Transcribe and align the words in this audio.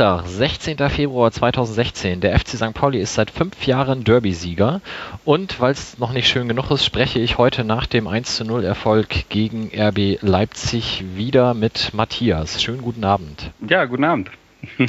Dienstag, 0.00 0.26
16. 0.26 0.78
Februar 0.88 1.30
2016. 1.30 2.22
Der 2.22 2.34
FC 2.40 2.56
St. 2.56 2.72
Pauli 2.72 3.00
ist 3.00 3.12
seit 3.12 3.30
fünf 3.30 3.66
Jahren 3.66 4.02
Derby-Sieger. 4.02 4.80
Und 5.26 5.60
weil 5.60 5.72
es 5.72 5.98
noch 5.98 6.14
nicht 6.14 6.26
schön 6.26 6.48
genug 6.48 6.70
ist, 6.70 6.86
spreche 6.86 7.18
ich 7.18 7.36
heute 7.36 7.64
nach 7.64 7.84
dem 7.84 8.08
1 8.08 8.42
0 8.44 8.64
Erfolg 8.64 9.28
gegen 9.28 9.70
RB 9.78 10.16
Leipzig 10.22 11.04
wieder 11.16 11.52
mit 11.52 11.92
Matthias. 11.92 12.62
Schönen 12.62 12.80
guten 12.80 13.04
Abend. 13.04 13.50
Ja, 13.68 13.84
guten 13.84 14.04
Abend. 14.04 14.30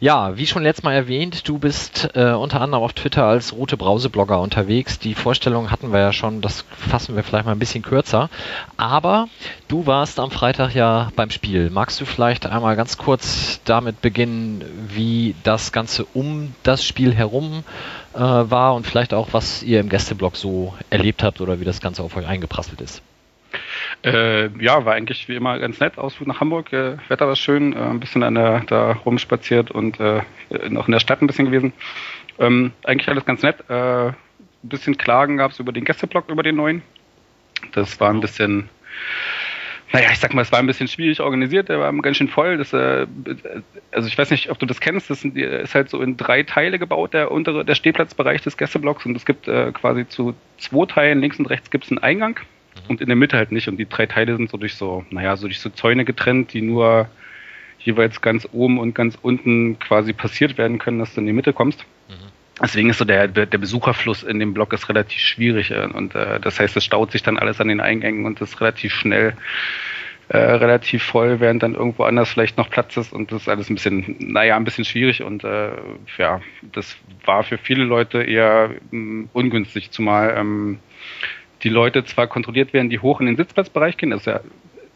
Ja, 0.00 0.36
wie 0.36 0.46
schon 0.46 0.62
letztes 0.62 0.84
Mal 0.84 0.94
erwähnt, 0.94 1.48
du 1.48 1.58
bist 1.58 2.10
äh, 2.14 2.30
unter 2.30 2.60
anderem 2.60 2.84
auf 2.84 2.92
Twitter 2.92 3.24
als 3.24 3.52
Rote 3.52 3.76
Brause-Blogger 3.76 4.40
unterwegs. 4.40 5.00
Die 5.00 5.16
Vorstellung 5.16 5.72
hatten 5.72 5.92
wir 5.92 5.98
ja 5.98 6.12
schon, 6.12 6.40
das 6.40 6.64
fassen 6.70 7.16
wir 7.16 7.24
vielleicht 7.24 7.46
mal 7.46 7.50
ein 7.50 7.58
bisschen 7.58 7.82
kürzer. 7.82 8.30
Aber 8.76 9.28
du 9.66 9.86
warst 9.86 10.20
am 10.20 10.30
Freitag 10.30 10.72
ja 10.76 11.10
beim 11.16 11.30
Spiel. 11.30 11.68
Magst 11.70 12.00
du 12.00 12.04
vielleicht 12.04 12.46
einmal 12.46 12.76
ganz 12.76 12.96
kurz 12.96 13.60
damit 13.64 14.00
beginnen, 14.00 14.64
wie 14.88 15.34
das 15.42 15.72
Ganze 15.72 16.04
um 16.14 16.54
das 16.62 16.84
Spiel 16.84 17.12
herum 17.12 17.64
äh, 18.14 18.20
war 18.20 18.76
und 18.76 18.86
vielleicht 18.86 19.12
auch, 19.12 19.28
was 19.32 19.64
ihr 19.64 19.80
im 19.80 19.88
Gästeblog 19.88 20.36
so 20.36 20.74
erlebt 20.90 21.24
habt 21.24 21.40
oder 21.40 21.58
wie 21.58 21.64
das 21.64 21.80
Ganze 21.80 22.04
auf 22.04 22.16
euch 22.16 22.26
eingeprasselt 22.26 22.80
ist? 22.80 23.02
Äh, 24.04 24.48
ja, 24.62 24.84
war 24.84 24.94
eigentlich 24.94 25.28
wie 25.28 25.34
immer 25.34 25.58
ganz 25.58 25.80
nett. 25.80 25.98
Ausflug 25.98 26.28
nach 26.28 26.40
Hamburg, 26.40 26.72
äh, 26.72 26.96
Wetter 27.08 27.26
war 27.26 27.34
schön, 27.34 27.72
äh, 27.72 27.78
ein 27.78 28.00
bisschen 28.00 28.22
an 28.22 28.36
der, 28.36 28.60
da 28.60 28.92
rumspaziert 28.92 29.70
und 29.70 29.98
äh, 29.98 30.22
noch 30.68 30.86
in 30.86 30.92
der 30.92 31.00
Stadt 31.00 31.20
ein 31.20 31.26
bisschen 31.26 31.46
gewesen. 31.46 31.72
Ähm, 32.38 32.72
eigentlich 32.84 33.08
alles 33.08 33.24
ganz 33.24 33.42
nett. 33.42 33.64
Äh, 33.68 34.08
ein 34.08 34.14
bisschen 34.62 34.96
Klagen 34.96 35.36
gab 35.36 35.50
es 35.50 35.58
über 35.58 35.72
den 35.72 35.84
Gästeblock, 35.84 36.28
über 36.28 36.44
den 36.44 36.56
neuen. 36.56 36.82
Das 37.72 37.98
war 37.98 38.10
ein 38.10 38.20
bisschen, 38.20 38.68
naja, 39.92 40.10
ich 40.12 40.20
sag 40.20 40.32
mal, 40.32 40.42
es 40.42 40.52
war 40.52 40.60
ein 40.60 40.66
bisschen 40.68 40.86
schwierig 40.86 41.20
organisiert, 41.20 41.68
der 41.68 41.80
war 41.80 41.92
ganz 41.94 42.18
schön 42.18 42.28
voll. 42.28 42.56
Das, 42.56 42.72
äh, 42.72 43.06
also 43.90 44.06
ich 44.06 44.16
weiß 44.16 44.30
nicht, 44.30 44.48
ob 44.48 44.60
du 44.60 44.66
das 44.66 44.78
kennst, 44.78 45.10
das 45.10 45.24
ist 45.24 45.74
halt 45.74 45.90
so 45.90 46.00
in 46.00 46.16
drei 46.16 46.44
Teile 46.44 46.78
gebaut, 46.78 47.14
der 47.14 47.32
untere, 47.32 47.64
der 47.64 47.74
Stehplatzbereich 47.74 48.42
des 48.42 48.56
Gästeblocks 48.56 49.06
und 49.06 49.16
es 49.16 49.26
gibt 49.26 49.48
äh, 49.48 49.72
quasi 49.72 50.06
zu 50.06 50.34
zwei 50.56 50.86
Teilen, 50.86 51.20
links 51.20 51.40
und 51.40 51.46
rechts 51.46 51.72
gibt 51.72 51.84
es 51.84 51.90
einen 51.90 51.98
Eingang 51.98 52.38
und 52.88 53.00
in 53.00 53.06
der 53.08 53.16
Mitte 53.16 53.36
halt 53.36 53.52
nicht. 53.52 53.68
Und 53.68 53.76
die 53.76 53.88
drei 53.88 54.06
Teile 54.06 54.36
sind 54.36 54.50
so 54.50 54.56
durch 54.56 54.74
so, 54.74 55.04
naja, 55.10 55.36
so 55.36 55.46
durch 55.46 55.60
so 55.60 55.70
Zäune 55.70 56.04
getrennt, 56.04 56.52
die 56.52 56.62
nur 56.62 57.08
jeweils 57.78 58.20
ganz 58.20 58.48
oben 58.52 58.78
und 58.78 58.94
ganz 58.94 59.18
unten 59.20 59.78
quasi 59.78 60.12
passiert 60.12 60.58
werden 60.58 60.78
können, 60.78 60.98
dass 60.98 61.14
du 61.14 61.20
in 61.20 61.26
die 61.26 61.32
Mitte 61.32 61.52
kommst. 61.52 61.84
Mhm. 62.08 62.14
Deswegen 62.60 62.90
ist 62.90 62.98
so 62.98 63.04
der, 63.04 63.28
der 63.28 63.46
Besucherfluss 63.46 64.24
in 64.24 64.40
dem 64.40 64.52
Block 64.52 64.72
ist 64.72 64.88
relativ 64.88 65.20
schwierig 65.20 65.70
äh, 65.70 65.86
und 65.86 66.14
äh, 66.14 66.40
das 66.40 66.58
heißt, 66.58 66.76
es 66.76 66.84
staut 66.84 67.12
sich 67.12 67.22
dann 67.22 67.38
alles 67.38 67.60
an 67.60 67.68
den 67.68 67.80
Eingängen 67.80 68.26
und 68.26 68.40
ist 68.40 68.60
relativ 68.60 68.92
schnell 68.92 69.34
äh, 70.28 70.36
relativ 70.36 71.04
voll, 71.04 71.40
während 71.40 71.62
dann 71.62 71.74
irgendwo 71.74 72.02
anders 72.02 72.30
vielleicht 72.30 72.58
noch 72.58 72.68
Platz 72.68 72.96
ist 72.96 73.12
und 73.12 73.32
das 73.32 73.42
ist 73.42 73.48
alles 73.48 73.70
ein 73.70 73.76
bisschen, 73.76 74.16
naja, 74.18 74.56
ein 74.56 74.64
bisschen 74.64 74.84
schwierig 74.84 75.22
und 75.22 75.44
äh, 75.44 75.70
ja, 76.18 76.40
das 76.72 76.96
war 77.24 77.44
für 77.44 77.58
viele 77.58 77.84
Leute 77.84 78.22
eher 78.22 78.70
mh, 78.90 79.22
mm, 79.22 79.30
ungünstig, 79.32 79.90
zumal 79.90 80.34
ähm, 80.36 80.78
die 81.62 81.68
Leute 81.68 82.04
zwar 82.04 82.26
kontrolliert 82.26 82.72
werden, 82.72 82.90
die 82.90 83.00
hoch 83.00 83.20
in 83.20 83.26
den 83.26 83.36
Sitzplatzbereich 83.36 83.96
gehen, 83.96 84.10
das 84.10 84.20
ist 84.20 84.26
ja 84.26 84.40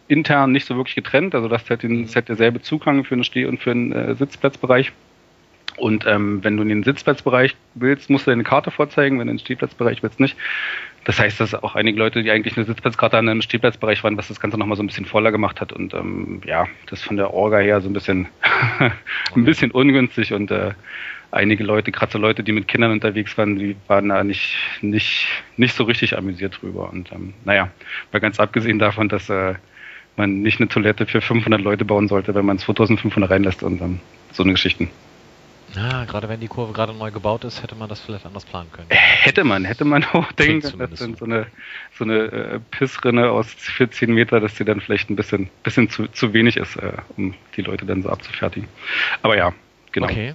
intern 0.09 0.53
nicht 0.53 0.66
so 0.66 0.76
wirklich 0.76 0.94
getrennt, 0.94 1.34
also 1.34 1.48
das 1.48 1.69
hat, 1.70 1.82
den, 1.82 2.03
das 2.03 2.16
hat 2.16 2.28
derselbe 2.28 2.60
Zugang 2.60 3.04
für 3.04 3.14
einen 3.14 3.25
Steh- 3.25 3.47
und 3.47 3.60
für 3.60 3.70
einen 3.70 3.92
äh, 3.92 4.14
Sitzplatzbereich. 4.14 4.92
Und 5.78 6.06
ähm, 6.06 6.44
wenn 6.44 6.56
du 6.56 6.62
in 6.62 6.69
den 6.69 6.82
Sitzplatzbereich 6.82 7.56
willst, 7.75 8.10
musst 8.10 8.26
du 8.26 8.31
deine 8.31 8.44
Karte 8.44 8.70
vorzeigen, 8.70 9.19
wenn 9.19 9.26
du 9.26 9.32
in 9.32 9.36
den 9.38 9.44
Stehplatzbereich 9.44 10.03
willst, 10.03 10.20
nicht. 10.20 10.36
Das 11.04 11.19
heißt, 11.19 11.41
dass 11.41 11.54
auch 11.54 11.75
einige 11.75 11.98
Leute, 11.98 12.22
die 12.22 12.31
eigentlich 12.31 12.56
eine 12.56 12.66
Sitzplatzkarte 12.66 13.16
an 13.16 13.28
einem 13.28 13.42
Stehplatzbereich 13.42 14.04
waren, 14.04 14.16
was 14.19 14.28
das 14.28 14.38
Ganze 14.38 14.59
nochmal 14.59 14.76
so 14.76 14.82
ein 14.82 14.86
bisschen 14.86 15.06
voller 15.06 15.32
gemacht 15.32 15.60
hat 15.60 15.72
und 15.72 15.94
ähm, 15.94 16.42
ja, 16.44 16.66
das 16.86 17.03
von 17.03 17.16
der 17.16 17.32
Orga 17.32 17.59
her 17.59 17.81
so 17.81 17.88
ein 17.88 17.94
bisschen 17.94 18.28
ein 19.34 19.44
bisschen 19.44 19.70
ungünstig 19.70 20.34
und 20.34 20.50
äh, 20.50 20.72
einige 21.32 21.65
Leute, 21.65 21.91
gerade 21.91 22.12
so 22.12 22.19
Leute, 22.19 22.44
die 22.44 22.53
mit 22.53 22.69
Kindern 22.69 22.93
unterwegs 22.93 23.37
waren, 23.37 23.56
die 23.56 23.76
waren 23.88 24.10
da 24.10 24.22
nicht, 24.22 24.54
nicht, 24.81 25.26
nicht 25.56 25.75
so 25.75 25.84
richtig 25.84 26.16
amüsiert 26.16 26.60
drüber. 26.60 26.91
Und 26.91 27.10
ähm, 27.12 27.34
naja, 27.44 27.70
mal 28.12 28.20
ganz 28.20 28.38
abgesehen 28.38 28.78
davon, 28.78 29.09
dass 29.09 29.28
äh, 29.28 29.54
man 30.16 30.42
nicht 30.42 30.60
eine 30.60 30.69
Toilette 30.69 31.06
für 31.06 31.21
500 31.21 31.60
Leute 31.60 31.84
bauen 31.84 32.06
sollte, 32.06 32.34
wenn 32.34 32.44
man 32.44 32.59
2500 32.59 33.31
reinlässt 33.31 33.62
und 33.62 33.81
ähm, 33.81 34.00
so 34.32 34.42
eine 34.42 34.53
Geschichten. 34.53 34.91
Ja, 35.75 36.04
gerade 36.04 36.28
wenn 36.28 36.38
die 36.38 36.48
Kurve 36.48 36.75
gerade 36.75 36.92
neu 36.92 37.10
gebaut 37.10 37.44
ist, 37.44 37.62
hätte 37.62 37.75
man 37.75 37.88
das 37.88 37.98
vielleicht 38.00 38.26
anders 38.26 38.44
planen 38.44 38.71
können. 38.71 38.91
Äh, 38.91 38.97
hätte 38.97 39.42
man, 39.42 39.65
hätte 39.65 39.87
man 39.87 40.04
auch 40.12 40.31
denken 40.32 40.60
können, 40.60 40.91
dass 40.91 41.00
dann 41.00 41.16
so 41.16 41.25
eine, 41.25 41.47
so 41.97 42.04
eine 42.04 42.19
äh, 42.25 42.60
Pissrinne 42.71 43.31
aus 43.31 43.47
14 43.54 44.12
Meter, 44.12 44.38
dass 44.38 44.54
die 44.54 44.66
dann 44.66 44.82
vielleicht 44.82 45.09
ein 45.09 45.16
bisschen, 45.16 45.48
bisschen 45.62 45.88
zu, 45.88 46.09
zu 46.09 46.34
wenig 46.34 46.59
ist, 46.59 46.76
äh, 46.76 46.92
um 47.16 47.34
die 47.56 47.62
Leute 47.62 47.87
dann 47.87 48.03
so 48.03 48.10
abzufertigen. 48.10 48.69
Aber 49.22 49.34
ja, 49.34 49.54
genau. 49.92 50.09
Okay. 50.09 50.34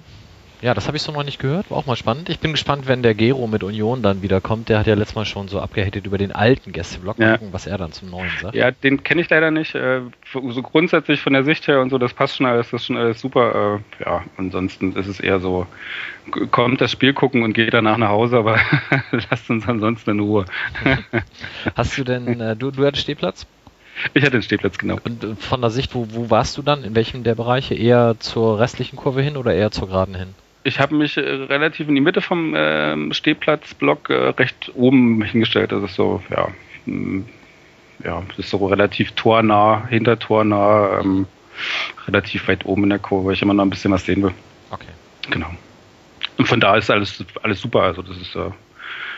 Ja, 0.60 0.74
das 0.74 0.88
habe 0.88 0.96
ich 0.96 1.02
so 1.02 1.12
noch 1.12 1.22
nicht 1.22 1.38
gehört. 1.38 1.70
War 1.70 1.78
auch 1.78 1.86
mal 1.86 1.96
spannend. 1.96 2.28
Ich 2.28 2.40
bin 2.40 2.52
gespannt, 2.52 2.88
wenn 2.88 3.02
der 3.02 3.14
Gero 3.14 3.46
mit 3.46 3.62
Union 3.62 4.02
dann 4.02 4.22
wieder 4.22 4.40
kommt. 4.40 4.68
Der 4.68 4.80
hat 4.80 4.86
ja 4.88 4.94
letztes 4.94 5.14
Mal 5.14 5.24
schon 5.24 5.46
so 5.46 5.60
abgehittet 5.60 6.06
über 6.06 6.18
den 6.18 6.32
alten 6.32 6.72
Gästeblock. 6.72 7.18
Ja. 7.18 7.36
Gucken, 7.36 7.52
was 7.52 7.66
er 7.66 7.78
dann 7.78 7.92
zum 7.92 8.10
neuen 8.10 8.30
sagt. 8.40 8.56
Ja, 8.56 8.70
den 8.72 9.04
kenne 9.04 9.20
ich 9.20 9.30
leider 9.30 9.50
nicht. 9.52 9.74
Äh, 9.76 10.00
so 10.32 10.62
grundsätzlich 10.62 11.20
von 11.20 11.32
der 11.32 11.44
Sicht 11.44 11.68
her 11.68 11.80
und 11.80 11.90
so, 11.90 11.98
das 11.98 12.12
passt 12.12 12.36
schon 12.36 12.46
alles, 12.46 12.70
das 12.70 12.80
ist 12.80 12.86
schon 12.86 12.96
alles 12.96 13.20
super. 13.20 13.80
Äh, 14.00 14.04
ja, 14.04 14.24
ansonsten 14.36 14.96
ist 14.96 15.06
es 15.06 15.20
eher 15.20 15.38
so, 15.38 15.66
kommt 16.50 16.80
das 16.80 16.90
Spiel 16.90 17.12
gucken 17.12 17.42
und 17.42 17.52
geht 17.52 17.72
danach 17.72 17.96
nach 17.96 18.10
Hause, 18.10 18.38
aber 18.38 18.58
lasst 19.30 19.48
uns 19.50 19.68
ansonsten 19.68 20.10
in 20.10 20.20
Ruhe. 20.20 20.44
Hast 21.76 21.96
du 21.98 22.04
denn, 22.04 22.40
äh, 22.40 22.56
du, 22.56 22.70
du 22.72 22.84
hattest 22.84 23.04
Stehplatz? 23.04 23.46
Ich 24.14 24.22
hatte 24.22 24.32
den 24.32 24.42
Stehplatz, 24.42 24.78
genau. 24.78 24.98
Und 25.04 25.40
von 25.40 25.60
der 25.60 25.70
Sicht, 25.70 25.94
wo, 25.94 26.06
wo 26.10 26.30
warst 26.30 26.56
du 26.56 26.62
dann? 26.62 26.84
In 26.84 26.94
welchem 26.94 27.24
der 27.24 27.34
Bereiche? 27.34 27.74
Eher 27.74 28.16
zur 28.18 28.58
restlichen 28.58 28.96
Kurve 28.96 29.22
hin 29.22 29.36
oder 29.36 29.54
eher 29.54 29.70
zur 29.70 29.88
Geraden 29.88 30.14
hin? 30.14 30.34
Ich 30.68 30.78
habe 30.78 30.94
mich 30.94 31.16
äh, 31.16 31.20
relativ 31.20 31.88
in 31.88 31.94
die 31.94 32.00
Mitte 32.00 32.20
vom 32.20 32.54
äh, 32.54 33.12
Stehplatzblock 33.12 34.10
äh, 34.10 34.28
recht 34.30 34.70
oben 34.74 35.22
hingestellt. 35.22 35.72
Das 35.72 35.82
ist 35.82 35.94
so, 35.94 36.22
ja, 36.30 36.48
mh, 36.86 36.94
hm, 36.94 37.24
ja, 38.04 38.22
das 38.28 38.38
ist 38.38 38.50
so 38.50 38.64
relativ 38.66 39.12
tornah, 39.12 39.86
hintertornah, 39.88 41.00
ähm, 41.00 41.26
relativ 42.06 42.46
weit 42.46 42.64
oben 42.64 42.84
in 42.84 42.90
der 42.90 43.00
Kurve, 43.00 43.26
weil 43.26 43.34
ich 43.34 43.42
immer 43.42 43.54
noch 43.54 43.64
ein 43.64 43.70
bisschen 43.70 43.90
was 43.90 44.04
sehen 44.04 44.22
will. 44.22 44.32
Okay. 44.70 44.86
Genau. 45.30 45.48
Und 46.36 46.46
von 46.46 46.60
da 46.60 46.76
ist 46.76 46.90
alles, 46.90 47.24
alles 47.42 47.60
super. 47.60 47.82
Also 47.82 48.02
das 48.02 48.16
ist 48.16 48.36
äh, 48.36 48.50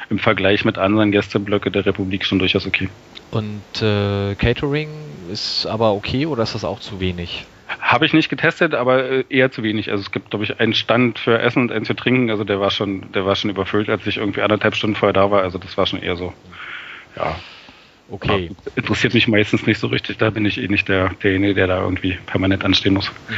im 0.09 0.19
Vergleich 0.19 0.65
mit 0.65 0.79
anderen 0.79 1.13
Gästeblöcke 1.13 1.71
der 1.71 1.85
Republik 1.85 2.25
schon 2.25 2.39
durchaus 2.39 2.67
okay. 2.67 2.89
Und 3.31 3.83
äh, 3.83 4.35
Catering 4.37 4.89
ist 5.31 5.67
aber 5.67 5.93
okay 5.93 6.27
oder 6.27 6.43
ist 6.43 6.55
das 6.55 6.65
auch 6.65 6.81
zu 6.81 7.01
wenig? 7.01 7.45
Habe 7.79 8.07
ich 8.07 8.13
nicht 8.13 8.29
getestet, 8.29 8.75
aber 8.75 9.05
äh, 9.05 9.25
eher 9.29 9.51
zu 9.51 9.63
wenig. 9.63 9.91
Also 9.91 10.03
es 10.03 10.11
gibt, 10.11 10.31
glaube 10.31 10.45
ich, 10.45 10.59
einen 10.59 10.75
Stand 10.75 11.19
für 11.19 11.39
Essen 11.39 11.63
und 11.63 11.73
einen 11.73 11.85
für 11.85 11.95
Trinken. 11.95 12.31
Also 12.31 12.45
der 12.45 12.61
war 12.61 12.71
schon, 12.71 13.13
der 13.13 13.25
war 13.27 13.37
schon 13.37 13.51
überfüllt, 13.51 13.89
als 13.89 14.07
ich 14.07 14.17
irgendwie 14.17 14.43
anderthalb 14.43 14.75
Stunden 14.75 14.97
vorher 14.97 15.13
da 15.13 15.31
war. 15.31 15.43
Also 15.43 15.59
das 15.59 15.77
war 15.77 15.87
schon 15.87 16.03
eher 16.03 16.17
so. 16.17 16.33
Ja. 17.17 17.39
Okay. 18.11 18.51
Aber 18.51 18.77
interessiert 18.77 19.15
mich 19.15 19.29
meistens 19.29 19.67
nicht 19.67 19.79
so 19.79 19.87
richtig. 19.87 20.19
Da 20.19 20.31
bin 20.31 20.45
ich 20.45 20.59
eh 20.59 20.67
nicht 20.67 20.89
der, 20.89 21.11
derjenige, 21.23 21.55
der 21.55 21.69
da 21.69 21.83
irgendwie 21.83 22.19
permanent 22.27 22.65
anstehen 22.65 22.95
muss. 22.95 23.11
Mhm. 23.29 23.37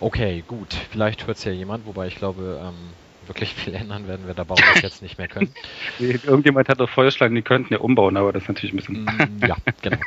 Okay, 0.00 0.44
gut. 0.46 0.74
Vielleicht 0.90 1.26
hört 1.26 1.38
es 1.38 1.44
ja 1.44 1.52
jemand, 1.52 1.86
wobei 1.86 2.06
ich 2.06 2.16
glaube, 2.16 2.60
ähm, 2.62 2.74
wirklich 3.26 3.54
viel 3.54 3.74
ändern 3.74 4.06
werden 4.06 4.26
wir 4.26 4.34
da 4.34 4.44
bauen 4.44 4.58
jetzt 4.82 5.02
nicht 5.02 5.18
mehr 5.18 5.28
können. 5.28 5.54
Irgendjemand 5.98 6.68
hat 6.68 6.80
doch 6.80 6.90
vorgeschlagen, 6.90 7.34
die 7.34 7.42
könnten 7.42 7.72
ja 7.72 7.80
umbauen, 7.80 8.16
aber 8.16 8.32
das 8.32 8.42
ist 8.42 8.48
natürlich 8.48 8.72
ein 8.72 8.76
bisschen. 8.76 9.04
Mm, 9.04 9.46
ja, 9.46 9.56
genau. 9.82 9.98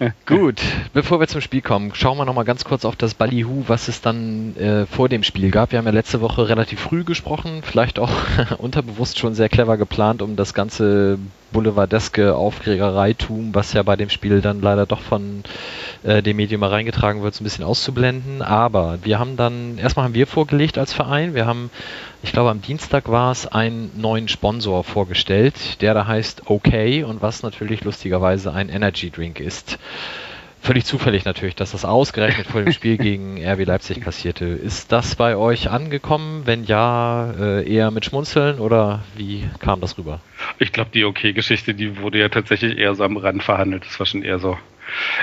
Gut, 0.26 0.62
bevor 0.94 1.20
wir 1.20 1.28
zum 1.28 1.40
Spiel 1.40 1.60
kommen, 1.60 1.94
schauen 1.94 2.16
wir 2.16 2.24
nochmal 2.24 2.44
ganz 2.44 2.64
kurz 2.64 2.84
auf 2.84 2.96
das 2.96 3.14
Ballyhoo, 3.14 3.64
was 3.66 3.88
es 3.88 4.00
dann 4.00 4.56
äh, 4.56 4.86
vor 4.86 5.08
dem 5.08 5.22
Spiel 5.22 5.50
gab. 5.50 5.72
Wir 5.72 5.78
haben 5.78 5.86
ja 5.86 5.92
letzte 5.92 6.20
Woche 6.20 6.48
relativ 6.48 6.80
früh 6.80 7.04
gesprochen, 7.04 7.62
vielleicht 7.62 7.98
auch 7.98 8.10
unterbewusst 8.58 9.18
schon 9.18 9.34
sehr 9.34 9.48
clever 9.48 9.76
geplant, 9.76 10.22
um 10.22 10.36
das 10.36 10.54
ganze 10.54 11.18
boulevardeske 11.52 12.34
Aufregereitum, 12.34 13.54
was 13.54 13.72
ja 13.72 13.82
bei 13.82 13.96
dem 13.96 14.10
Spiel 14.10 14.40
dann 14.40 14.60
leider 14.60 14.86
doch 14.86 15.00
von 15.00 15.42
äh, 16.02 16.22
dem 16.22 16.36
Medium 16.36 16.60
mal 16.60 16.70
reingetragen 16.70 17.22
wird, 17.22 17.34
so 17.34 17.42
ein 17.42 17.44
bisschen 17.44 17.64
auszublenden. 17.64 18.42
Aber 18.42 18.98
wir 19.02 19.18
haben 19.18 19.36
dann, 19.36 19.78
erstmal 19.78 20.04
haben 20.04 20.14
wir 20.14 20.26
vorgelegt 20.26 20.78
als 20.78 20.92
Verein, 20.92 21.34
wir 21.34 21.46
haben, 21.46 21.70
ich 22.22 22.32
glaube 22.32 22.50
am 22.50 22.62
Dienstag 22.62 23.08
war 23.10 23.32
es, 23.32 23.46
einen 23.46 23.90
neuen 23.96 24.28
Sponsor 24.28 24.84
vorgestellt, 24.84 25.80
der 25.82 25.94
da 25.94 26.06
heißt 26.06 26.42
OK 26.46 26.72
und 27.06 27.22
was 27.22 27.42
natürlich 27.42 27.84
lustigerweise 27.84 28.52
ein 28.52 28.68
Energy 28.68 29.10
Drink 29.10 29.40
ist. 29.40 29.78
Völlig 30.62 30.84
zufällig 30.84 31.24
natürlich, 31.24 31.54
dass 31.54 31.72
das 31.72 31.86
ausgerechnet 31.86 32.46
vor 32.46 32.62
dem 32.62 32.72
Spiel 32.72 32.98
gegen 32.98 33.38
RB 33.44 33.64
Leipzig 33.64 34.02
kassierte. 34.02 34.44
Ist 34.44 34.92
das 34.92 35.16
bei 35.16 35.36
euch 35.36 35.70
angekommen? 35.70 36.42
Wenn 36.44 36.64
ja, 36.64 37.32
äh, 37.32 37.72
eher 37.72 37.90
mit 37.90 38.04
Schmunzeln 38.04 38.58
oder 38.58 39.02
wie 39.16 39.48
kam 39.60 39.80
das 39.80 39.96
rüber? 39.96 40.20
Ich 40.58 40.72
glaube, 40.72 40.90
die 40.92 41.04
OK-Geschichte, 41.04 41.72
die 41.72 41.98
wurde 41.98 42.18
ja 42.18 42.28
tatsächlich 42.28 42.76
eher 42.76 42.94
so 42.94 43.04
am 43.04 43.16
Rand 43.16 43.42
verhandelt. 43.42 43.84
Das 43.86 43.98
war 43.98 44.06
schon 44.06 44.22
eher 44.22 44.38
so 44.38 44.58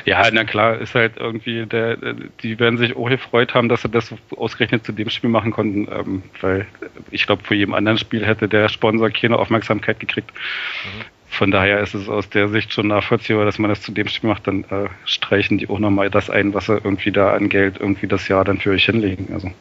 Ja, 0.05 0.27
na 0.31 0.43
klar, 0.43 0.77
ist 0.79 0.95
halt 0.95 1.17
irgendwie, 1.17 1.65
der, 1.65 1.97
die 2.41 2.59
werden 2.59 2.77
sich 2.77 2.95
auch 2.95 3.09
gefreut 3.09 3.53
haben, 3.53 3.69
dass 3.69 3.83
sie 3.83 3.89
das 3.89 4.13
ausgerechnet 4.35 4.85
zu 4.85 4.91
dem 4.91 5.09
Spiel 5.09 5.29
machen 5.29 5.51
konnten, 5.51 5.87
ähm, 5.91 6.23
weil 6.41 6.65
ich 7.11 7.25
glaube, 7.25 7.43
vor 7.43 7.55
jedem 7.55 7.73
anderen 7.73 7.97
Spiel 7.97 8.25
hätte 8.25 8.47
der 8.47 8.69
Sponsor 8.69 9.09
keine 9.09 9.37
Aufmerksamkeit 9.37 9.99
gekriegt. 9.99 10.31
Mhm. 10.33 11.16
Von 11.29 11.51
daher 11.51 11.81
ist 11.81 11.93
es 11.93 12.09
aus 12.09 12.29
der 12.29 12.49
Sicht 12.49 12.73
schon 12.73 12.87
nachvollziehbar, 12.87 13.45
dass 13.45 13.59
man 13.59 13.69
das 13.69 13.81
zu 13.81 13.91
dem 13.91 14.07
Spiel 14.07 14.29
macht, 14.29 14.47
dann 14.47 14.63
äh, 14.65 14.89
streichen 15.05 15.57
die 15.57 15.69
auch 15.69 15.79
nochmal 15.79 16.09
das 16.09 16.29
ein, 16.29 16.53
was 16.53 16.65
sie 16.65 16.73
irgendwie 16.73 17.11
da 17.11 17.33
an 17.33 17.49
Geld 17.49 17.77
irgendwie 17.79 18.07
das 18.07 18.27
Jahr 18.27 18.43
dann 18.43 18.59
für 18.59 18.71
euch 18.71 18.85
hinlegen. 18.85 19.29
Also. 19.33 19.51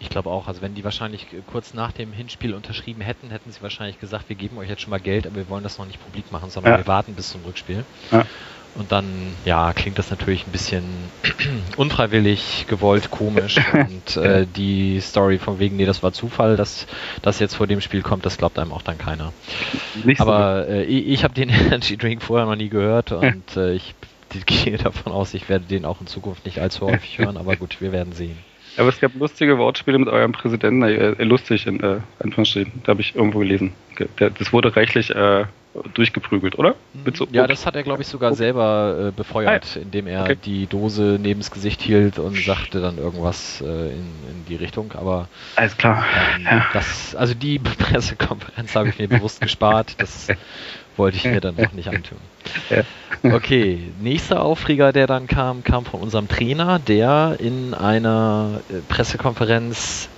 Ich 0.00 0.10
glaube 0.10 0.30
auch, 0.30 0.46
also 0.46 0.62
wenn 0.62 0.74
die 0.74 0.84
wahrscheinlich 0.84 1.26
kurz 1.50 1.74
nach 1.74 1.90
dem 1.90 2.12
Hinspiel 2.12 2.54
unterschrieben 2.54 3.00
hätten, 3.00 3.30
hätten 3.30 3.50
sie 3.50 3.60
wahrscheinlich 3.62 3.98
gesagt, 3.98 4.28
wir 4.28 4.36
geben 4.36 4.58
euch 4.58 4.68
jetzt 4.68 4.82
schon 4.82 4.90
mal 4.90 5.00
Geld, 5.00 5.26
aber 5.26 5.36
wir 5.36 5.48
wollen 5.48 5.64
das 5.64 5.78
noch 5.78 5.86
nicht 5.86 6.02
publik 6.02 6.30
machen, 6.30 6.50
sondern 6.50 6.74
ja. 6.74 6.78
wir 6.78 6.86
warten 6.86 7.14
bis 7.14 7.30
zum 7.30 7.42
Rückspiel. 7.44 7.84
Ja. 8.12 8.24
Und 8.74 8.92
dann, 8.92 9.34
ja, 9.44 9.72
klingt 9.72 9.98
das 9.98 10.10
natürlich 10.10 10.46
ein 10.46 10.52
bisschen 10.52 10.84
unfreiwillig, 11.76 12.66
gewollt, 12.68 13.10
komisch. 13.10 13.58
und 13.72 14.16
äh, 14.16 14.46
die 14.46 15.00
Story 15.00 15.38
von 15.38 15.58
wegen, 15.58 15.76
nee, 15.76 15.86
das 15.86 16.02
war 16.02 16.12
Zufall, 16.12 16.56
dass 16.56 16.86
das 17.22 17.40
jetzt 17.40 17.54
vor 17.54 17.66
dem 17.66 17.80
Spiel 17.80 18.02
kommt, 18.02 18.24
das 18.24 18.38
glaubt 18.38 18.58
einem 18.58 18.72
auch 18.72 18.82
dann 18.82 18.98
keiner. 18.98 19.32
Nicht 20.04 20.20
Aber 20.20 20.64
so. 20.64 20.72
äh, 20.72 20.84
ich, 20.84 21.08
ich 21.08 21.24
habe 21.24 21.34
den 21.34 21.48
Energy 21.66 21.96
Drink 21.96 22.22
vorher 22.22 22.46
noch 22.46 22.56
nie 22.56 22.68
gehört 22.68 23.12
und 23.12 23.56
äh, 23.56 23.72
ich 23.72 23.94
gehe 24.46 24.76
davon 24.76 25.12
aus, 25.12 25.34
ich 25.34 25.48
werde 25.48 25.64
den 25.64 25.84
auch 25.84 26.00
in 26.00 26.06
Zukunft 26.06 26.44
nicht 26.44 26.60
allzu 26.60 26.86
häufig 26.86 27.18
hören, 27.18 27.36
aber 27.36 27.56
gut, 27.56 27.80
wir 27.80 27.92
werden 27.92 28.12
sehen. 28.12 28.38
Aber 28.76 28.90
es 28.90 29.00
gab 29.00 29.14
lustige 29.16 29.58
Wortspiele 29.58 29.98
mit 29.98 30.08
eurem 30.08 30.30
Präsidenten, 30.30 30.82
äh, 30.82 31.24
lustig 31.24 31.66
in 31.66 31.80
äh, 31.80 31.98
Anführungsstrichen, 32.20 32.80
da 32.84 32.90
habe 32.90 33.00
ich 33.00 33.16
irgendwo 33.16 33.40
gelesen. 33.40 33.72
Das 34.16 34.52
wurde 34.52 34.76
reichlich 34.76 35.10
äh, 35.10 35.46
durchgeprügelt, 35.94 36.58
oder? 36.58 36.74
Mhm. 36.94 37.14
So 37.14 37.26
ja, 37.30 37.46
das 37.46 37.66
hat 37.66 37.76
er, 37.76 37.82
glaube 37.82 38.02
ich, 38.02 38.08
sogar 38.08 38.34
selber 38.34 39.08
äh, 39.08 39.10
befeuert, 39.12 39.76
ah, 39.76 39.80
indem 39.80 40.06
er 40.06 40.22
okay. 40.22 40.36
die 40.44 40.66
Dose 40.66 41.18
neben 41.20 41.40
das 41.40 41.50
Gesicht 41.50 41.80
hielt 41.82 42.18
und 42.18 42.36
sagte 42.36 42.80
dann 42.80 42.98
irgendwas 42.98 43.60
äh, 43.60 43.64
in, 43.64 44.06
in, 44.28 44.44
die 44.48 44.56
Richtung. 44.56 44.92
Aber 44.92 45.28
alles 45.56 45.76
klar. 45.76 46.04
Ähm, 46.36 46.44
ja. 46.44 46.66
das, 46.72 47.14
also 47.14 47.34
die 47.34 47.58
Pressekonferenz 47.78 48.74
habe 48.74 48.88
ich 48.88 48.98
mir 48.98 49.08
bewusst 49.08 49.40
gespart. 49.40 49.94
Das 49.98 50.28
wollte 50.96 51.16
ich 51.16 51.24
mir 51.24 51.40
dann 51.40 51.54
noch 51.56 51.72
nicht 51.72 51.88
antun. 51.88 52.18
Okay, 53.22 53.82
nächster 54.00 54.42
Aufreger, 54.42 54.92
der 54.92 55.06
dann 55.06 55.26
kam, 55.26 55.64
kam 55.64 55.84
von 55.84 56.00
unserem 56.00 56.28
Trainer, 56.28 56.78
der 56.78 57.36
in 57.38 57.74
einer 57.74 58.60
äh, 58.68 58.74
Pressekonferenz, 58.88 60.08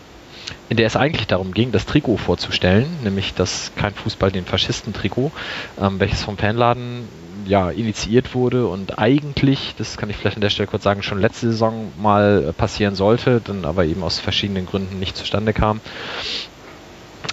in 0.70 0.76
der 0.76 0.86
es 0.86 0.96
eigentlich 0.96 1.26
darum 1.26 1.52
ging, 1.52 1.72
das 1.72 1.84
Trikot 1.84 2.16
vorzustellen, 2.16 2.86
nämlich 3.02 3.34
das 3.34 3.72
Kein 3.74 3.92
Fußball, 3.92 4.30
den 4.30 4.46
Faschisten-Trikot, 4.46 5.32
ähm, 5.80 5.98
welches 5.98 6.22
vom 6.22 6.38
Fanladen 6.38 7.08
ja, 7.44 7.70
initiiert 7.70 8.36
wurde 8.36 8.68
und 8.68 8.98
eigentlich, 8.98 9.74
das 9.76 9.96
kann 9.96 10.10
ich 10.10 10.16
vielleicht 10.16 10.36
an 10.36 10.42
der 10.42 10.50
Stelle 10.50 10.68
kurz 10.68 10.84
sagen, 10.84 11.02
schon 11.02 11.20
letzte 11.20 11.50
Saison 11.50 11.92
mal 11.98 12.52
passieren 12.52 12.94
sollte, 12.94 13.40
dann 13.40 13.64
aber 13.64 13.84
eben 13.84 14.04
aus 14.04 14.20
verschiedenen 14.20 14.64
Gründen 14.64 15.00
nicht 15.00 15.16
zustande 15.16 15.52
kam. 15.52 15.80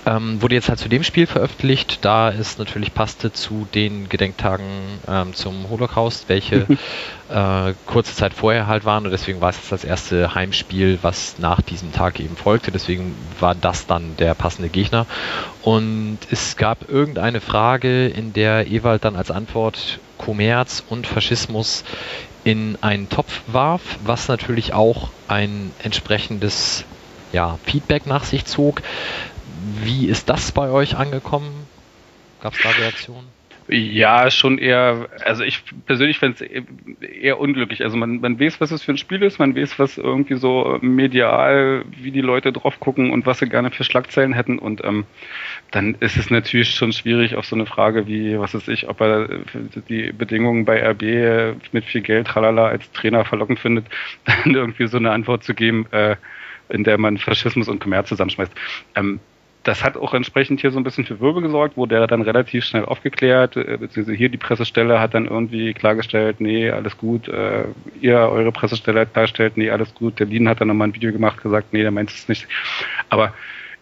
Ähm, 0.05 0.41
wurde 0.41 0.55
jetzt 0.55 0.69
halt 0.69 0.79
zu 0.79 0.89
dem 0.89 1.03
Spiel 1.03 1.27
veröffentlicht, 1.27 1.99
da 2.03 2.29
es 2.29 2.57
natürlich 2.57 2.93
passte 2.93 3.31
zu 3.33 3.67
den 3.73 4.09
Gedenktagen 4.09 4.65
ähm, 5.07 5.33
zum 5.33 5.69
Holocaust, 5.69 6.29
welche 6.29 6.65
äh, 7.29 7.73
kurze 7.85 8.15
Zeit 8.15 8.33
vorher 8.33 8.67
halt 8.67 8.85
waren 8.85 9.05
und 9.05 9.11
deswegen 9.11 9.41
war 9.41 9.49
es 9.49 9.57
jetzt 9.57 9.71
das 9.71 9.83
erste 9.83 10.33
Heimspiel, 10.33 10.99
was 11.01 11.39
nach 11.39 11.61
diesem 11.61 11.91
Tag 11.91 12.19
eben 12.19 12.37
folgte. 12.37 12.71
Deswegen 12.71 13.15
war 13.39 13.55
das 13.55 13.85
dann 13.85 14.15
der 14.17 14.33
passende 14.33 14.69
Gegner. 14.69 15.05
Und 15.61 16.19
es 16.31 16.55
gab 16.57 16.89
irgendeine 16.89 17.41
Frage, 17.41 18.07
in 18.07 18.33
der 18.33 18.67
Ewald 18.67 19.03
dann 19.03 19.15
als 19.15 19.31
Antwort 19.31 19.99
Kommerz 20.17 20.83
und 20.89 21.05
Faschismus 21.05 21.83
in 22.43 22.77
einen 22.81 23.09
Topf 23.09 23.41
warf, 23.47 23.81
was 24.05 24.29
natürlich 24.29 24.73
auch 24.73 25.09
ein 25.27 25.71
entsprechendes 25.83 26.85
ja, 27.33 27.59
Feedback 27.65 28.05
nach 28.05 28.23
sich 28.23 28.45
zog. 28.45 28.81
Wie 29.83 30.07
ist 30.07 30.29
das 30.29 30.51
bei 30.51 30.69
euch 30.69 30.95
angekommen? 30.95 31.67
Gab 32.41 32.53
es 32.53 32.61
da 32.61 32.69
Reaktionen? 32.69 33.27
Ja, 33.69 34.31
schon 34.31 34.59
eher, 34.59 35.09
also 35.25 35.43
ich 35.43 35.61
persönlich 35.85 36.19
fände 36.19 36.37
es 36.39 37.01
eher 37.01 37.37
unglücklich. 37.37 37.83
Also 37.83 37.97
man, 37.97 38.21
man 38.21 38.39
weiß, 38.39 38.61
was 38.61 38.71
es 38.71 38.81
für 38.81 38.93
ein 38.93 38.97
Spiel 38.97 39.21
ist, 39.23 39.39
man 39.39 39.57
weiß, 39.57 39.77
was 39.77 39.97
irgendwie 39.97 40.35
so 40.35 40.77
medial, 40.81 41.83
wie 42.01 42.11
die 42.11 42.21
Leute 42.21 42.53
drauf 42.53 42.79
gucken 42.79 43.11
und 43.11 43.25
was 43.25 43.39
sie 43.39 43.49
gerne 43.49 43.69
für 43.69 43.83
Schlagzeilen 43.83 44.31
hätten. 44.31 44.57
Und 44.57 44.85
ähm, 44.85 45.05
dann 45.71 45.95
ist 45.99 46.15
es 46.15 46.29
natürlich 46.29 46.75
schon 46.75 46.93
schwierig 46.93 47.35
auf 47.35 47.45
so 47.45 47.57
eine 47.57 47.65
Frage 47.65 48.07
wie, 48.07 48.39
was 48.39 48.53
weiß 48.53 48.69
ich, 48.69 48.87
ob 48.87 49.01
er 49.01 49.27
die 49.89 50.13
Bedingungen 50.13 50.63
bei 50.63 50.81
RB 50.91 51.57
mit 51.73 51.83
viel 51.83 52.01
Geld, 52.01 52.27
tralala, 52.27 52.67
als 52.67 52.89
Trainer 52.93 53.25
verlockend 53.25 53.59
findet, 53.59 53.85
dann 54.25 54.55
irgendwie 54.55 54.87
so 54.87 54.95
eine 54.95 55.11
Antwort 55.11 55.43
zu 55.43 55.53
geben, 55.53 55.87
äh, 55.91 56.15
in 56.69 56.85
der 56.85 56.97
man 56.97 57.17
Faschismus 57.17 57.67
und 57.67 57.79
Kommerz 57.79 58.07
zusammenschmeißt. 58.07 58.53
Ähm, 58.95 59.19
das 59.67 59.83
hat 59.83 59.97
auch 59.97 60.13
entsprechend 60.13 60.61
hier 60.61 60.71
so 60.71 60.79
ein 60.79 60.85
bisschen 60.85 61.03
für 61.03 61.19
Wirbel 61.19 61.41
gesorgt, 61.41 61.75
wurde 61.75 61.95
er 61.95 62.07
dann 62.07 62.21
relativ 62.21 62.63
schnell 62.63 62.85
aufgeklärt, 62.85 63.57
äh, 63.57 63.77
beziehungsweise 63.77 64.17
hier 64.17 64.29
die 64.29 64.37
Pressestelle 64.37 65.01
hat 65.01 65.13
dann 65.13 65.27
irgendwie 65.27 65.73
klargestellt, 65.73 66.39
nee, 66.39 66.69
alles 66.69 66.97
gut, 66.97 67.27
äh, 67.27 67.65
ihr, 67.99 68.17
eure 68.17 68.53
Pressestelle 68.53 69.01
hat 69.01 69.11
klargestellt, 69.11 69.57
nee, 69.57 69.69
alles 69.69 69.93
gut, 69.93 70.19
der 70.19 70.27
Lien 70.27 70.47
hat 70.47 70.61
dann 70.61 70.69
nochmal 70.69 70.87
ein 70.87 70.95
Video 70.95 71.11
gemacht, 71.11 71.43
gesagt, 71.43 71.73
nee, 71.73 71.81
der 71.81 71.91
meint 71.91 72.11
es 72.11 72.29
nicht. 72.29 72.47
Aber 73.09 73.33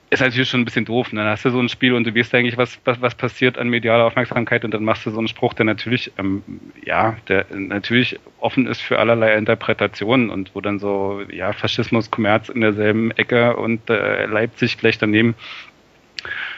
ist 0.09 0.21
natürlich 0.21 0.49
schon 0.49 0.61
ein 0.61 0.65
bisschen 0.65 0.85
doof. 0.85 1.11
Ne? 1.11 1.21
Dann 1.21 1.29
hast 1.29 1.45
du 1.45 1.49
so 1.49 1.59
ein 1.59 1.69
Spiel 1.69 1.93
und 1.93 2.05
du 2.05 2.15
weißt 2.15 2.33
eigentlich, 2.35 2.57
was, 2.57 2.79
was, 2.85 3.01
was 3.01 3.15
passiert 3.15 3.57
an 3.57 3.69
medialer 3.69 4.05
Aufmerksamkeit 4.05 4.63
und 4.63 4.73
dann 4.73 4.83
machst 4.83 5.05
du 5.05 5.11
so 5.11 5.17
einen 5.17 5.27
Spruch, 5.27 5.53
der 5.53 5.65
natürlich, 5.65 6.11
ähm, 6.17 6.43
ja, 6.83 7.17
der 7.27 7.45
natürlich 7.53 8.19
offen 8.39 8.67
ist 8.67 8.81
für 8.81 8.99
allerlei 8.99 9.35
Interpretationen 9.35 10.29
und 10.29 10.51
wo 10.53 10.61
dann 10.61 10.79
so, 10.79 11.21
ja, 11.31 11.53
Faschismus, 11.53 12.11
Kommerz 12.11 12.49
in 12.49 12.61
derselben 12.61 13.11
Ecke 13.11 13.55
und 13.55 13.89
äh, 13.89 14.25
Leipzig 14.27 14.77
gleich 14.77 14.97
daneben 14.97 15.35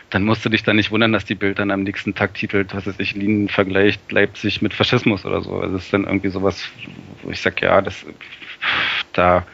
dann 0.10 0.24
musst 0.24 0.46
du 0.46 0.50
dich 0.50 0.64
dann 0.64 0.78
nicht 0.78 0.92
wundern, 0.92 1.12
dass 1.12 1.26
die 1.26 1.36
Bild 1.36 1.60
dann 1.60 1.72
am 1.72 1.84
nächsten 1.84 2.16
Tag 2.16 2.34
titelt, 2.34 2.74
was 2.74 2.88
weiß 2.88 3.00
ich, 3.00 3.16
Linien 3.16 3.50
vergleicht 3.50 4.12
Leipzig 4.12 4.62
mit 4.62 4.74
Faschismus 4.74 5.26
oder 5.26 5.42
so. 5.42 5.60
Also 5.60 5.76
es 5.76 5.86
ist 5.86 5.94
dann 5.94 6.06
irgendwie 6.06 6.30
sowas, 6.30 6.70
wo 7.24 7.32
ich 7.32 7.42
sage, 7.42 7.66
ja, 7.66 7.82
das 7.82 8.06
da 9.14 9.46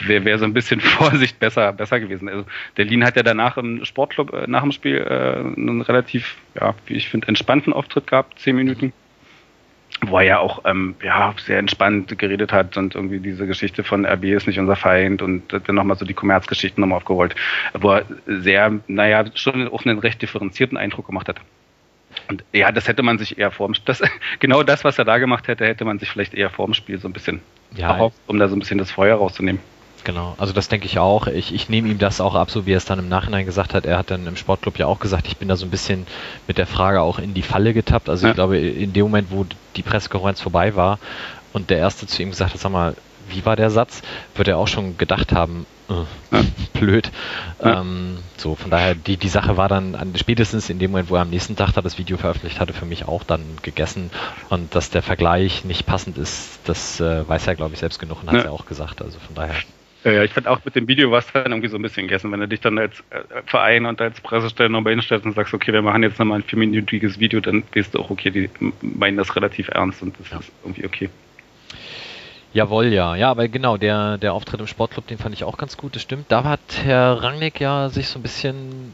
wäre 0.00 0.24
wär 0.24 0.38
so 0.38 0.44
ein 0.44 0.54
bisschen 0.54 0.80
Vorsicht 0.80 1.38
besser, 1.38 1.72
besser 1.72 2.00
gewesen. 2.00 2.28
Also 2.28 2.44
der 2.76 2.86
Lin 2.86 3.04
hat 3.04 3.16
ja 3.16 3.22
danach 3.22 3.56
im 3.56 3.84
Sportclub 3.84 4.32
äh, 4.32 4.46
nach 4.48 4.62
dem 4.62 4.72
Spiel 4.72 4.96
äh, 4.96 5.38
einen 5.38 5.80
relativ, 5.82 6.36
ja, 6.58 6.74
wie 6.86 6.94
ich 6.94 7.08
finde, 7.08 7.28
entspannten 7.28 7.72
Auftritt 7.72 8.08
gehabt, 8.08 8.38
zehn 8.38 8.56
Minuten 8.56 8.92
wo 10.08 10.18
er 10.18 10.24
ja 10.24 10.38
auch 10.38 10.62
ähm, 10.64 10.94
ja, 11.02 11.34
sehr 11.44 11.58
entspannt 11.58 12.16
geredet 12.18 12.52
hat 12.52 12.76
und 12.76 12.94
irgendwie 12.94 13.20
diese 13.20 13.46
Geschichte 13.46 13.84
von 13.84 14.04
RB 14.06 14.24
ist 14.24 14.46
nicht 14.46 14.58
unser 14.58 14.76
Feind 14.76 15.22
und 15.22 15.42
dann 15.52 15.74
nochmal 15.74 15.96
so 15.96 16.04
die 16.04 16.14
Kommerzgeschichten 16.14 16.80
nochmal 16.80 16.98
aufgerollt, 16.98 17.34
wo 17.74 17.92
er 17.92 18.04
sehr, 18.26 18.72
naja, 18.86 19.24
schon 19.34 19.68
auch 19.68 19.84
einen 19.84 19.98
recht 19.98 20.22
differenzierten 20.22 20.76
Eindruck 20.76 21.06
gemacht 21.06 21.28
hat. 21.28 21.40
Und 22.28 22.44
ja, 22.52 22.72
das 22.72 22.88
hätte 22.88 23.02
man 23.02 23.18
sich 23.18 23.38
eher 23.38 23.50
vorm 23.50 23.74
das 23.84 24.02
genau 24.38 24.62
das, 24.62 24.84
was 24.84 24.98
er 24.98 25.04
da 25.04 25.18
gemacht 25.18 25.48
hätte, 25.48 25.66
hätte 25.66 25.84
man 25.84 25.98
sich 25.98 26.10
vielleicht 26.10 26.34
eher 26.34 26.50
vorm 26.50 26.74
Spiel 26.74 26.98
so 26.98 27.08
ein 27.08 27.12
bisschen 27.12 27.40
ja, 27.74 27.88
erhofft, 27.88 28.16
um 28.26 28.38
da 28.38 28.48
so 28.48 28.56
ein 28.56 28.60
bisschen 28.60 28.78
das 28.78 28.90
Feuer 28.90 29.16
rauszunehmen. 29.16 29.60
Genau, 30.04 30.34
also 30.36 30.52
das 30.52 30.68
denke 30.68 30.86
ich 30.86 30.98
auch. 30.98 31.26
Ich, 31.26 31.54
ich 31.54 31.70
nehme 31.70 31.88
ihm 31.88 31.98
das 31.98 32.20
auch 32.20 32.34
ab, 32.34 32.50
so 32.50 32.66
wie 32.66 32.72
er 32.72 32.76
es 32.76 32.84
dann 32.84 32.98
im 32.98 33.08
Nachhinein 33.08 33.46
gesagt 33.46 33.72
hat. 33.72 33.86
Er 33.86 33.96
hat 33.96 34.10
dann 34.10 34.26
im 34.26 34.36
Sportclub 34.36 34.78
ja 34.78 34.86
auch 34.86 35.00
gesagt, 35.00 35.26
ich 35.26 35.38
bin 35.38 35.48
da 35.48 35.56
so 35.56 35.64
ein 35.64 35.70
bisschen 35.70 36.06
mit 36.46 36.58
der 36.58 36.66
Frage 36.66 37.00
auch 37.00 37.18
in 37.18 37.32
die 37.32 37.42
Falle 37.42 37.72
getappt. 37.72 38.10
Also 38.10 38.26
ja. 38.26 38.30
ich 38.30 38.34
glaube, 38.34 38.58
in 38.58 38.92
dem 38.92 39.04
Moment, 39.04 39.28
wo 39.30 39.46
die 39.76 39.82
Pressekonferenz 39.82 40.42
vorbei 40.42 40.76
war 40.76 40.98
und 41.54 41.70
der 41.70 41.78
Erste 41.78 42.06
zu 42.06 42.22
ihm 42.22 42.30
gesagt 42.30 42.52
hat, 42.52 42.60
sag 42.60 42.70
mal, 42.70 42.94
wie 43.28 43.46
war 43.46 43.56
der 43.56 43.70
Satz, 43.70 44.02
wird 44.34 44.48
er 44.48 44.58
auch 44.58 44.68
schon 44.68 44.98
gedacht 44.98 45.32
haben, 45.32 45.64
äh, 45.88 46.36
ja. 46.36 46.44
blöd. 46.78 47.10
Ja. 47.62 47.80
Ähm, 47.80 48.18
so, 48.36 48.54
von 48.54 48.70
daher, 48.70 48.94
die, 48.94 49.16
die 49.16 49.28
Sache 49.28 49.56
war 49.56 49.68
dann 49.68 49.94
an, 49.94 50.12
spätestens 50.16 50.70
in 50.70 50.78
dem 50.78 50.90
Moment, 50.90 51.10
wo 51.10 51.16
er 51.16 51.22
am 51.22 51.30
nächsten 51.30 51.56
Tag 51.56 51.72
da 51.72 51.82
das 51.82 51.98
Video 51.98 52.16
veröffentlicht 52.16 52.60
hatte, 52.60 52.72
für 52.72 52.84
mich 52.86 53.06
auch 53.06 53.24
dann 53.24 53.42
gegessen. 53.62 54.10
Und 54.48 54.74
dass 54.74 54.90
der 54.90 55.02
Vergleich 55.02 55.64
nicht 55.64 55.86
passend 55.86 56.18
ist, 56.18 56.60
das 56.64 57.00
äh, 57.00 57.26
weiß 57.26 57.46
er, 57.46 57.54
glaube 57.54 57.74
ich, 57.74 57.80
selbst 57.80 57.98
genug 57.98 58.22
und 58.22 58.30
hat 58.30 58.44
ja 58.44 58.50
auch 58.50 58.66
gesagt. 58.66 59.02
Also 59.02 59.18
von 59.18 59.34
daher. 59.34 59.54
Ja, 60.04 60.22
ich 60.22 60.32
fand 60.32 60.46
auch 60.46 60.62
mit 60.64 60.76
dem 60.76 60.86
Video 60.86 61.10
was 61.10 61.32
dann 61.32 61.50
irgendwie 61.50 61.68
so 61.68 61.76
ein 61.76 61.82
bisschen 61.82 62.06
gegessen, 62.06 62.30
wenn 62.30 62.40
du 62.40 62.46
dich 62.46 62.60
dann 62.60 62.78
als 62.78 63.00
äh, 63.10 63.22
Verein 63.46 63.86
und 63.86 64.00
als 64.02 64.20
Pressestelle 64.20 64.68
nochmal 64.68 64.92
hinstellst 64.92 65.24
und 65.24 65.34
sagst, 65.34 65.54
okay, 65.54 65.72
wir 65.72 65.80
machen 65.80 66.02
jetzt 66.02 66.18
nochmal 66.18 66.40
ein 66.40 66.42
vierminütiges 66.42 67.18
Video, 67.18 67.40
dann 67.40 67.62
weißt 67.74 67.94
du 67.94 68.00
auch, 68.00 68.10
okay, 68.10 68.30
die 68.30 68.50
meinen 68.82 69.16
das 69.16 69.34
relativ 69.34 69.68
ernst 69.68 70.02
und 70.02 70.14
das 70.20 70.30
ja. 70.30 70.38
ist 70.40 70.52
irgendwie 70.62 70.84
okay. 70.84 71.08
Jawohl, 72.52 72.86
ja. 72.92 73.16
Ja, 73.16 73.30
aber 73.30 73.48
genau, 73.48 73.78
der, 73.78 74.18
der 74.18 74.34
Auftritt 74.34 74.60
im 74.60 74.66
Sportclub, 74.66 75.06
den 75.06 75.18
fand 75.18 75.34
ich 75.34 75.42
auch 75.42 75.56
ganz 75.56 75.76
gut, 75.76 75.96
das 75.96 76.02
stimmt. 76.02 76.26
Da 76.28 76.44
hat 76.44 76.60
Herr 76.84 77.22
Rangnick 77.22 77.58
ja 77.58 77.88
sich 77.88 78.06
so 78.08 78.18
ein 78.18 78.22
bisschen 78.22 78.92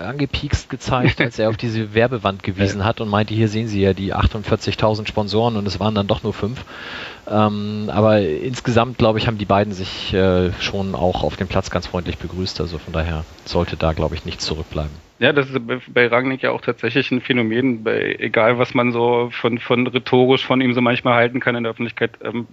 angepiekst 0.00 0.70
gezeigt, 0.70 1.20
als 1.20 1.38
er 1.38 1.48
auf 1.48 1.56
diese 1.58 1.94
Werbewand 1.94 2.42
gewiesen 2.42 2.84
hat 2.84 3.00
und 3.00 3.08
meinte, 3.08 3.34
hier 3.34 3.48
sehen 3.48 3.68
Sie 3.68 3.80
ja 3.80 3.92
die 3.92 4.14
48.000 4.14 5.06
Sponsoren 5.06 5.56
und 5.56 5.66
es 5.66 5.80
waren 5.80 5.94
dann 5.94 6.06
doch 6.06 6.22
nur 6.22 6.32
fünf. 6.32 6.64
Ähm, 7.28 7.90
aber 7.92 8.20
insgesamt, 8.20 8.98
glaube 8.98 9.18
ich, 9.18 9.26
haben 9.26 9.38
die 9.38 9.44
beiden 9.44 9.72
sich 9.72 10.12
äh, 10.12 10.52
schon 10.60 10.94
auch 10.94 11.22
auf 11.22 11.36
dem 11.36 11.48
Platz 11.48 11.70
ganz 11.70 11.86
freundlich 11.86 12.18
begrüßt. 12.18 12.60
Also 12.60 12.78
von 12.78 12.92
daher 12.92 13.24
sollte 13.44 13.76
da, 13.76 13.92
glaube 13.92 14.14
ich, 14.14 14.24
nichts 14.24 14.44
zurückbleiben. 14.44 14.92
Ja, 15.20 15.34
das 15.34 15.50
ist 15.50 15.60
bei 15.92 16.06
Rangnick 16.06 16.42
ja 16.42 16.50
auch 16.50 16.62
tatsächlich 16.62 17.10
ein 17.10 17.20
Phänomen, 17.20 17.84
bei, 17.84 18.16
egal 18.18 18.58
was 18.58 18.72
man 18.72 18.90
so 18.90 19.28
von, 19.30 19.58
von 19.58 19.86
rhetorisch 19.86 20.46
von 20.46 20.62
ihm 20.62 20.72
so 20.72 20.80
manchmal 20.80 21.14
halten 21.14 21.40
kann 21.40 21.54
in 21.56 21.64
der 21.64 21.72
Öffentlichkeit, 21.72 22.12
ähm, 22.24 22.46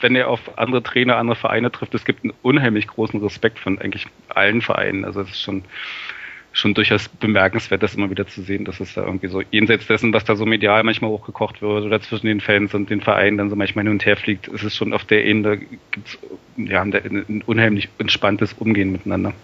wenn 0.00 0.16
er 0.16 0.28
auf 0.28 0.58
andere 0.58 0.82
Trainer, 0.82 1.16
andere 1.16 1.36
Vereine 1.36 1.70
trifft, 1.70 1.94
es 1.94 2.04
gibt 2.04 2.24
einen 2.24 2.34
unheimlich 2.42 2.88
großen 2.88 3.22
Respekt 3.22 3.60
von 3.60 3.78
eigentlich 3.78 4.06
allen 4.28 4.62
Vereinen. 4.62 5.04
Also 5.04 5.20
es 5.20 5.30
ist 5.30 5.42
schon, 5.42 5.62
schon 6.56 6.72
durchaus 6.72 7.08
bemerkenswert, 7.08 7.82
das 7.82 7.94
immer 7.94 8.08
wieder 8.08 8.26
zu 8.26 8.40
sehen, 8.40 8.64
dass 8.64 8.80
es 8.80 8.94
da 8.94 9.04
irgendwie 9.04 9.28
so 9.28 9.42
jenseits 9.50 9.86
dessen, 9.86 10.14
was 10.14 10.24
da 10.24 10.36
so 10.36 10.46
medial 10.46 10.82
manchmal 10.84 11.10
hochgekocht 11.10 11.60
wird 11.60 11.84
oder 11.84 12.00
zwischen 12.00 12.26
den 12.26 12.40
Fans 12.40 12.72
und 12.72 12.88
den 12.88 13.02
Vereinen 13.02 13.36
dann 13.36 13.50
so 13.50 13.56
manchmal 13.56 13.84
hin 13.84 13.92
und 13.92 14.06
her 14.06 14.16
fliegt, 14.16 14.48
ist 14.48 14.62
es 14.62 14.74
schon 14.74 14.94
auf 14.94 15.04
der 15.04 15.24
Ebene 15.26 15.58
gibt's 15.90 16.18
ja 16.56 16.80
ein 16.80 17.42
unheimlich 17.46 17.90
entspanntes 17.98 18.54
Umgehen 18.54 18.90
miteinander. 18.90 19.34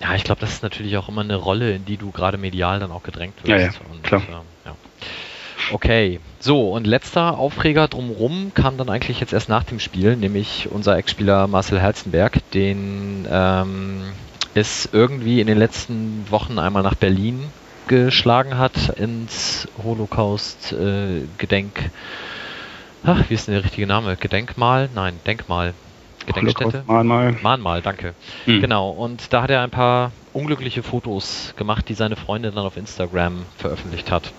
Ja, 0.00 0.14
ich 0.16 0.24
glaube, 0.24 0.40
das 0.40 0.50
ist 0.54 0.62
natürlich 0.64 0.96
auch 0.96 1.08
immer 1.08 1.20
eine 1.20 1.36
Rolle, 1.36 1.76
in 1.76 1.84
die 1.84 1.96
du 1.96 2.10
gerade 2.10 2.36
medial 2.36 2.80
dann 2.80 2.90
auch 2.90 3.04
gedrängt 3.04 3.36
wirst. 3.44 3.48
Ja, 3.48 3.58
ja, 3.58 3.70
und, 3.92 4.02
klar. 4.02 4.22
Äh, 4.22 4.68
ja. 4.68 4.76
Okay, 5.70 6.18
so 6.40 6.72
und 6.72 6.84
letzter 6.84 7.38
Aufreger 7.38 7.86
drumrum 7.86 8.50
kam 8.54 8.76
dann 8.76 8.88
eigentlich 8.88 9.20
jetzt 9.20 9.32
erst 9.32 9.48
nach 9.48 9.62
dem 9.62 9.78
Spiel, 9.78 10.16
nämlich 10.16 10.68
unser 10.68 10.96
Ex-Spieler 10.96 11.46
Marcel 11.46 11.78
Herzenberg, 11.78 12.38
den 12.50 13.28
ähm, 13.30 14.02
es 14.60 14.88
irgendwie 14.92 15.40
in 15.40 15.46
den 15.46 15.58
letzten 15.58 16.26
Wochen 16.30 16.58
einmal 16.58 16.82
nach 16.82 16.94
Berlin 16.94 17.44
geschlagen 17.88 18.56
hat 18.56 18.90
ins 18.90 19.66
Holocaust-Gedenk. 19.82 21.78
Äh, 21.78 21.90
Ach, 23.02 23.24
wie 23.28 23.34
ist 23.34 23.48
denn 23.48 23.54
der 23.54 23.64
richtige 23.64 23.86
Name? 23.86 24.16
Gedenkmal? 24.16 24.88
Nein, 24.94 25.18
Denkmal. 25.26 25.74
Gedenkstätte? 26.26 26.84
Mahnmal. 26.86 27.36
Mahnmal, 27.42 27.82
danke. 27.82 28.14
Hm. 28.44 28.60
Genau, 28.60 28.90
und 28.90 29.32
da 29.32 29.42
hat 29.42 29.50
er 29.50 29.62
ein 29.62 29.70
paar 29.70 30.12
unglückliche 30.32 30.82
Fotos 30.82 31.54
gemacht, 31.56 31.88
die 31.88 31.94
seine 31.94 32.16
Freundin 32.16 32.54
dann 32.54 32.64
auf 32.64 32.76
Instagram 32.76 33.44
veröffentlicht 33.56 34.10
hat. 34.10 34.32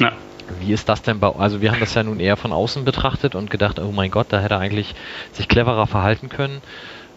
Ja. 0.00 0.12
Wie 0.60 0.72
ist 0.72 0.88
das 0.88 1.02
denn 1.02 1.18
bei, 1.20 1.28
also 1.34 1.60
wir 1.60 1.72
haben 1.72 1.80
das 1.80 1.94
ja 1.94 2.02
nun 2.02 2.20
eher 2.20 2.36
von 2.36 2.52
außen 2.52 2.84
betrachtet 2.84 3.34
und 3.34 3.50
gedacht, 3.50 3.78
oh 3.80 3.92
mein 3.92 4.10
Gott, 4.10 4.28
da 4.30 4.40
hätte 4.40 4.54
er 4.54 4.60
eigentlich 4.60 4.94
sich 5.32 5.48
cleverer 5.48 5.86
verhalten 5.86 6.28
können. 6.28 6.62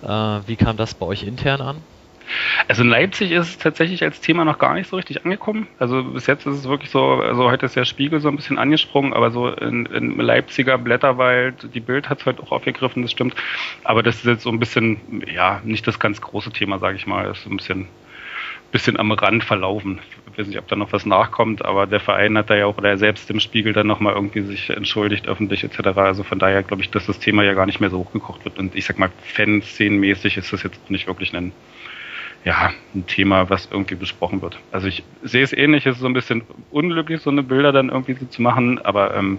Äh, 0.04 0.08
wie 0.48 0.56
kam 0.56 0.78
das 0.78 0.94
bei 0.94 1.06
euch 1.06 1.24
intern 1.24 1.62
an? 1.62 1.78
Also 2.68 2.84
in 2.84 2.90
Leipzig 2.90 3.32
ist 3.32 3.50
es 3.50 3.58
tatsächlich 3.58 4.04
als 4.04 4.22
Thema 4.22 4.46
noch 4.46 4.60
gar 4.60 4.74
nicht 4.74 4.90
so 4.90 4.96
richtig 4.96 5.24
angekommen. 5.24 5.68
Also 5.80 6.04
bis 6.04 6.28
jetzt 6.28 6.46
ist 6.46 6.56
es 6.56 6.68
wirklich 6.68 6.90
so, 6.90 7.22
also 7.22 7.50
heute 7.50 7.66
ist 7.66 7.76
der 7.76 7.86
Spiegel 7.86 8.20
so 8.20 8.30
ein 8.30 8.36
bisschen 8.36 8.58
angesprungen, 8.58 9.14
aber 9.14 9.32
so 9.32 9.50
in, 9.50 9.86
in 9.88 10.18
Leipziger 10.18 10.78
Blätterwald, 10.78 11.74
die 11.74 11.80
Bild 11.80 12.10
hat 12.10 12.20
es 12.20 12.26
heute 12.26 12.44
auch 12.44 12.52
aufgegriffen, 12.52 13.02
das 13.02 13.12
stimmt. 13.12 13.36
Aber 13.84 14.04
das 14.04 14.18
ist 14.18 14.26
jetzt 14.26 14.44
so 14.44 14.50
ein 14.50 14.60
bisschen, 14.60 15.24
ja, 15.34 15.62
nicht 15.64 15.88
das 15.88 16.00
ganz 16.00 16.22
große 16.22 16.52
Thema, 16.52 16.80
sage 16.80 16.96
ich 16.96 17.08
mal. 17.08 17.26
Das 17.26 17.40
ist 17.40 17.48
ein 17.48 17.58
bisschen, 17.58 17.88
bisschen 18.72 18.98
am 18.98 19.12
Rand 19.12 19.44
verlaufen. 19.44 20.00
Ich 20.32 20.38
weiß 20.38 20.48
nicht, 20.48 20.60
ob 20.60 20.68
da 20.68 20.76
noch 20.76 20.94
was 20.94 21.06
nachkommt, 21.06 21.66
aber 21.66 21.88
der 21.88 22.00
Verein 22.00 22.38
hat 22.38 22.50
da 22.50 22.56
ja 22.56 22.66
auch, 22.66 22.78
oder 22.78 22.90
er 22.90 22.98
selbst 22.98 23.30
im 23.30 23.40
Spiegel 23.40 23.74
dann 23.74 23.88
nochmal 23.88 24.14
irgendwie 24.14 24.42
sich 24.42 24.70
entschuldigt, 24.70 25.28
öffentlich 25.28 25.64
etc. 25.64 25.88
Also 25.98 26.24
von 26.24 26.40
daher 26.40 26.64
glaube 26.64 26.82
ich, 26.82 26.90
dass 26.90 27.06
das 27.06 27.20
Thema 27.20 27.44
ja 27.44 27.54
gar 27.54 27.66
nicht 27.66 27.82
mehr 27.82 27.90
so 27.90 27.98
hochgekocht 28.00 28.46
wird. 28.46 28.58
Und 28.58 28.76
ich 28.76 28.86
sag 28.86 28.98
mal, 28.98 29.10
Fanszenenmäßig 29.34 30.38
ist 30.38 30.54
das 30.54 30.64
jetzt 30.64 30.90
nicht 30.90 31.08
wirklich 31.08 31.36
ein 31.36 31.52
ja, 32.44 32.72
ein 32.96 33.06
Thema, 33.08 33.50
was 33.50 33.68
irgendwie 33.72 33.96
besprochen 33.96 34.42
wird. 34.42 34.60
Also 34.72 34.88
ich 34.88 35.04
sehe 35.24 35.44
es 35.44 35.54
ähnlich, 35.54 35.86
es 35.86 35.96
ist 35.96 36.02
so 36.02 36.08
ein 36.08 36.14
bisschen 36.14 36.44
unglücklich, 36.72 37.22
so 37.22 37.30
eine 37.30 37.44
Bilder 37.44 37.72
dann 37.72 37.90
irgendwie 37.90 38.14
so 38.14 38.26
zu 38.26 38.42
machen, 38.42 38.80
aber 38.80 39.16
ähm, 39.16 39.38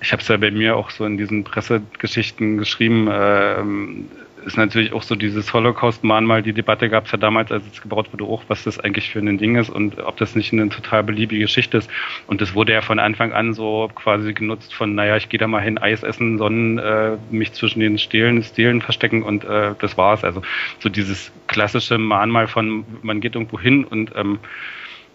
ich 0.00 0.12
habe 0.12 0.22
es 0.22 0.28
ja 0.28 0.36
bei 0.36 0.50
mir 0.50 0.76
auch 0.76 0.90
so 0.90 1.04
in 1.04 1.18
diesen 1.18 1.44
Pressegeschichten 1.44 2.56
geschrieben, 2.56 3.08
ähm, 3.10 4.08
ist 4.48 4.56
natürlich 4.56 4.92
auch 4.92 5.02
so 5.02 5.14
dieses 5.14 5.52
Holocaust-Mahnmal, 5.52 6.42
die 6.42 6.52
Debatte 6.52 6.88
gab 6.88 7.04
es 7.04 7.12
ja 7.12 7.18
damals, 7.18 7.52
als 7.52 7.64
es 7.70 7.82
gebaut 7.82 8.12
wurde, 8.12 8.24
auch, 8.24 8.42
was 8.48 8.64
das 8.64 8.80
eigentlich 8.80 9.10
für 9.10 9.18
ein 9.18 9.38
Ding 9.38 9.56
ist 9.56 9.68
und 9.68 9.98
ob 9.98 10.16
das 10.16 10.34
nicht 10.34 10.52
eine 10.52 10.68
total 10.70 11.04
beliebige 11.04 11.42
Geschichte 11.42 11.76
ist. 11.76 11.90
Und 12.26 12.40
das 12.40 12.54
wurde 12.54 12.72
ja 12.72 12.80
von 12.80 12.98
Anfang 12.98 13.32
an 13.32 13.52
so 13.52 13.90
quasi 13.94 14.32
genutzt 14.32 14.74
von, 14.74 14.94
naja, 14.94 15.16
ich 15.16 15.28
gehe 15.28 15.38
da 15.38 15.46
mal 15.46 15.62
hin, 15.62 15.78
Eis 15.78 16.02
essen, 16.02 16.38
Sonnen, 16.38 16.78
äh, 16.78 17.16
mich 17.30 17.52
zwischen 17.52 17.80
den 17.80 17.98
Stelen, 17.98 18.42
Stelen 18.42 18.80
verstecken 18.80 19.22
und 19.22 19.44
äh, 19.44 19.74
das 19.78 19.96
war's. 19.98 20.24
Also 20.24 20.42
so 20.78 20.88
dieses 20.88 21.30
klassische 21.46 21.98
Mahnmal 21.98 22.48
von, 22.48 22.84
man 23.02 23.20
geht 23.20 23.34
irgendwo 23.34 23.60
hin 23.60 23.84
und 23.84 24.12
ähm, 24.16 24.38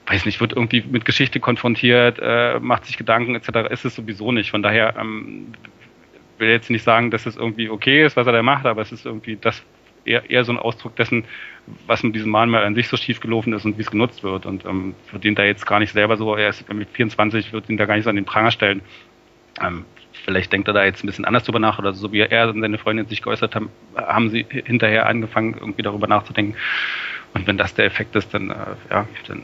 weiß 0.05 0.25
nicht, 0.25 0.41
wird 0.41 0.53
irgendwie 0.53 0.83
mit 0.89 1.05
Geschichte 1.05 1.39
konfrontiert, 1.39 2.19
äh, 2.21 2.59
macht 2.59 2.85
sich 2.85 2.97
Gedanken 2.97 3.35
etc. 3.35 3.71
ist 3.71 3.85
es 3.85 3.95
sowieso 3.95 4.31
nicht. 4.31 4.51
Von 4.51 4.61
daher 4.61 4.95
ähm, 4.99 5.53
will 6.37 6.49
jetzt 6.49 6.69
nicht 6.69 6.83
sagen, 6.83 7.11
dass 7.11 7.25
es 7.25 7.35
irgendwie 7.35 7.69
okay 7.69 8.05
ist, 8.05 8.15
was 8.15 8.27
er 8.27 8.33
da 8.33 8.43
macht, 8.43 8.65
aber 8.65 8.81
es 8.81 8.91
ist 8.91 9.05
irgendwie 9.05 9.37
das 9.39 9.63
eher, 10.05 10.29
eher 10.29 10.43
so 10.43 10.51
ein 10.51 10.57
Ausdruck 10.57 10.95
dessen, 10.95 11.25
was 11.87 12.03
mit 12.03 12.15
diesem 12.15 12.31
Mahnmal 12.31 12.63
an 12.65 12.75
sich 12.75 12.87
so 12.87 12.97
schief 12.97 13.19
gelaufen 13.19 13.53
ist 13.53 13.65
und 13.65 13.77
wie 13.77 13.81
es 13.81 13.91
genutzt 13.91 14.23
wird. 14.23 14.45
Und 14.45 14.65
ähm, 14.65 14.95
wird 15.11 15.25
ihn 15.25 15.35
da 15.35 15.43
jetzt 15.43 15.65
gar 15.65 15.79
nicht 15.79 15.93
selber 15.93 16.17
so, 16.17 16.35
er 16.35 16.49
ist 16.49 16.71
mit 16.73 16.89
24, 16.89 17.53
wird 17.53 17.69
ihn 17.69 17.77
da 17.77 17.85
gar 17.85 17.95
nicht 17.95 18.03
so 18.03 18.09
an 18.09 18.15
den 18.15 18.25
Pranger 18.25 18.51
stellen. 18.51 18.81
Ähm, 19.61 19.85
vielleicht 20.25 20.51
denkt 20.51 20.67
er 20.67 20.73
da 20.73 20.83
jetzt 20.83 21.03
ein 21.03 21.07
bisschen 21.07 21.25
anders 21.25 21.43
drüber 21.43 21.59
nach 21.59 21.79
oder 21.79 21.93
so 21.93 22.11
wie 22.11 22.19
er 22.19 22.49
und 22.49 22.61
seine 22.61 22.77
Freundin 22.77 23.07
sich 23.07 23.21
geäußert 23.21 23.55
haben, 23.55 23.69
haben 23.95 24.29
sie 24.29 24.45
hinterher 24.49 25.07
angefangen, 25.07 25.55
irgendwie 25.59 25.83
darüber 25.83 26.07
nachzudenken. 26.07 26.55
Und 27.33 27.47
wenn 27.47 27.57
das 27.57 27.73
der 27.73 27.85
Effekt 27.85 28.15
ist, 28.15 28.33
dann, 28.33 28.51
äh, 28.51 28.55
ja, 28.89 29.07
dann 29.27 29.41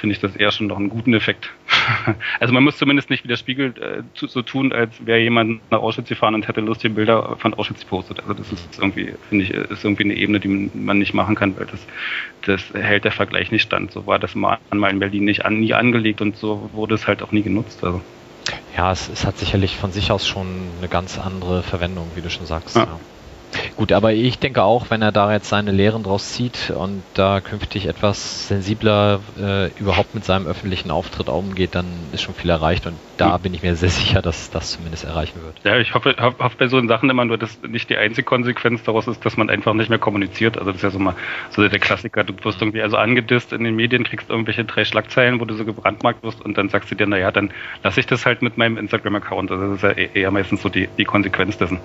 finde 0.00 0.14
ich 0.14 0.20
das 0.20 0.36
eher 0.36 0.50
schon 0.50 0.66
noch 0.66 0.76
einen 0.76 0.88
guten 0.88 1.14
Effekt. 1.14 1.50
also 2.40 2.52
man 2.52 2.64
muss 2.64 2.76
zumindest 2.76 3.10
nicht 3.10 3.24
wie 3.24 3.28
der 3.28 3.36
Spiegel 3.36 3.74
äh, 3.80 4.02
so 4.14 4.42
tun, 4.42 4.72
als 4.72 5.04
wäre 5.04 5.18
jemand 5.18 5.60
nach 5.70 5.80
Auschwitz 5.80 6.08
gefahren 6.08 6.34
und 6.34 6.48
hätte 6.48 6.60
lustige 6.60 6.94
Bilder 6.94 7.36
von 7.38 7.54
Auschwitz 7.54 7.80
gepostet. 7.80 8.20
Also 8.20 8.34
das 8.34 8.52
ist 8.52 8.78
irgendwie, 8.78 9.14
finde 9.28 9.44
ich, 9.44 9.50
ist 9.50 9.84
irgendwie 9.84 10.04
eine 10.04 10.14
Ebene, 10.14 10.40
die 10.40 10.70
man 10.74 10.98
nicht 10.98 11.14
machen 11.14 11.34
kann, 11.34 11.56
weil 11.56 11.66
das, 11.66 11.86
das 12.42 12.74
hält 12.74 13.04
der 13.04 13.12
Vergleich 13.12 13.50
nicht 13.50 13.62
stand. 13.62 13.92
So 13.92 14.06
war 14.06 14.18
das 14.18 14.34
mal 14.34 14.58
in 14.70 14.98
Berlin 14.98 15.24
nicht 15.24 15.44
an, 15.44 15.60
nie 15.60 15.74
angelegt 15.74 16.20
und 16.20 16.36
so 16.36 16.70
wurde 16.72 16.94
es 16.94 17.06
halt 17.06 17.22
auch 17.22 17.32
nie 17.32 17.42
genutzt. 17.42 17.84
Also. 17.84 18.00
Ja, 18.76 18.92
es, 18.92 19.08
es 19.08 19.26
hat 19.26 19.38
sicherlich 19.38 19.76
von 19.76 19.92
sich 19.92 20.10
aus 20.10 20.26
schon 20.26 20.46
eine 20.78 20.88
ganz 20.88 21.18
andere 21.18 21.62
Verwendung, 21.62 22.10
wie 22.14 22.22
du 22.22 22.30
schon 22.30 22.46
sagst. 22.46 22.76
Ja. 22.76 22.84
Ja. 22.84 23.00
Gut, 23.78 23.92
aber 23.92 24.12
ich 24.12 24.40
denke 24.40 24.64
auch, 24.64 24.90
wenn 24.90 25.02
er 25.02 25.12
da 25.12 25.32
jetzt 25.32 25.48
seine 25.48 25.70
Lehren 25.70 26.02
draus 26.02 26.32
zieht 26.32 26.72
und 26.76 27.04
da 27.14 27.40
künftig 27.40 27.86
etwas 27.86 28.48
sensibler 28.48 29.20
äh, 29.40 29.70
überhaupt 29.78 30.16
mit 30.16 30.24
seinem 30.24 30.48
öffentlichen 30.48 30.90
Auftritt 30.90 31.28
umgeht, 31.28 31.76
dann 31.76 31.86
ist 32.10 32.22
schon 32.22 32.34
viel 32.34 32.50
erreicht 32.50 32.88
und 32.88 32.96
da 33.18 33.38
mhm. 33.38 33.42
bin 33.42 33.54
ich 33.54 33.62
mir 33.62 33.76
sehr 33.76 33.88
sicher, 33.88 34.20
dass 34.20 34.50
das 34.50 34.72
zumindest 34.72 35.04
erreichen 35.04 35.40
wird. 35.44 35.54
Ja, 35.62 35.78
ich 35.78 35.94
hoffe, 35.94 36.16
hoffe, 36.18 36.42
hoffe 36.42 36.56
bei 36.58 36.66
so 36.66 36.84
Sachen 36.88 37.08
immer 37.08 37.24
nur, 37.24 37.38
dass 37.38 37.62
nicht 37.62 37.88
die 37.88 37.96
einzige 37.96 38.24
Konsequenz 38.24 38.82
daraus 38.82 39.06
ist, 39.06 39.24
dass 39.24 39.36
man 39.36 39.48
einfach 39.48 39.74
nicht 39.74 39.90
mehr 39.90 40.00
kommuniziert. 40.00 40.58
Also 40.58 40.72
das 40.72 40.78
ist 40.78 40.82
ja 40.82 40.90
so 40.90 40.98
mal 40.98 41.14
so 41.50 41.68
der 41.68 41.78
Klassiker, 41.78 42.24
du 42.24 42.34
wirst 42.42 42.60
irgendwie 42.60 42.82
also 42.82 42.96
angedisst 42.96 43.52
in 43.52 43.62
den 43.62 43.76
Medien, 43.76 44.02
kriegst 44.02 44.28
irgendwelche 44.28 44.64
drei 44.64 44.84
Schlagzeilen, 44.84 45.38
wo 45.38 45.44
du 45.44 45.54
so 45.54 45.64
gebrandmarkt 45.64 46.24
wirst 46.24 46.40
und 46.44 46.58
dann 46.58 46.68
sagst 46.68 46.90
du 46.90 46.96
dir, 46.96 47.06
naja, 47.06 47.30
dann 47.30 47.52
lasse 47.84 48.00
ich 48.00 48.06
das 48.08 48.26
halt 48.26 48.42
mit 48.42 48.58
meinem 48.58 48.76
Instagram-Account. 48.76 49.52
Also 49.52 49.68
das 49.68 49.76
ist 49.76 49.82
ja 49.84 49.90
e-, 49.90 50.10
eher 50.14 50.32
meistens 50.32 50.62
so 50.62 50.68
die, 50.68 50.88
die 50.98 51.04
Konsequenz 51.04 51.58
dessen. 51.58 51.78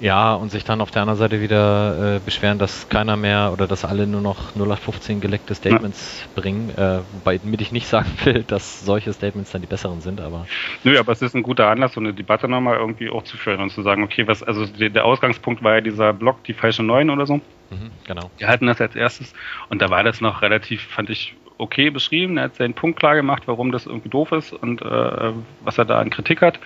Ja, 0.00 0.34
und 0.34 0.50
sich 0.50 0.64
dann 0.64 0.80
auf 0.80 0.90
der 0.90 1.02
anderen 1.02 1.18
Seite 1.18 1.40
wieder 1.40 2.16
äh, 2.16 2.20
beschweren, 2.20 2.58
dass 2.58 2.88
keiner 2.88 3.16
mehr 3.16 3.50
oder 3.52 3.66
dass 3.66 3.84
alle 3.84 4.06
nur 4.06 4.20
noch 4.20 4.54
0815 4.54 5.20
geleckte 5.20 5.54
Statements 5.54 6.22
ja. 6.22 6.40
bringen, 6.40 6.70
äh, 6.70 7.00
wobei 7.12 7.38
damit 7.38 7.60
ich 7.62 7.72
nicht 7.72 7.86
sagen 7.88 8.10
will, 8.24 8.42
dass 8.42 8.84
solche 8.84 9.12
Statements 9.12 9.52
dann 9.52 9.62
die 9.62 9.66
besseren 9.66 10.00
sind, 10.00 10.20
aber. 10.20 10.46
Nö, 10.84 10.98
aber 10.98 11.12
es 11.12 11.22
ist 11.22 11.34
ein 11.34 11.42
guter 11.42 11.68
Anlass, 11.68 11.94
so 11.94 12.00
eine 12.00 12.12
Debatte 12.12 12.48
nochmal 12.48 12.76
irgendwie 12.76 13.08
auch 13.08 13.22
zu 13.22 13.36
führen 13.36 13.60
und 13.60 13.70
zu 13.70 13.82
sagen, 13.82 14.02
okay, 14.02 14.26
was, 14.26 14.42
also 14.42 14.66
der 14.66 15.04
Ausgangspunkt 15.04 15.62
war 15.62 15.74
ja 15.74 15.80
dieser 15.80 16.12
Blog, 16.12 16.44
die 16.44 16.52
falsche 16.52 16.82
Neuen 16.82 17.10
oder 17.10 17.26
so. 17.26 17.36
Mhm, 17.70 17.90
genau. 18.06 18.30
Wir 18.36 18.48
hatten 18.48 18.66
das 18.66 18.80
als 18.80 18.94
erstes 18.94 19.32
und 19.70 19.80
da 19.80 19.88
war 19.90 20.04
das 20.04 20.20
noch 20.20 20.42
relativ, 20.42 20.82
fand 20.82 21.10
ich, 21.10 21.34
okay 21.58 21.90
beschrieben. 21.90 22.36
Er 22.36 22.44
hat 22.44 22.56
seinen 22.56 22.74
Punkt 22.74 22.98
klar 22.98 23.14
gemacht, 23.14 23.44
warum 23.46 23.72
das 23.72 23.86
irgendwie 23.86 24.08
doof 24.08 24.32
ist 24.32 24.52
und 24.52 24.82
äh, 24.82 25.32
was 25.64 25.78
er 25.78 25.84
da 25.84 25.98
an 25.98 26.10
Kritik 26.10 26.42
hat. 26.42 26.58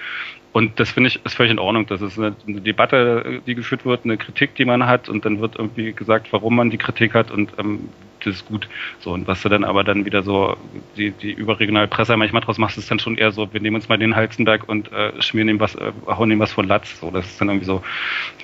Und 0.52 0.80
das 0.80 0.90
finde 0.90 1.08
ich 1.08 1.24
ist 1.24 1.34
völlig 1.34 1.52
in 1.52 1.58
Ordnung. 1.58 1.86
Das 1.86 2.02
ist 2.02 2.18
eine, 2.18 2.34
eine, 2.46 2.60
Debatte, 2.60 3.40
die 3.46 3.54
geführt 3.54 3.84
wird, 3.84 4.04
eine 4.04 4.16
Kritik, 4.16 4.56
die 4.56 4.64
man 4.64 4.86
hat, 4.86 5.08
und 5.08 5.24
dann 5.24 5.40
wird 5.40 5.56
irgendwie 5.56 5.92
gesagt, 5.92 6.32
warum 6.32 6.56
man 6.56 6.70
die 6.70 6.78
Kritik 6.78 7.14
hat 7.14 7.30
und 7.30 7.52
ähm, 7.58 7.88
das 8.24 8.36
ist 8.36 8.46
gut. 8.46 8.68
So, 8.98 9.12
und 9.12 9.26
was 9.26 9.42
du 9.42 9.48
dann 9.48 9.64
aber 9.64 9.84
dann 9.84 10.04
wieder 10.04 10.22
so 10.22 10.56
die, 10.96 11.10
die 11.10 11.32
überregionale 11.32 11.88
Presse 11.88 12.16
manchmal 12.16 12.42
draus 12.42 12.58
machst, 12.58 12.78
ist 12.78 12.90
dann 12.90 12.98
schon 12.98 13.16
eher 13.16 13.32
so, 13.32 13.52
wir 13.52 13.60
nehmen 13.60 13.76
uns 13.76 13.88
mal 13.88 13.98
den 13.98 14.14
Halzenberg 14.14 14.68
und 14.68 14.92
äh, 14.92 15.20
schmieren 15.22 15.48
ihm 15.48 15.60
was, 15.60 15.74
äh, 15.74 15.92
hauen 16.06 16.30
ihm 16.30 16.40
was 16.40 16.52
von 16.52 16.66
Latz. 16.66 17.00
So, 17.00 17.10
das 17.10 17.26
ist 17.26 17.40
dann 17.40 17.48
irgendwie 17.48 17.66
so 17.66 17.82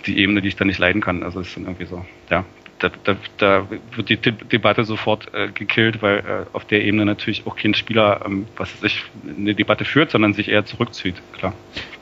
die 0.06 0.18
Ebene, 0.18 0.40
die 0.40 0.48
ich 0.48 0.56
dann 0.56 0.68
nicht 0.68 0.78
leiden 0.78 1.02
kann. 1.02 1.22
Also 1.22 1.40
das 1.40 1.48
ist 1.48 1.56
dann 1.56 1.64
irgendwie 1.64 1.86
so, 1.86 2.04
ja, 2.30 2.44
da, 2.78 2.90
da, 3.04 3.16
da 3.38 3.66
wird 3.94 4.08
die 4.08 4.16
Debatte 4.16 4.84
sofort 4.84 5.32
äh, 5.34 5.48
gekillt, 5.48 6.02
weil 6.02 6.18
äh, 6.18 6.56
auf 6.56 6.64
der 6.64 6.84
Ebene 6.84 7.04
natürlich 7.04 7.46
auch 7.46 7.56
kein 7.56 7.74
Spieler, 7.74 8.22
ähm, 8.24 8.46
was 8.56 8.80
sich 8.80 9.04
eine 9.26 9.54
Debatte 9.54 9.84
führt, 9.84 10.10
sondern 10.10 10.34
sich 10.34 10.48
eher 10.48 10.64
zurückzieht, 10.64 11.16
klar. 11.32 11.54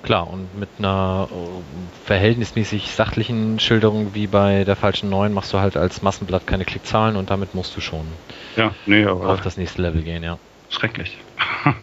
Klar, 0.02 0.28
und 0.28 0.58
mit 0.58 0.68
einer 0.78 1.28
äh, 1.30 2.06
verhältnismäßig 2.06 2.90
sachlichen 2.90 3.58
Schilderung 3.58 4.14
wie 4.14 4.26
bei 4.26 4.64
der 4.64 4.76
falschen 4.76 5.08
9 5.10 5.32
machst 5.32 5.52
du 5.52 5.58
halt 5.58 5.76
als 5.76 6.02
Massenblatt 6.02 6.46
keine 6.46 6.64
Klickzahlen 6.64 7.16
und 7.16 7.30
damit 7.30 7.54
musst 7.54 7.76
du 7.76 7.80
schon 7.80 8.06
ja, 8.56 8.74
nee, 8.86 9.06
auf 9.06 9.40
das 9.40 9.56
nächste 9.56 9.82
Level 9.82 10.02
gehen, 10.02 10.22
ja. 10.22 10.38
Schrecklich. 10.70 11.18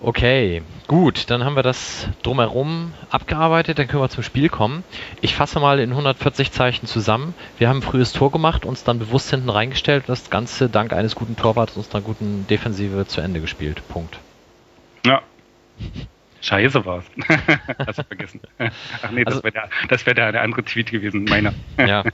Okay, 0.00 0.62
gut, 0.86 1.30
dann 1.30 1.44
haben 1.44 1.56
wir 1.56 1.62
das 1.62 2.08
drumherum 2.22 2.92
abgearbeitet, 3.10 3.78
dann 3.78 3.88
können 3.88 4.02
wir 4.02 4.08
zum 4.10 4.22
Spiel 4.22 4.48
kommen. 4.48 4.84
Ich 5.22 5.34
fasse 5.34 5.60
mal 5.60 5.80
in 5.80 5.90
140 5.90 6.52
Zeichen 6.52 6.86
zusammen. 6.86 7.34
Wir 7.58 7.68
haben 7.68 7.78
ein 7.78 7.82
frühes 7.82 8.12
Tor 8.12 8.30
gemacht, 8.30 8.66
uns 8.66 8.84
dann 8.84 8.98
bewusst 8.98 9.30
hinten 9.30 9.48
reingestellt 9.48 10.02
und 10.02 10.10
das 10.10 10.30
Ganze 10.30 10.68
dank 10.68 10.92
eines 10.92 11.14
guten 11.14 11.36
Torwarts 11.36 11.76
uns 11.76 11.94
einer 11.94 12.02
guten 12.02 12.46
Defensive 12.48 13.06
zu 13.06 13.20
Ende 13.20 13.40
gespielt. 13.40 13.82
Punkt. 13.88 14.18
Ja. 15.06 15.22
Scheiße 16.44 16.84
war's. 16.84 17.04
Hast 17.86 18.00
du 18.00 18.04
vergessen. 18.04 18.40
Ach 18.58 19.10
nee, 19.10 19.24
also, 19.24 19.40
das 19.40 20.04
wäre 20.04 20.14
der, 20.14 20.24
wär 20.26 20.32
der 20.32 20.42
andere 20.42 20.62
Tweet 20.62 20.90
gewesen, 20.90 21.24
meiner. 21.24 21.54
ja. 21.78 22.04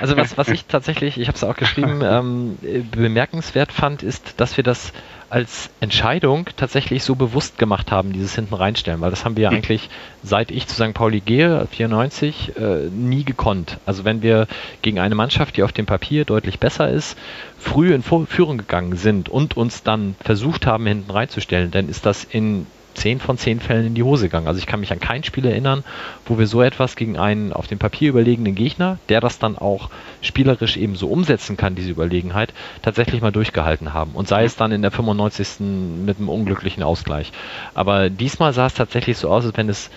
Also 0.00 0.16
was, 0.16 0.36
was 0.36 0.48
ich 0.48 0.64
tatsächlich, 0.64 1.16
ich 1.16 1.28
habe 1.28 1.36
es 1.36 1.44
auch 1.44 1.54
geschrieben, 1.54 2.00
ähm, 2.02 2.58
bemerkenswert 2.90 3.70
fand, 3.70 4.02
ist, 4.02 4.40
dass 4.40 4.56
wir 4.56 4.64
das 4.64 4.92
als 5.30 5.70
Entscheidung 5.80 6.48
tatsächlich 6.56 7.04
so 7.04 7.14
bewusst 7.14 7.58
gemacht 7.58 7.92
haben, 7.92 8.12
dieses 8.12 8.34
hinten 8.34 8.54
reinstellen, 8.54 9.00
weil 9.00 9.10
das 9.10 9.24
haben 9.24 9.36
wir 9.36 9.44
ja 9.44 9.50
hm. 9.50 9.58
eigentlich, 9.58 9.90
seit 10.22 10.50
ich 10.50 10.66
zu 10.66 10.74
St. 10.74 10.94
Pauli 10.94 11.20
gehe, 11.20 11.66
94, 11.70 12.56
äh, 12.56 12.88
nie 12.90 13.24
gekonnt. 13.24 13.78
Also 13.84 14.04
wenn 14.04 14.22
wir 14.22 14.46
gegen 14.82 14.98
eine 14.98 15.14
Mannschaft, 15.14 15.56
die 15.56 15.62
auf 15.62 15.72
dem 15.72 15.86
Papier 15.86 16.24
deutlich 16.24 16.58
besser 16.58 16.90
ist, 16.90 17.18
früh 17.58 17.92
in 17.92 18.02
Führung 18.02 18.58
gegangen 18.58 18.96
sind 18.96 19.28
und 19.28 19.56
uns 19.56 19.82
dann 19.82 20.16
versucht 20.20 20.66
haben, 20.66 20.86
hinten 20.86 21.10
reinzustellen, 21.10 21.70
dann 21.70 21.88
ist 21.88 22.06
das 22.06 22.24
in 22.24 22.66
10 22.98 23.20
von 23.20 23.38
10 23.38 23.60
Fällen 23.60 23.86
in 23.86 23.94
die 23.94 24.02
Hose 24.02 24.24
gegangen. 24.24 24.48
Also 24.48 24.58
ich 24.58 24.66
kann 24.66 24.80
mich 24.80 24.92
an 24.92 25.00
kein 25.00 25.24
Spiel 25.24 25.46
erinnern, 25.46 25.84
wo 26.26 26.38
wir 26.38 26.46
so 26.46 26.62
etwas 26.62 26.96
gegen 26.96 27.16
einen 27.16 27.52
auf 27.52 27.66
dem 27.66 27.78
Papier 27.78 28.10
überlegenen 28.10 28.54
Gegner, 28.54 28.98
der 29.08 29.20
das 29.20 29.38
dann 29.38 29.56
auch 29.56 29.90
spielerisch 30.20 30.76
eben 30.76 30.96
so 30.96 31.08
umsetzen 31.08 31.56
kann, 31.56 31.74
diese 31.74 31.90
Überlegenheit, 31.90 32.52
tatsächlich 32.82 33.22
mal 33.22 33.32
durchgehalten 33.32 33.94
haben. 33.94 34.12
Und 34.12 34.28
sei 34.28 34.44
es 34.44 34.56
dann 34.56 34.72
in 34.72 34.82
der 34.82 34.90
95. 34.90 35.60
mit 36.04 36.18
einem 36.18 36.28
unglücklichen 36.28 36.82
Ausgleich. 36.82 37.32
Aber 37.74 38.10
diesmal 38.10 38.52
sah 38.52 38.66
es 38.66 38.74
tatsächlich 38.74 39.16
so 39.16 39.30
aus, 39.30 39.44
als 39.44 39.56
wenn 39.56 39.68
es 39.68 39.90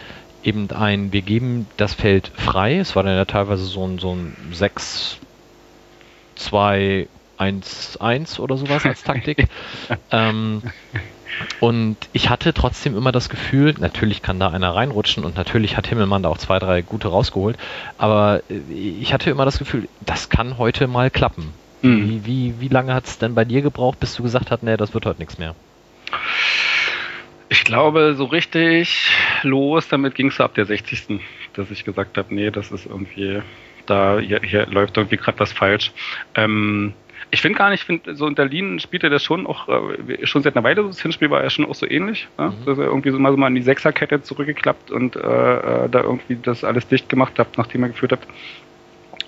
eben 0.44 0.70
ein, 0.72 1.12
wir 1.12 1.22
geben 1.22 1.68
das 1.78 1.94
Feld 1.94 2.32
frei. 2.36 2.78
Es 2.78 2.96
war 2.96 3.04
dann 3.04 3.16
ja 3.16 3.26
teilweise 3.26 3.64
so 3.64 3.86
ein, 3.86 4.00
so 4.00 4.14
ein 4.14 4.36
6, 4.52 5.18
2, 6.36 7.08
1, 7.38 7.98
1 7.98 8.40
oder 8.40 8.58
sowas 8.58 8.86
als 8.86 9.04
Taktik. 9.04 9.48
ähm, 10.12 10.62
und 11.62 11.96
ich 12.12 12.30
hatte 12.32 12.56
trotzdem 12.56 12.98
immer 12.98 13.12
das 13.12 13.30
Gefühl, 13.30 13.76
natürlich 13.78 14.24
kann 14.24 14.40
da 14.40 14.50
einer 14.50 14.74
reinrutschen 14.74 15.24
und 15.24 15.38
natürlich 15.38 15.78
hat 15.78 15.86
Himmelmann 15.86 16.24
da 16.24 16.30
auch 16.30 16.40
zwei, 16.40 16.58
drei 16.58 16.82
gute 16.82 17.08
rausgeholt, 17.08 17.56
aber 18.00 18.42
äh, 18.50 18.74
ich 18.74 19.14
hatte 19.14 19.30
immer 19.30 19.46
das 19.46 19.60
Gefühl, 19.60 19.88
das 20.02 20.30
kann 20.30 20.58
heute 20.58 20.88
mal 20.88 21.12
klappen. 21.12 21.54
Mhm. 21.84 22.10
Wie, 22.10 22.26
wie, 22.26 22.54
wie 22.62 22.68
lange 22.68 22.96
hat 22.96 23.06
es 23.06 23.20
denn 23.20 23.36
bei 23.36 23.46
dir 23.46 23.62
gebraucht, 23.62 24.00
bis 24.00 24.16
du 24.16 24.24
gesagt 24.24 24.50
hast, 24.50 24.64
nee, 24.64 24.76
das 24.76 24.96
wird 24.96 25.06
heute 25.06 25.20
nichts 25.20 25.38
mehr? 25.38 25.54
Ich 27.50 27.64
glaube, 27.64 28.16
so 28.16 28.26
richtig 28.26 29.12
los, 29.44 29.88
damit 29.88 30.16
ging 30.16 30.30
es 30.30 30.42
ab 30.42 30.56
der 30.56 30.66
60. 30.66 31.20
dass 31.54 31.70
ich 31.70 31.86
gesagt 31.86 32.18
habe, 32.18 32.34
nee, 32.34 32.50
das 32.50 32.72
ist 32.72 32.88
irgendwie, 32.88 33.44
da 33.86 34.18
hier, 34.18 34.42
hier 34.44 34.66
läuft 34.66 34.98
irgendwie 34.98 35.18
gerade 35.18 35.40
was 35.40 35.54
falsch. 35.54 35.92
Ähm, 36.34 36.96
ich 37.32 37.42
finde 37.42 37.58
gar 37.58 37.70
nicht, 37.70 37.82
ich 37.82 37.86
finde, 37.86 38.16
so 38.16 38.28
in 38.28 38.36
Berlin 38.36 38.80
spielt 38.80 39.04
er 39.04 39.10
das 39.10 39.24
schon 39.24 39.48
auch, 39.48 39.68
äh, 39.70 40.28
schon 40.28 40.44
seit 40.44 40.56
einer 40.56 40.66
Weile, 40.66 40.84
das 40.84 41.02
Hinspiel 41.02 41.30
war 41.30 41.42
ja 41.42 41.50
schon 41.50 41.66
auch 41.66 41.76
so 41.76 41.90
ähnlich, 41.90 42.28
ja? 42.38 42.50
mhm. 42.50 42.66
dass 42.66 42.78
er 42.78 42.86
irgendwie 42.86 43.12
so 43.12 43.20
mal, 43.20 43.32
so 43.32 43.38
mal 43.38 43.48
in 43.48 43.56
die 43.56 43.62
Sechserkette 43.62 44.22
zurückgeklappt 44.22 44.92
und 44.92 45.16
äh, 45.16 45.20
äh, 45.20 45.90
da 45.90 46.02
irgendwie 46.02 46.36
das 46.36 46.66
alles 46.66 46.88
dicht 46.88 47.08
gemacht 47.08 47.40
hat, 47.40 47.58
nachdem 47.58 47.84
er 47.84 47.90
geführt 47.90 48.12
hat. 48.12 48.20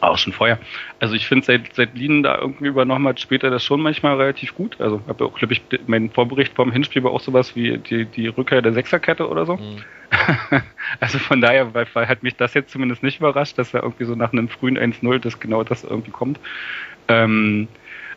Auch 0.02 0.18
schon 0.18 0.34
vorher. 0.34 0.60
Also 1.00 1.16
ich 1.16 1.28
finde, 1.28 1.46
seit, 1.46 1.74
seit 1.76 1.96
Lien 1.96 2.24
da 2.24 2.38
irgendwie 2.38 2.68
übernommen 2.68 3.08
hat, 3.08 3.22
spielt 3.22 3.42
er 3.44 3.52
das 3.52 3.64
schon 3.64 3.82
manchmal 3.82 4.18
relativ 4.18 4.54
gut. 4.54 4.76
Also 4.82 5.02
habe 5.08 5.24
auch, 5.24 5.34
glaube 5.36 5.54
ich, 5.54 5.62
mein 5.88 6.10
Vorbericht 6.10 6.54
vom 6.54 6.74
Hinspiel 6.74 7.06
war 7.06 7.12
auch 7.12 7.22
sowas 7.22 7.56
wie 7.56 7.78
die, 7.78 8.04
die 8.04 8.28
Rückkehr 8.28 8.62
der 8.62 8.74
Sechserkette 8.74 9.30
oder 9.30 9.46
so. 9.46 9.56
Mhm. 9.56 9.82
also 11.00 11.20
von 11.20 11.40
daher 11.40 11.74
weil, 11.74 11.88
weil 11.94 12.10
hat 12.10 12.22
mich 12.22 12.36
das 12.36 12.54
jetzt 12.54 12.72
zumindest 12.72 13.02
nicht 13.02 13.22
überrascht, 13.22 13.58
dass 13.58 13.74
er 13.74 13.84
irgendwie 13.84 14.04
so 14.04 14.14
nach 14.16 14.34
einem 14.34 14.50
frühen 14.50 14.78
1-0 14.78 15.20
das 15.20 15.40
genau 15.40 15.64
das 15.64 15.86
irgendwie 15.86 16.12
kommt. 16.12 16.38
Ähm, 17.08 17.70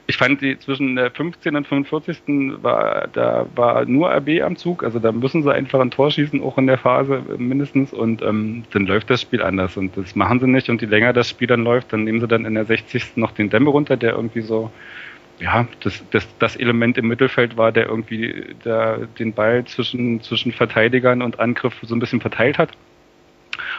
ich 0.08 0.16
fand 0.16 0.40
die 0.40 0.58
zwischen 0.58 0.94
der 0.96 1.10
15. 1.10 1.56
und 1.56 1.66
45. 1.66 2.62
war, 2.62 3.08
da 3.12 3.46
war 3.56 3.84
nur 3.86 4.10
RB 4.10 4.42
am 4.42 4.56
Zug, 4.56 4.84
also 4.84 4.98
da 4.98 5.10
müssen 5.10 5.42
sie 5.42 5.52
einfach 5.52 5.80
ein 5.80 5.90
Tor 5.90 6.10
schießen, 6.10 6.42
auch 6.42 6.58
in 6.58 6.66
der 6.66 6.78
Phase 6.78 7.22
mindestens, 7.38 7.92
und 7.92 8.22
ähm, 8.22 8.64
dann 8.72 8.86
läuft 8.86 9.10
das 9.10 9.22
Spiel 9.22 9.42
anders 9.42 9.76
und 9.76 9.96
das 9.96 10.14
machen 10.14 10.38
sie 10.38 10.46
nicht 10.46 10.68
und 10.70 10.80
je 10.80 10.88
länger 10.88 11.12
das 11.12 11.28
Spiel 11.28 11.48
dann 11.48 11.64
läuft, 11.64 11.92
dann 11.92 12.04
nehmen 12.04 12.20
sie 12.20 12.28
dann 12.28 12.44
in 12.44 12.54
der 12.54 12.64
60. 12.64 13.16
noch 13.16 13.32
den 13.32 13.50
Dämme 13.50 13.70
runter, 13.70 13.96
der 13.96 14.12
irgendwie 14.12 14.42
so, 14.42 14.70
ja, 15.40 15.66
das, 15.80 16.04
das, 16.10 16.26
das 16.38 16.56
Element 16.56 16.98
im 16.98 17.08
Mittelfeld 17.08 17.56
war, 17.56 17.72
der 17.72 17.88
irgendwie 17.88 18.54
der, 18.64 19.08
den 19.18 19.32
Ball 19.32 19.64
zwischen, 19.64 20.22
zwischen 20.22 20.52
Verteidigern 20.52 21.20
und 21.20 21.40
Angriff 21.40 21.74
so 21.82 21.94
ein 21.94 22.00
bisschen 22.00 22.20
verteilt 22.20 22.58
hat. 22.58 22.70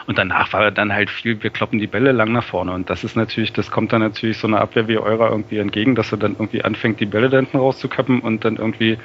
Und 0.08 0.18
danach 0.18 0.54
war 0.54 0.72
dann 0.72 0.94
halt 0.94 1.10
viel, 1.10 1.44
wir 1.44 1.50
kloppen 1.50 1.80
die 1.80 1.88
Bälle 1.88 2.14
lang 2.14 2.32
nach 2.32 2.46
vorne. 2.46 2.72
Und 2.72 2.90
das 2.90 3.04
ist 3.04 3.18
natürlich, 3.18 3.52
das 3.52 3.70
kommt 3.70 3.92
dann 3.92 4.00
natürlich 4.02 4.38
so 4.38 4.48
eine 4.48 4.60
Abwehr 4.62 4.88
wie 4.88 4.98
eurer 4.98 5.30
irgendwie 5.30 5.58
entgegen, 5.58 5.96
dass 5.96 6.14
er 6.14 6.18
dann 6.18 6.32
irgendwie 6.32 6.64
anfängt, 6.64 7.02
die 7.02 7.06
Bälle 7.06 7.30
da 7.30 7.36
hinten 7.36 7.58
rauszukappen 7.58 8.22
und 8.22 8.46
dann 8.46 8.56
irgendwie, 8.56 8.98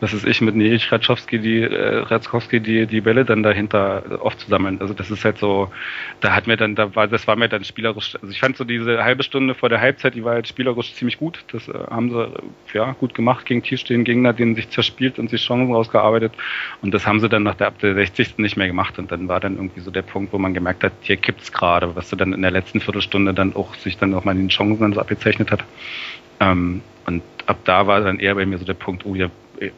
was 0.00 0.12
ist 0.12 0.26
ich, 0.26 0.42
mit 0.42 0.54
Neric 0.54 0.92
Ratschowski, 0.92 1.38
die, 1.38 1.62
äh, 1.62 2.00
Ratzkowski, 2.00 2.60
die, 2.60 2.86
die 2.86 3.00
Bälle 3.00 3.24
dann 3.24 3.42
dahinter 3.42 4.20
aufzusammeln. 4.20 4.82
Also 4.82 4.92
das 4.92 5.10
ist 5.10 5.24
halt 5.24 5.38
so, 5.38 5.70
da 6.20 6.36
hat 6.36 6.46
mir 6.46 6.58
dann, 6.58 6.74
da 6.74 6.94
war, 6.94 7.08
das 7.08 7.26
war 7.26 7.36
mir 7.36 7.48
dann 7.48 7.64
spielerisch, 7.64 8.14
also 8.16 8.28
ich 8.28 8.38
fand 8.38 8.58
so 8.58 8.64
diese 8.64 9.02
halbe 9.02 9.22
Stunde 9.22 9.54
vor 9.54 9.70
der 9.70 9.80
Halbzeit, 9.80 10.14
die 10.14 10.24
war 10.24 10.34
halt 10.34 10.46
spielerisch 10.46 10.92
ziemlich 10.92 11.16
gut. 11.16 11.42
Das 11.52 11.68
äh, 11.68 11.72
haben 11.88 12.10
sie, 12.10 12.28
ja, 12.74 12.92
gut 12.92 13.14
gemacht 13.14 13.46
gegen 13.46 13.62
tiefstehende 13.62 14.04
Gegner, 14.04 14.34
denen 14.34 14.56
sich 14.56 14.68
zerspielt 14.68 15.18
und 15.18 15.30
sich 15.30 15.42
Chancen 15.42 15.72
rausgearbeitet. 15.72 16.34
Und 16.82 16.92
das 16.92 17.06
haben 17.06 17.20
sie 17.20 17.30
dann 17.30 17.44
nach 17.44 17.54
der, 17.54 17.68
ab 17.68 17.78
der 17.78 17.94
60. 17.94 18.36
nicht 18.36 18.58
mehr 18.58 18.66
gemacht. 18.66 18.98
Und 18.98 19.10
dann 19.10 19.26
war 19.28 19.40
dann 19.40 19.56
irgendwie 19.56 19.80
so 19.80 19.90
der 19.90 20.02
Punkt, 20.02 20.33
wo 20.34 20.38
man 20.38 20.52
gemerkt 20.52 20.82
hat, 20.82 20.92
hier 21.00 21.16
kippt's 21.16 21.52
gerade, 21.52 21.94
was 21.96 22.10
du 22.10 22.16
dann 22.16 22.32
in 22.32 22.42
der 22.42 22.50
letzten 22.50 22.80
Viertelstunde 22.80 23.32
dann 23.32 23.54
auch 23.54 23.74
sich 23.76 23.96
dann 23.96 24.12
auch 24.14 24.24
mal 24.24 24.32
in 24.32 24.38
den 24.38 24.48
Chancen 24.48 24.80
dann 24.80 24.92
so 24.92 25.00
abgezeichnet 25.00 25.50
hat. 25.50 25.64
Ähm, 26.40 26.82
und 27.06 27.22
ab 27.46 27.58
da 27.64 27.86
war 27.86 28.00
dann 28.00 28.18
eher 28.18 28.34
bei 28.34 28.44
mir 28.44 28.58
so 28.58 28.64
der 28.64 28.74
Punkt, 28.74 29.06
oh, 29.06 29.14
ja, 29.14 29.28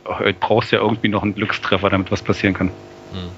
heute 0.07 0.39
brauchst 0.41 0.73
du 0.73 0.77
ja 0.77 0.83
irgendwie 0.83 1.09
noch 1.09 1.23
einen 1.23 1.35
Glückstreffer, 1.35 1.91
damit 1.91 2.11
was 2.11 2.23
passieren 2.23 2.55
kann. 2.55 2.69
Hm. 3.13 3.29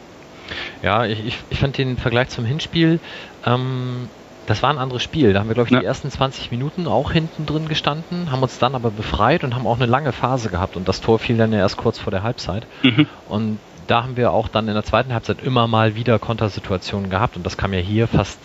Ja, 0.82 1.04
ich, 1.04 1.26
ich, 1.26 1.36
ich 1.50 1.58
fand 1.58 1.76
den 1.76 1.96
Vergleich 1.96 2.28
zum 2.28 2.44
Hinspiel, 2.44 3.00
ähm, 3.44 4.08
das 4.46 4.62
war 4.62 4.70
ein 4.70 4.78
anderes 4.78 5.02
Spiel. 5.02 5.34
Da 5.34 5.40
haben 5.40 5.48
wir, 5.48 5.54
glaube 5.54 5.68
ich, 5.68 5.74
ja. 5.74 5.80
die 5.80 5.84
ersten 5.84 6.10
20 6.10 6.50
Minuten 6.50 6.86
auch 6.86 7.12
hinten 7.12 7.44
drin 7.44 7.68
gestanden, 7.68 8.30
haben 8.30 8.42
uns 8.42 8.58
dann 8.58 8.74
aber 8.74 8.90
befreit 8.90 9.44
und 9.44 9.54
haben 9.54 9.66
auch 9.66 9.76
eine 9.76 9.84
lange 9.84 10.12
Phase 10.12 10.48
gehabt. 10.48 10.76
Und 10.76 10.88
das 10.88 11.02
Tor 11.02 11.18
fiel 11.18 11.36
dann 11.36 11.52
ja 11.52 11.58
erst 11.58 11.76
kurz 11.76 11.98
vor 11.98 12.10
der 12.10 12.22
Halbzeit. 12.22 12.66
Mhm. 12.82 13.06
Und 13.28 13.58
da 13.88 14.04
haben 14.04 14.16
wir 14.16 14.32
auch 14.32 14.48
dann 14.48 14.68
in 14.68 14.74
der 14.74 14.84
zweiten 14.84 15.12
Halbzeit 15.12 15.42
immer 15.42 15.66
mal 15.66 15.96
wieder 15.96 16.18
Kontersituationen 16.18 17.10
gehabt 17.10 17.36
und 17.36 17.44
das 17.44 17.56
kam 17.56 17.72
ja 17.72 17.80
hier 17.80 18.06
fast 18.06 18.38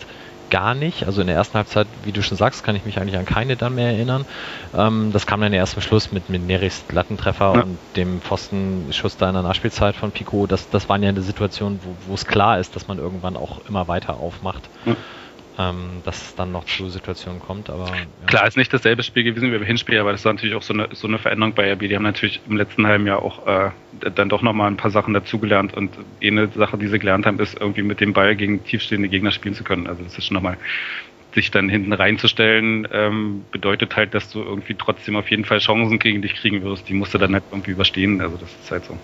gar 0.50 0.74
nicht. 0.74 1.06
Also 1.06 1.20
in 1.20 1.26
der 1.26 1.36
ersten 1.36 1.54
Halbzeit, 1.54 1.86
wie 2.04 2.12
du 2.12 2.22
schon 2.22 2.36
sagst, 2.36 2.64
kann 2.64 2.76
ich 2.76 2.84
mich 2.84 2.98
eigentlich 2.98 3.16
an 3.16 3.24
keine 3.24 3.56
dann 3.56 3.74
mehr 3.74 3.88
erinnern. 3.88 4.24
Ähm, 4.76 5.10
das 5.12 5.26
kam 5.26 5.40
dann 5.40 5.52
erst 5.52 5.76
am 5.76 5.82
Schluss 5.82 6.12
mit, 6.12 6.28
mit 6.28 6.46
Neris 6.46 6.84
Lattentreffer 6.90 7.54
ja. 7.54 7.62
und 7.62 7.78
dem 7.96 8.20
Pfostenschuss 8.20 9.16
da 9.16 9.28
in 9.28 9.34
der 9.34 9.42
Nachspielzeit 9.42 9.96
von 9.96 10.12
Pico. 10.12 10.46
Das, 10.46 10.68
das 10.70 10.88
waren 10.88 11.02
ja 11.02 11.08
eine 11.08 11.22
Situation, 11.22 11.80
wo 12.06 12.14
es 12.14 12.26
klar 12.26 12.58
ist, 12.58 12.76
dass 12.76 12.88
man 12.88 12.98
irgendwann 12.98 13.36
auch 13.36 13.66
immer 13.68 13.88
weiter 13.88 14.18
aufmacht. 14.18 14.62
Ja 14.84 14.96
ähm, 15.58 16.02
dass 16.04 16.20
es 16.20 16.34
dann 16.34 16.52
noch 16.52 16.64
zu 16.64 16.88
Situationen 16.88 17.40
kommt. 17.40 17.70
Aber 17.70 17.86
ja. 17.86 18.26
klar, 18.26 18.46
ist 18.46 18.56
nicht 18.56 18.72
dasselbe 18.72 19.02
Spiel 19.02 19.24
gewesen 19.24 19.52
wie 19.52 19.58
beim 19.58 19.66
Hinspiel, 19.66 19.98
aber 19.98 20.12
das 20.12 20.24
war 20.24 20.32
natürlich 20.32 20.56
auch 20.56 20.62
so 20.62 20.74
eine, 20.74 20.88
so 20.92 21.06
eine 21.06 21.18
Veränderung 21.18 21.54
bei 21.54 21.72
RB. 21.72 21.80
Die 21.80 21.94
haben 21.94 22.02
natürlich 22.02 22.40
im 22.48 22.56
letzten 22.56 22.86
halben 22.86 23.06
Jahr 23.06 23.22
auch 23.22 23.46
äh, 23.46 23.70
dann 24.14 24.28
doch 24.28 24.42
nochmal 24.42 24.70
ein 24.70 24.76
paar 24.76 24.90
Sachen 24.90 25.14
dazugelernt 25.14 25.74
und 25.74 25.92
eine 26.22 26.48
Sache, 26.48 26.76
die 26.76 26.88
sie 26.88 26.98
gelernt 26.98 27.26
haben, 27.26 27.38
ist 27.38 27.58
irgendwie 27.58 27.82
mit 27.82 28.00
dem 28.00 28.12
Ball 28.12 28.34
gegen 28.34 28.64
tiefstehende 28.64 29.08
Gegner 29.08 29.30
spielen 29.30 29.54
zu 29.54 29.64
können. 29.64 29.86
Also 29.86 30.02
das 30.02 30.18
ist 30.18 30.26
schon 30.26 30.34
nochmal 30.34 30.58
sich 31.34 31.50
dann 31.50 31.68
hinten 31.68 31.92
reinzustellen, 31.92 32.86
ähm, 32.92 33.44
bedeutet 33.50 33.96
halt, 33.96 34.14
dass 34.14 34.30
du 34.30 34.40
irgendwie 34.40 34.74
trotzdem 34.74 35.16
auf 35.16 35.30
jeden 35.30 35.44
Fall 35.44 35.58
Chancen 35.58 35.98
gegen 35.98 36.22
dich 36.22 36.34
kriegen 36.34 36.62
wirst. 36.62 36.88
Die 36.88 36.94
musst 36.94 37.12
du 37.12 37.18
dann 37.18 37.34
halt 37.34 37.44
irgendwie 37.50 37.72
überstehen. 37.72 38.20
Also 38.20 38.36
das 38.36 38.54
ist 38.54 38.70
halt 38.70 38.84
so. 38.84 38.96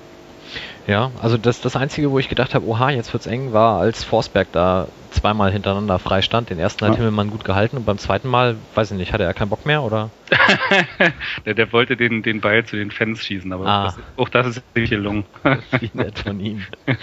Ja, 0.91 1.13
also 1.23 1.39
das, 1.39 1.61
das 1.61 1.77
Einzige, 1.77 2.11
wo 2.11 2.19
ich 2.19 2.29
gedacht 2.29 2.53
habe, 2.53 2.67
oha, 2.67 2.91
jetzt 2.91 3.13
wird's 3.13 3.27
eng, 3.29 3.53
war, 3.53 3.79
als 3.79 4.03
Forsberg 4.03 4.49
da 4.51 4.89
zweimal 5.13 5.53
hintereinander 5.53 6.01
frei 6.01 6.21
stand. 6.21 6.51
Den 6.51 6.59
ersten 6.59 6.85
hat 6.85 6.95
Ja. 6.95 6.97
Himmelmann 6.97 7.31
gut 7.31 7.45
gehalten 7.45 7.77
und 7.77 7.87
beim 7.87 7.99
zweiten 7.99 8.27
Mal, 8.27 8.57
weiß 8.75 8.91
ich 8.91 8.97
nicht, 8.97 9.13
hatte 9.13 9.23
er 9.23 9.33
keinen 9.33 9.51
Bock 9.51 9.65
mehr 9.67 9.85
oder? 9.85 10.11
der, 11.47 11.55
der 11.55 11.73
wollte 11.73 11.97
den, 11.97 12.25
den 12.25 12.41
Ball 12.41 12.65
zu 12.65 12.75
den 12.75 12.91
Fans 12.91 13.25
schießen, 13.25 13.53
aber 13.53 13.67
Ah. 13.67 13.85
das, 13.85 13.99
auch 14.17 14.29
das 14.29 14.49
ist 14.49 14.63
nicht 14.75 14.91
gelungen. 14.91 15.25
Wie 15.79 15.91
nett 15.95 16.19
von 16.19 16.41
ihm. 16.41 16.65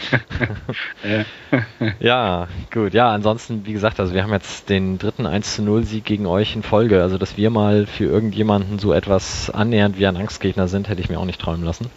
Ja, 2.00 2.48
gut. 2.74 2.94
Ja, 2.94 3.12
ansonsten, 3.12 3.66
wie 3.66 3.72
gesagt, 3.74 4.02
also 4.02 4.14
wir 4.14 4.22
haben 4.24 4.34
jetzt 4.34 4.70
den 4.70 4.98
dritten 4.98 5.26
1 5.26 5.56
zu 5.56 5.64
0 5.64 5.84
Sieg 5.86 6.04
gegen 6.04 6.26
euch 6.26 6.56
in 6.56 6.64
Folge. 6.64 7.02
Also, 7.02 7.18
dass 7.18 7.38
wir 7.38 7.50
mal 7.50 7.86
für 7.86 8.04
irgendjemanden 8.06 8.80
so 8.80 8.92
etwas 8.92 9.50
annähernd 9.50 9.98
wie 9.98 10.08
ein 10.08 10.18
Angstgegner 10.18 10.68
sind, 10.68 10.90
hätte 10.90 11.00
ich 11.00 11.10
mir 11.10 11.20
auch 11.20 11.26
nicht 11.26 11.40
träumen 11.40 11.64
lassen. 11.64 11.90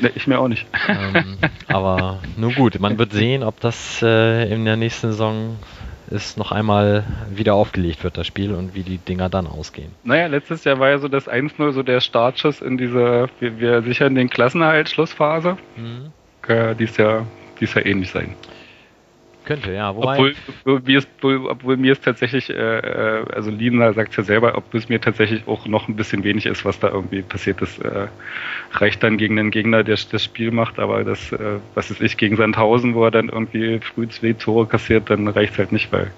Ne, 0.00 0.10
ich 0.14 0.26
mir 0.26 0.38
auch 0.38 0.48
nicht. 0.48 0.66
ähm, 0.88 1.38
aber 1.68 2.20
nur 2.36 2.52
gut, 2.52 2.78
man 2.80 2.98
wird 2.98 3.12
sehen, 3.12 3.42
ob 3.42 3.60
das 3.60 4.02
äh, 4.02 4.52
in 4.52 4.64
der 4.64 4.76
nächsten 4.76 5.08
Saison 5.08 5.56
ist 6.10 6.38
noch 6.38 6.52
einmal 6.52 7.04
wieder 7.30 7.54
aufgelegt 7.54 8.02
wird, 8.02 8.16
das 8.16 8.26
Spiel, 8.26 8.54
und 8.54 8.74
wie 8.74 8.82
die 8.82 8.98
Dinger 8.98 9.28
dann 9.28 9.46
ausgehen. 9.46 9.92
Naja, 10.04 10.26
letztes 10.26 10.64
Jahr 10.64 10.78
war 10.78 10.88
ja 10.90 10.98
so 10.98 11.08
das 11.08 11.28
1-0 11.28 11.72
so 11.72 11.82
der 11.82 12.00
Startschuss 12.00 12.62
in 12.62 12.78
diese, 12.78 13.28
wir, 13.40 13.60
wir 13.60 13.82
sichern 13.82 14.14
den 14.14 14.30
Klassenerhalt 14.30 14.88
Schlussphase. 14.88 15.58
Mhm. 15.76 16.12
Äh, 16.46 16.74
dies 16.76 16.96
Jahr, 16.96 17.26
dies 17.60 17.74
Jahr 17.74 17.84
ähnlich 17.84 18.10
sein. 18.10 18.34
Könnte, 19.48 19.72
ja. 19.72 19.96
Wobei, 19.96 20.12
Obwohl, 20.12 20.34
obwohl, 20.66 20.82
mir 20.84 20.98
es, 20.98 21.08
obwohl, 21.22 21.78
mir 21.78 21.92
es 21.92 22.00
tatsächlich, 22.02 22.50
äh, 22.50 22.52
äh, 22.52 23.24
also 23.34 23.50
Lina 23.50 23.94
sagt 23.94 24.14
ja 24.18 24.22
selber, 24.22 24.58
ob 24.58 24.74
es 24.74 24.90
mir 24.90 25.00
tatsächlich 25.00 25.48
auch 25.48 25.64
noch 25.64 25.88
ein 25.88 25.96
bisschen 25.96 26.22
wenig 26.22 26.44
ist, 26.44 26.66
was 26.66 26.78
da 26.80 26.88
irgendwie 26.88 27.22
passiert 27.22 27.62
ist. 27.62 27.78
Äh, 27.78 28.08
reicht 28.72 29.02
dann 29.02 29.16
gegen 29.16 29.38
einen 29.38 29.50
Gegner, 29.50 29.84
der 29.84 29.96
das 30.12 30.22
Spiel 30.22 30.50
macht, 30.50 30.78
aber 30.78 31.02
das, 31.02 31.32
äh, 31.32 31.60
was 31.74 31.90
ist 31.90 32.02
ich, 32.02 32.18
gegen 32.18 32.36
Sandhausen, 32.36 32.94
wo 32.94 33.04
er 33.04 33.10
dann 33.10 33.30
irgendwie 33.30 33.80
früh 33.80 34.06
zwei 34.08 34.34
Tore 34.34 34.66
kassiert, 34.66 35.08
dann 35.08 35.26
reicht 35.26 35.54
es 35.54 35.58
halt 35.58 35.72
nicht, 35.72 35.90
weil 35.92 36.12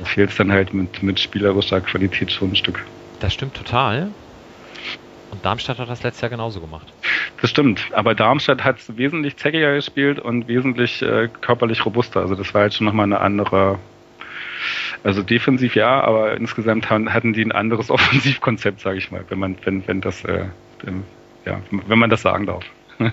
da 0.00 0.04
fehlt 0.06 0.30
es 0.30 0.36
dann 0.36 0.50
halt 0.50 0.74
mit, 0.74 1.04
mit 1.04 1.20
spielerischer 1.20 1.80
Qualität 1.80 2.32
schon 2.32 2.50
ein 2.50 2.56
Stück. 2.56 2.84
das 3.20 3.32
stimmt 3.32 3.54
total. 3.54 4.10
Und 5.30 5.44
Darmstadt 5.44 5.78
hat 5.78 5.88
das 5.88 6.02
letztes 6.02 6.22
Jahr 6.22 6.30
genauso 6.30 6.60
gemacht. 6.60 6.92
Das 7.40 7.50
stimmt, 7.50 7.88
aber 7.92 8.14
Darmstadt 8.14 8.64
hat 8.64 8.76
wesentlich 8.98 9.36
zackiger 9.36 9.74
gespielt 9.74 10.18
und 10.18 10.46
wesentlich 10.46 11.00
äh, 11.00 11.28
körperlich 11.40 11.84
robuster. 11.86 12.20
Also 12.20 12.34
das 12.34 12.52
war 12.52 12.62
halt 12.62 12.74
schon 12.74 12.84
nochmal 12.86 13.04
eine 13.06 13.20
andere, 13.20 13.78
also 15.04 15.22
defensiv 15.22 15.74
ja, 15.74 16.00
aber 16.02 16.36
insgesamt 16.36 16.90
han- 16.90 17.12
hatten 17.14 17.32
die 17.32 17.42
ein 17.42 17.52
anderes 17.52 17.90
Offensivkonzept, 17.90 18.80
sage 18.80 18.98
ich 18.98 19.10
mal, 19.10 19.24
wenn 19.30 19.38
man, 19.38 19.56
wenn, 19.64 19.86
wenn 19.88 20.00
das, 20.02 20.22
äh, 20.24 20.44
ja, 21.46 21.60
wenn 21.70 21.98
man 21.98 22.10
das 22.10 22.22
sagen 22.22 22.46
darf. 22.46 22.64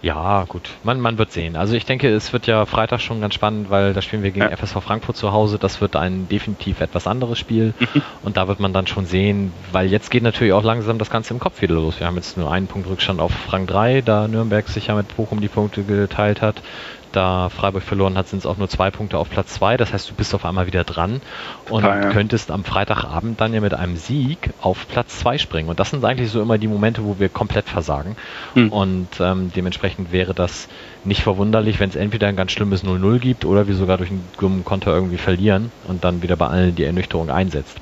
Ja, 0.00 0.44
gut. 0.44 0.70
Man, 0.84 1.00
man 1.00 1.18
wird 1.18 1.32
sehen. 1.32 1.56
Also 1.56 1.74
ich 1.74 1.84
denke, 1.84 2.08
es 2.08 2.32
wird 2.32 2.46
ja 2.46 2.66
Freitag 2.66 3.00
schon 3.00 3.20
ganz 3.20 3.34
spannend, 3.34 3.68
weil 3.68 3.94
da 3.94 4.00
spielen 4.00 4.22
wir 4.22 4.30
gegen 4.30 4.48
Ja. 4.48 4.56
FSV 4.56 4.80
Frankfurt 4.80 5.16
zu 5.16 5.32
Hause. 5.32 5.58
Das 5.58 5.80
wird 5.80 5.96
ein 5.96 6.28
definitiv 6.28 6.80
etwas 6.80 7.08
anderes 7.08 7.36
Spiel. 7.38 7.74
Und 8.22 8.36
da 8.36 8.46
wird 8.46 8.60
man 8.60 8.72
dann 8.72 8.86
schon 8.86 9.06
sehen, 9.06 9.52
weil 9.72 9.88
jetzt 9.90 10.12
geht 10.12 10.22
natürlich 10.22 10.52
auch 10.52 10.62
langsam 10.62 10.98
das 10.98 11.10
Ganze 11.10 11.34
im 11.34 11.40
Kopf 11.40 11.60
wieder 11.62 11.74
los. 11.74 11.98
Wir 11.98 12.06
haben 12.06 12.14
jetzt 12.14 12.36
nur 12.36 12.52
einen 12.52 12.68
Punkt 12.68 12.88
Rückstand 12.88 13.20
auf 13.20 13.32
Rang 13.52 13.66
3, 13.66 14.02
da 14.02 14.28
Nürnberg 14.28 14.68
sich 14.68 14.86
ja 14.86 14.94
mit 14.94 15.16
Bochum 15.16 15.40
die 15.40 15.48
Punkte 15.48 15.82
geteilt 15.82 16.42
hat. 16.42 16.62
Da 17.12 17.48
Freiburg 17.48 17.82
verloren 17.82 18.16
hat, 18.18 18.28
sind 18.28 18.40
es 18.40 18.46
auch 18.46 18.56
nur 18.58 18.68
zwei 18.68 18.90
Punkte 18.90 19.18
auf 19.18 19.30
Platz 19.30 19.54
2. 19.54 19.76
Das 19.76 19.92
heißt, 19.92 20.10
du 20.10 20.14
bist 20.14 20.34
auf 20.34 20.44
einmal 20.44 20.66
wieder 20.66 20.84
dran 20.84 21.20
und 21.70 21.82
Total, 21.82 22.02
ja. 22.02 22.10
könntest 22.10 22.50
am 22.50 22.64
Freitagabend 22.64 23.40
dann 23.40 23.54
ja 23.54 23.60
mit 23.60 23.74
einem 23.74 23.96
Sieg 23.96 24.50
auf 24.60 24.86
Platz 24.88 25.18
2 25.20 25.38
springen. 25.38 25.68
Und 25.68 25.80
das 25.80 25.90
sind 25.90 26.04
eigentlich 26.04 26.30
so 26.30 26.42
immer 26.42 26.58
die 26.58 26.68
Momente, 26.68 27.04
wo 27.04 27.18
wir 27.18 27.28
komplett 27.28 27.68
versagen. 27.68 28.16
Hm. 28.54 28.72
Und 28.72 29.08
ähm, 29.20 29.50
dementsprechend 29.54 30.12
wäre 30.12 30.34
das 30.34 30.68
nicht 31.04 31.22
verwunderlich, 31.22 31.80
wenn 31.80 31.88
es 31.88 31.96
entweder 31.96 32.28
ein 32.28 32.36
ganz 32.36 32.52
schlimmes 32.52 32.84
0-0 32.84 33.18
gibt 33.18 33.44
oder 33.44 33.68
wir 33.68 33.74
sogar 33.74 33.96
durch 33.96 34.10
einen 34.10 34.26
dummen 34.38 34.64
Konter 34.64 34.92
irgendwie 34.92 35.16
verlieren 35.16 35.72
und 35.86 36.04
dann 36.04 36.22
wieder 36.22 36.36
bei 36.36 36.48
allen 36.48 36.74
die 36.74 36.84
Ernüchterung 36.84 37.30
einsetzt. 37.30 37.76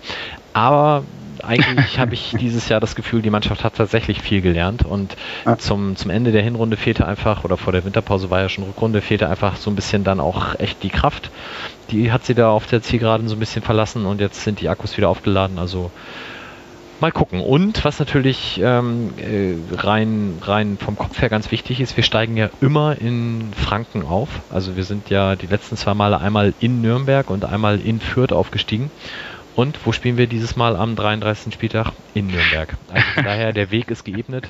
Aber 0.53 1.03
eigentlich 1.45 1.99
habe 1.99 2.15
ich 2.15 2.35
dieses 2.39 2.69
Jahr 2.69 2.81
das 2.81 2.95
Gefühl, 2.95 3.23
die 3.23 3.31
Mannschaft 3.31 3.65
hat 3.65 3.75
tatsächlich 3.77 4.21
viel 4.23 4.41
gelernt 4.41 4.85
und 4.85 5.17
Ja. 5.45 5.59
zum, 5.59 5.97
zum 5.97 6.11
Ende 6.11 6.33
der 6.33 6.43
Hinrunde 6.43 6.77
fehlte 6.77 7.07
einfach, 7.07 7.45
oder 7.45 7.57
vor 7.57 7.73
der 7.73 7.85
Winterpause 7.85 8.31
war 8.31 8.41
ja 8.41 8.49
schon 8.49 8.65
Rückrunde, 8.65 9.01
fehlte 9.01 9.29
einfach 9.29 9.57
so 9.57 9.71
ein 9.71 9.77
bisschen 9.77 10.05
dann 10.05 10.21
auch 10.21 10.59
echt 10.59 10.83
die 10.83 10.91
Kraft. 10.91 11.31
Die 11.91 12.13
hat 12.13 12.25
sie 12.25 12.35
da 12.35 12.51
auf 12.51 12.67
der 12.67 12.83
Zielgeraden 12.83 13.29
so 13.29 13.37
ein 13.37 13.41
bisschen 13.41 13.63
verlassen 13.63 14.07
und 14.07 14.21
jetzt 14.21 14.43
sind 14.43 14.61
die 14.61 14.69
Akkus 14.69 14.97
wieder 14.97 15.09
aufgeladen. 15.09 15.59
Also 15.59 15.91
Mal 16.99 17.13
gucken. 17.13 17.41
Und 17.43 17.85
was 17.85 17.99
natürlich 17.99 18.59
ähm, 18.65 19.13
äh, 19.19 19.55
rein, 19.75 20.39
rein 20.41 20.79
vom 20.79 20.97
Kopf 20.97 21.21
her 21.21 21.29
ganz 21.29 21.51
wichtig 21.51 21.81
ist, 21.81 21.95
wir 21.99 22.03
steigen 22.05 22.39
ja 22.39 22.49
immer 22.63 22.99
in 22.99 23.53
Franken 23.55 24.03
auf. 24.03 24.41
Also 24.49 24.77
wir 24.77 24.85
sind 24.85 25.11
ja 25.11 25.37
die 25.37 25.47
letzten 25.47 25.77
zwei 25.77 25.93
Male 25.93 26.19
einmal 26.19 26.55
in 26.59 26.81
Nürnberg 26.81 27.29
und 27.29 27.45
einmal 27.45 27.81
in 27.81 28.01
Fürth 28.01 28.33
aufgestiegen. 28.33 28.91
Und 29.57 29.87
wo 29.87 29.93
spielen 29.93 30.19
wir 30.19 30.27
dieses 30.27 30.55
Mal 30.55 30.77
am 30.77 30.97
33. 30.97 31.55
Spieltag? 31.55 31.93
In 32.13 32.27
Nürnberg. 32.27 32.77
Also 32.93 33.07
von 33.15 33.25
daher, 33.25 33.53
der 33.55 33.71
Weg 33.71 33.91
ist 33.91 34.05
geebnet. 34.05 34.49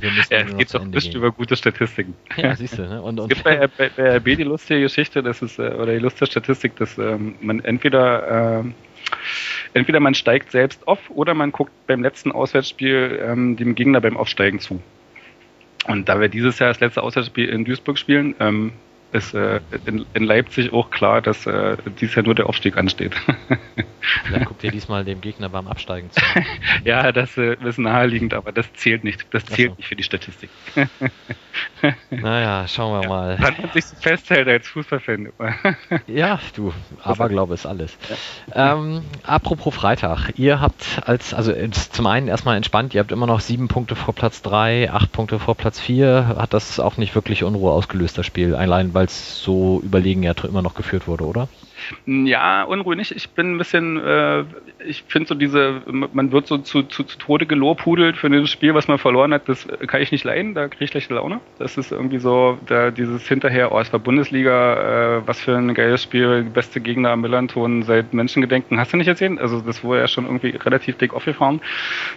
Wir 0.00 0.10
müssen 0.10 0.32
Ja, 0.32 0.40
es 0.40 0.56
geht 0.56 0.74
doch 0.74 0.84
nicht 0.84 1.14
über 1.14 1.30
gute 1.30 1.54
Statistiken. 1.56 2.14
Ja, 2.36 2.56
siehst 2.56 2.78
du. 2.78 2.82
Ne? 2.82 3.00
Und, 3.00 3.18
Es 3.18 3.22
und 3.22 3.28
gibt 3.28 3.44
bei, 3.44 3.66
bei, 3.78 3.90
bei 3.96 4.16
RB 4.16 4.24
die 4.36 4.42
lustige 4.42 4.80
Geschichte, 4.80 5.22
das 5.22 5.40
ist, 5.40 5.60
äh, 5.60 5.68
oder 5.68 5.92
die 5.92 6.00
lustige 6.00 6.28
Statistik, 6.28 6.74
dass 6.76 6.98
ähm, 6.98 7.36
man 7.40 7.60
entweder 7.60 8.58
ähm, 8.60 8.74
entweder 9.72 10.00
man 10.00 10.14
steigt 10.14 10.50
selbst 10.50 10.86
auf 10.88 10.98
oder 11.10 11.34
man 11.34 11.52
guckt 11.52 11.72
beim 11.86 12.02
letzten 12.02 12.32
Auswärtsspiel 12.32 13.20
ähm, 13.22 13.56
dem 13.56 13.76
Gegner 13.76 14.00
beim 14.00 14.16
Aufsteigen 14.16 14.58
zu. 14.58 14.82
Und 15.86 16.08
da 16.08 16.20
wir 16.20 16.28
dieses 16.28 16.58
Jahr 16.58 16.70
das 16.70 16.80
letzte 16.80 17.04
Auswärtsspiel 17.04 17.48
in 17.48 17.64
Duisburg 17.64 17.98
spielen, 17.98 18.34
ähm, 18.40 18.72
ist 19.12 19.34
äh, 19.34 19.60
in, 19.86 20.04
in 20.14 20.24
Leipzig 20.24 20.72
auch 20.72 20.90
klar, 20.90 21.22
dass 21.22 21.46
äh, 21.46 21.76
dieses 22.00 22.14
Jahr 22.14 22.24
nur 22.24 22.34
der 22.34 22.48
Aufstieg 22.48 22.76
ansteht. 22.76 23.14
vielleicht 24.24 24.46
guckt 24.46 24.64
ihr 24.64 24.70
diesmal 24.76 25.04
dem 25.04 25.20
Gegner 25.20 25.48
beim 25.48 25.68
Absteigen 25.68 26.10
zu. 26.10 26.20
ja, 26.84 27.12
das 27.12 27.36
äh, 27.36 27.56
ist 27.64 27.78
naheliegend, 27.78 28.34
aber 28.34 28.52
das 28.52 28.72
zählt 28.74 29.04
nicht. 29.04 29.26
Das 29.30 29.44
zählt 29.46 29.70
so. 29.70 29.76
nicht 29.76 29.88
für 29.88 29.96
die 29.96 30.02
Statistik. 30.02 30.50
Naja, 32.10 32.66
schauen 32.68 33.00
wir 33.00 33.08
mal. 33.08 33.36
Wann 33.40 33.54
man 33.60 33.70
sich 33.72 33.84
so 33.84 33.96
festhält 33.96 34.48
als 34.48 34.68
Fußballfan. 34.68 35.32
Ja, 36.06 36.38
du, 36.54 36.72
Aberglaube 37.02 37.54
ist 37.54 37.66
alles. 37.66 37.96
Ähm, 38.52 39.02
apropos 39.22 39.74
Freitag, 39.74 40.32
ihr 40.36 40.60
habt 40.60 41.00
als, 41.04 41.34
also 41.34 41.52
zum 41.92 42.06
einen 42.06 42.28
erstmal 42.28 42.56
entspannt, 42.56 42.94
ihr 42.94 43.00
habt 43.00 43.12
immer 43.12 43.26
noch 43.26 43.40
sieben 43.40 43.68
Punkte 43.68 43.94
vor 43.96 44.14
Platz 44.14 44.42
drei, 44.42 44.90
acht 44.90 45.12
Punkte 45.12 45.38
vor 45.38 45.54
Platz 45.54 45.80
vier. 45.80 46.34
Hat 46.36 46.52
das 46.52 46.80
auch 46.80 46.96
nicht 46.96 47.14
wirklich 47.14 47.44
Unruhe 47.44 47.72
ausgelöst, 47.72 48.18
das 48.18 48.26
Spiel, 48.26 48.54
allein 48.54 48.94
weil 48.96 49.04
es 49.06 49.42
so 49.42 49.80
überlegen 49.82 50.22
ja 50.22 50.32
immer 50.44 50.62
noch 50.62 50.72
geführt 50.74 51.06
wurde, 51.06 51.26
oder? 51.26 51.50
Ja, 52.06 52.64
unruhig. 52.64 53.14
Ich 53.14 53.30
bin 53.30 53.54
ein 53.54 53.58
bisschen, 53.58 53.98
äh, 53.98 54.44
ich 54.84 55.04
finde 55.08 55.28
so 55.28 55.34
diese, 55.34 55.82
man 55.86 56.32
wird 56.32 56.46
so 56.46 56.58
zu, 56.58 56.82
zu, 56.82 57.02
zu 57.02 57.18
Tode 57.18 57.46
gelobhudelt 57.46 58.16
für 58.16 58.28
ein 58.28 58.46
Spiel, 58.46 58.74
was 58.74 58.88
man 58.88 58.98
verloren 58.98 59.32
hat, 59.32 59.48
das 59.48 59.66
kann 59.86 60.00
ich 60.00 60.12
nicht 60.12 60.24
leiden, 60.24 60.54
da 60.54 60.68
kriege 60.68 60.84
ich 60.84 60.90
schlechte 60.90 61.14
Laune. 61.14 61.40
Das 61.58 61.76
ist 61.76 61.92
irgendwie 61.92 62.18
so, 62.18 62.58
da 62.66 62.90
dieses 62.90 63.26
hinterher, 63.28 63.72
oh, 63.72 63.80
es 63.80 63.92
war 63.92 64.00
Bundesliga, 64.00 65.18
äh, 65.18 65.26
was 65.26 65.40
für 65.40 65.56
ein 65.56 65.74
geiles 65.74 66.02
Spiel, 66.02 66.44
beste 66.44 66.80
Gegner 66.80 67.10
am 67.10 67.20
Millanton 67.20 67.82
seit 67.82 68.14
Menschengedenken, 68.14 68.78
hast 68.78 68.92
du 68.92 68.96
nicht 68.96 69.06
gesehen? 69.06 69.38
Also 69.38 69.60
das 69.60 69.84
wurde 69.84 70.00
ja 70.00 70.08
schon 70.08 70.24
irgendwie 70.24 70.50
relativ 70.50 70.96
dick 70.96 71.12
aufgefahren. 71.14 71.60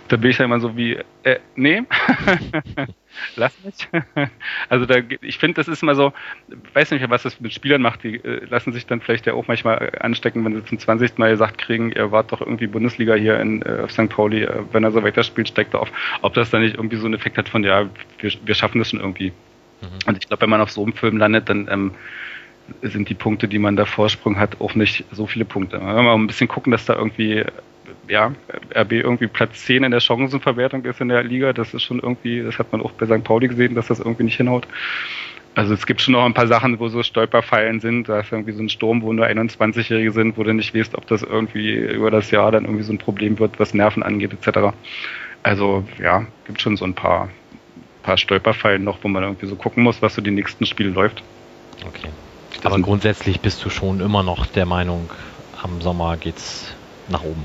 Da 0.08 0.18
bin 0.18 0.32
ich 0.32 0.38
dann 0.38 0.46
immer 0.46 0.60
so 0.60 0.76
wie, 0.78 0.98
äh, 1.24 1.40
nee. 1.56 1.84
Lass 3.36 3.54
mich. 3.64 3.88
Also 4.70 4.86
da, 4.86 4.98
ich 5.22 5.38
finde, 5.38 5.56
das 5.56 5.68
ist 5.68 5.82
immer 5.82 5.96
so, 5.96 6.14
weiß 6.74 6.92
nicht, 6.92 7.10
was 7.10 7.24
das 7.24 7.40
mit 7.40 7.54
Spielern 7.54 7.82
macht. 7.82 8.04
Die 8.04 8.16
äh, 8.16 8.46
lassen 8.46 8.72
sich 8.72 8.86
dann 8.86 9.02
vielleicht 9.02 9.26
ja 9.26 9.34
auch 9.34 9.48
manchmal 9.50 9.92
anstecken, 10.00 10.46
wenn 10.46 10.56
sie 10.56 10.64
zum 10.64 10.80
20. 10.80 11.18
Mal 11.18 11.32
gesagt 11.32 11.58
kriegen, 11.58 11.92
ihr 11.92 12.12
wart 12.12 12.32
doch 12.32 12.40
irgendwie 12.40 12.68
Bundesliga 12.68 13.16
hier 13.16 13.40
in 13.40 13.62
äh, 13.64 13.82
auf 13.84 13.92
St. 13.92 14.08
Pauli, 14.08 14.44
äh, 14.44 14.64
wenn 14.72 14.86
er 14.86 14.92
so 14.92 15.04
weiterspielt, 15.04 15.50
steigt 15.50 15.74
er 15.74 15.82
auf. 15.82 15.92
Ob 16.22 16.34
das 16.36 16.50
dann 16.50 16.62
nicht 16.62 16.76
irgendwie 16.76 16.96
so 16.96 17.06
einen 17.06 17.16
Effekt 17.16 17.38
hat 17.38 17.50
von, 17.50 17.64
ja, 17.64 17.90
wir, 18.20 18.32
wir 18.46 18.56
schaffen 18.56 18.80
das 18.80 18.92
schon 18.92 19.02
irgendwie. 19.02 19.34
Und 20.06 20.18
ich 20.18 20.28
glaube, 20.28 20.42
wenn 20.42 20.50
man 20.50 20.62
auf 20.62 20.72
so 20.72 20.84
einem 20.84 20.94
Film 20.94 21.18
landet, 21.18 21.50
dann 21.50 21.68
ähm, 21.70 21.92
sind 22.82 23.10
die 23.10 23.14
Punkte, 23.14 23.48
die 23.48 23.60
man 23.60 23.76
da 23.76 23.86
Vorsprung 23.86 24.38
hat, 24.38 24.60
auch 24.62 24.76
nicht 24.76 25.06
so 25.12 25.26
viele 25.26 25.46
Punkte. 25.46 25.80
Wenn 25.80 25.96
wir 25.96 26.04
mal 26.04 26.16
ein 26.16 26.28
bisschen 26.28 26.48
gucken, 26.48 26.72
dass 26.72 26.86
da 26.86 26.96
irgendwie 26.96 27.46
ja, 28.08 28.34
RB 28.76 28.92
irgendwie 28.94 29.28
Platz 29.28 29.66
10 29.66 29.84
in 29.84 29.92
der 29.92 30.00
Chancenverwertung 30.00 30.84
ist 30.86 31.00
in 31.00 31.10
der 31.10 31.24
Liga, 31.24 31.54
das 31.54 31.74
ist 31.74 31.84
schon 31.84 32.00
irgendwie, 32.00 32.42
das 32.42 32.58
hat 32.60 32.72
man 32.72 32.82
auch 32.82 32.92
bei 32.92 33.06
St. 33.06 33.24
Pauli 33.24 33.48
gesehen, 33.48 33.76
dass 33.76 33.88
das 33.88 34.00
irgendwie 34.00 34.24
nicht 34.24 34.38
hinhaut. 34.38 34.68
Also 35.56 35.74
es 35.74 35.86
gibt 35.86 36.02
schon 36.02 36.14
noch 36.14 36.26
ein 36.26 36.34
paar 36.34 36.48
Sachen, 36.48 36.80
wo 36.80 36.88
so 36.90 37.04
Stolperfallen 37.04 37.80
sind. 37.80 38.08
Da 38.08 38.20
ist 38.20 38.32
irgendwie 38.32 38.54
so 38.54 38.62
ein 38.62 38.70
Sturm, 38.70 39.02
wo 39.02 39.12
nur 39.12 39.26
21-Jährige 39.26 40.12
sind, 40.12 40.38
wo 40.38 40.44
du 40.44 40.54
nicht 40.54 40.74
weißt, 40.74 40.96
ob 40.96 41.08
das 41.08 41.24
irgendwie 41.24 41.74
über 41.74 42.12
das 42.12 42.32
Jahr 42.32 42.52
dann 42.52 42.66
irgendwie 42.66 42.84
so 42.84 42.94
ein 42.94 42.98
Problem 42.98 43.40
wird, 43.40 43.60
was 43.60 43.74
Nerven 43.74 44.04
angeht, 44.04 44.32
etc. 44.34 44.74
Also 45.44 45.84
ja, 46.02 46.26
gibt 46.46 46.62
schon 46.62 46.78
so 46.78 46.86
ein 46.86 46.94
paar, 46.94 47.30
paar 48.04 48.18
Stolperfallen 48.18 48.84
noch, 48.84 49.00
wo 49.02 49.08
man 49.08 49.24
irgendwie 49.24 49.48
so 49.48 49.56
gucken 49.56 49.84
muss, 49.84 50.02
was 50.02 50.16
so 50.16 50.22
die 50.22 50.32
nächsten 50.32 50.66
Spiele 50.66 50.92
läuft. 50.92 51.24
Okay. 51.86 52.10
Das 52.56 52.66
Aber 52.66 52.80
grundsätzlich 52.80 53.42
bist 53.42 53.64
du 53.64 53.70
schon 53.70 54.00
immer 54.00 54.24
noch 54.24 54.46
der 54.46 54.66
Meinung, 54.66 55.10
am 55.62 55.82
Sommer 55.82 56.18
geht's 56.18 56.74
nach 57.08 57.24
oben. 57.24 57.44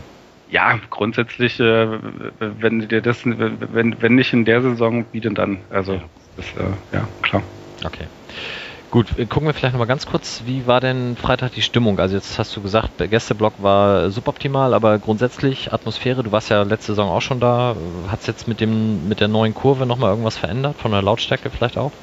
ja, 0.49 0.79
grundsätzlich, 0.91 1.59
äh, 1.59 1.99
wenn 2.39 2.89
dir 2.89 3.01
das, 3.01 3.25
wenn, 3.25 4.01
wenn 4.01 4.15
nicht 4.15 4.33
in 4.33 4.45
der 4.45 4.63
Saison, 4.63 5.05
wie 5.13 5.21
denn 5.21 5.35
dann? 5.35 5.59
Also, 5.71 6.01
das, 6.37 6.47
äh, 6.55 6.77
ja, 6.93 7.09
klar. 7.23 7.43
Okay. 7.83 8.09
Gut, 8.91 9.19
äh, 9.19 9.27
gucken 9.27 9.49
wir 9.49 9.55
vielleicht 9.55 9.73
nochmal 9.75 9.89
ganz 9.89 10.07
kurz, 10.07 10.43
wie 10.45 10.67
war 10.67 10.81
denn 10.81 11.17
Freitag 11.17 11.53
die 11.53 11.63
Stimmung? 11.63 11.99
Also 11.99 12.15
jetzt 12.15 12.39
hast 12.39 12.55
du 12.57 12.63
gesagt, 12.63 13.01
der 13.01 13.09
Gästeblock 13.09 13.55
war 13.61 14.11
suboptimal, 14.11 14.73
aber 14.75 14.99
grundsätzlich 15.01 15.73
Atmosphäre, 15.73 16.23
du 16.23 16.31
warst 16.31 16.51
ja 16.51 16.63
letzte 16.63 16.93
Saison 16.93 17.11
auch 17.11 17.21
schon 17.23 17.41
da. 17.41 17.77
Hat 18.07 18.21
es 18.21 18.27
jetzt 18.27 18.47
mit 18.47 18.61
dem 18.61 19.09
mit 19.09 19.21
der 19.21 19.29
neuen 19.29 19.55
Kurve 19.55 19.87
nochmal 19.87 20.11
irgendwas 20.11 20.37
verändert? 20.39 20.79
Von 20.79 20.93
der 20.93 21.03
Lautstärke 21.03 21.51
vielleicht 21.51 21.77
auch? 21.77 21.99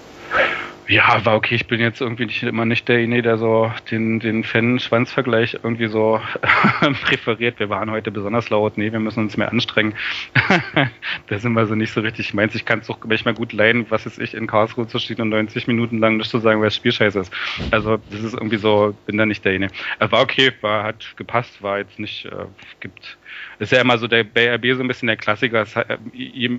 Ja, 0.88 1.24
war 1.26 1.36
okay. 1.36 1.56
Ich 1.56 1.68
bin 1.68 1.80
jetzt 1.80 2.02
irgendwie 2.02 2.26
nicht, 2.26 2.44
immer 2.44 2.66
nicht 2.66 2.88
derjenige, 2.88 3.22
der 3.22 3.38
so 3.38 3.72
den, 3.92 4.20
den 4.20 4.44
Fan-Schwanz-Vergleich 4.44 5.60
irgendwie 5.64 5.88
so 5.88 6.20
präferiert. 7.04 7.60
Wir 7.60 7.70
waren 7.70 7.92
heute 7.92 8.12
besonders 8.12 8.50
laut. 8.50 8.78
Nee, 8.78 8.92
wir 8.92 9.00
müssen 9.00 9.22
uns 9.22 9.38
mehr 9.38 9.52
anstrengen. 9.52 9.94
da 11.28 11.40
sind 11.40 11.54
wir 11.54 11.66
so 11.66 11.76
nicht 11.76 11.94
so 11.94 12.02
richtig. 12.02 12.28
Ich 12.28 12.34
meins, 12.34 12.56
ich 12.56 12.66
kann 12.66 12.80
es 12.80 12.88
doch 12.88 12.98
manchmal 13.06 13.34
gut 13.34 13.54
leiden, 13.54 13.86
was 13.90 14.06
ist 14.06 14.20
ich 14.20 14.34
in 14.34 14.48
Karlsruhe 14.48 14.88
zu 14.88 15.00
stehen 15.00 15.22
und 15.22 15.30
90 15.30 15.68
Minuten 15.68 16.00
lang 16.00 16.18
nicht 16.18 16.30
zu 16.30 16.40
sagen, 16.40 16.62
wer 16.62 16.68
das 16.68 16.76
Spiel 16.76 16.92
scheiße 16.92 17.20
ist. 17.20 17.34
Also, 17.72 17.98
das 18.10 18.22
ist 18.22 18.34
irgendwie 18.34 18.58
so, 18.58 18.96
bin 19.06 19.18
da 19.18 19.26
nicht 19.26 19.46
derjenige. 19.46 19.74
War 20.00 20.22
okay, 20.22 20.52
war, 20.62 20.84
hat 20.84 21.14
gepasst, 21.16 21.62
war 21.62 21.78
jetzt 21.78 22.00
nicht, 22.00 22.26
äh, 22.26 22.46
gibt 22.80 23.18
ist 23.60 23.72
ja 23.72 23.82
immer 23.82 23.98
so 23.98 24.08
der 24.08 24.24
BRB 24.24 24.76
so 24.76 24.82
ein 24.82 24.88
bisschen 24.88 25.08
der 25.08 25.18
Klassiker. 25.18 25.62
Es, 25.62 25.76
äh, 25.76 25.98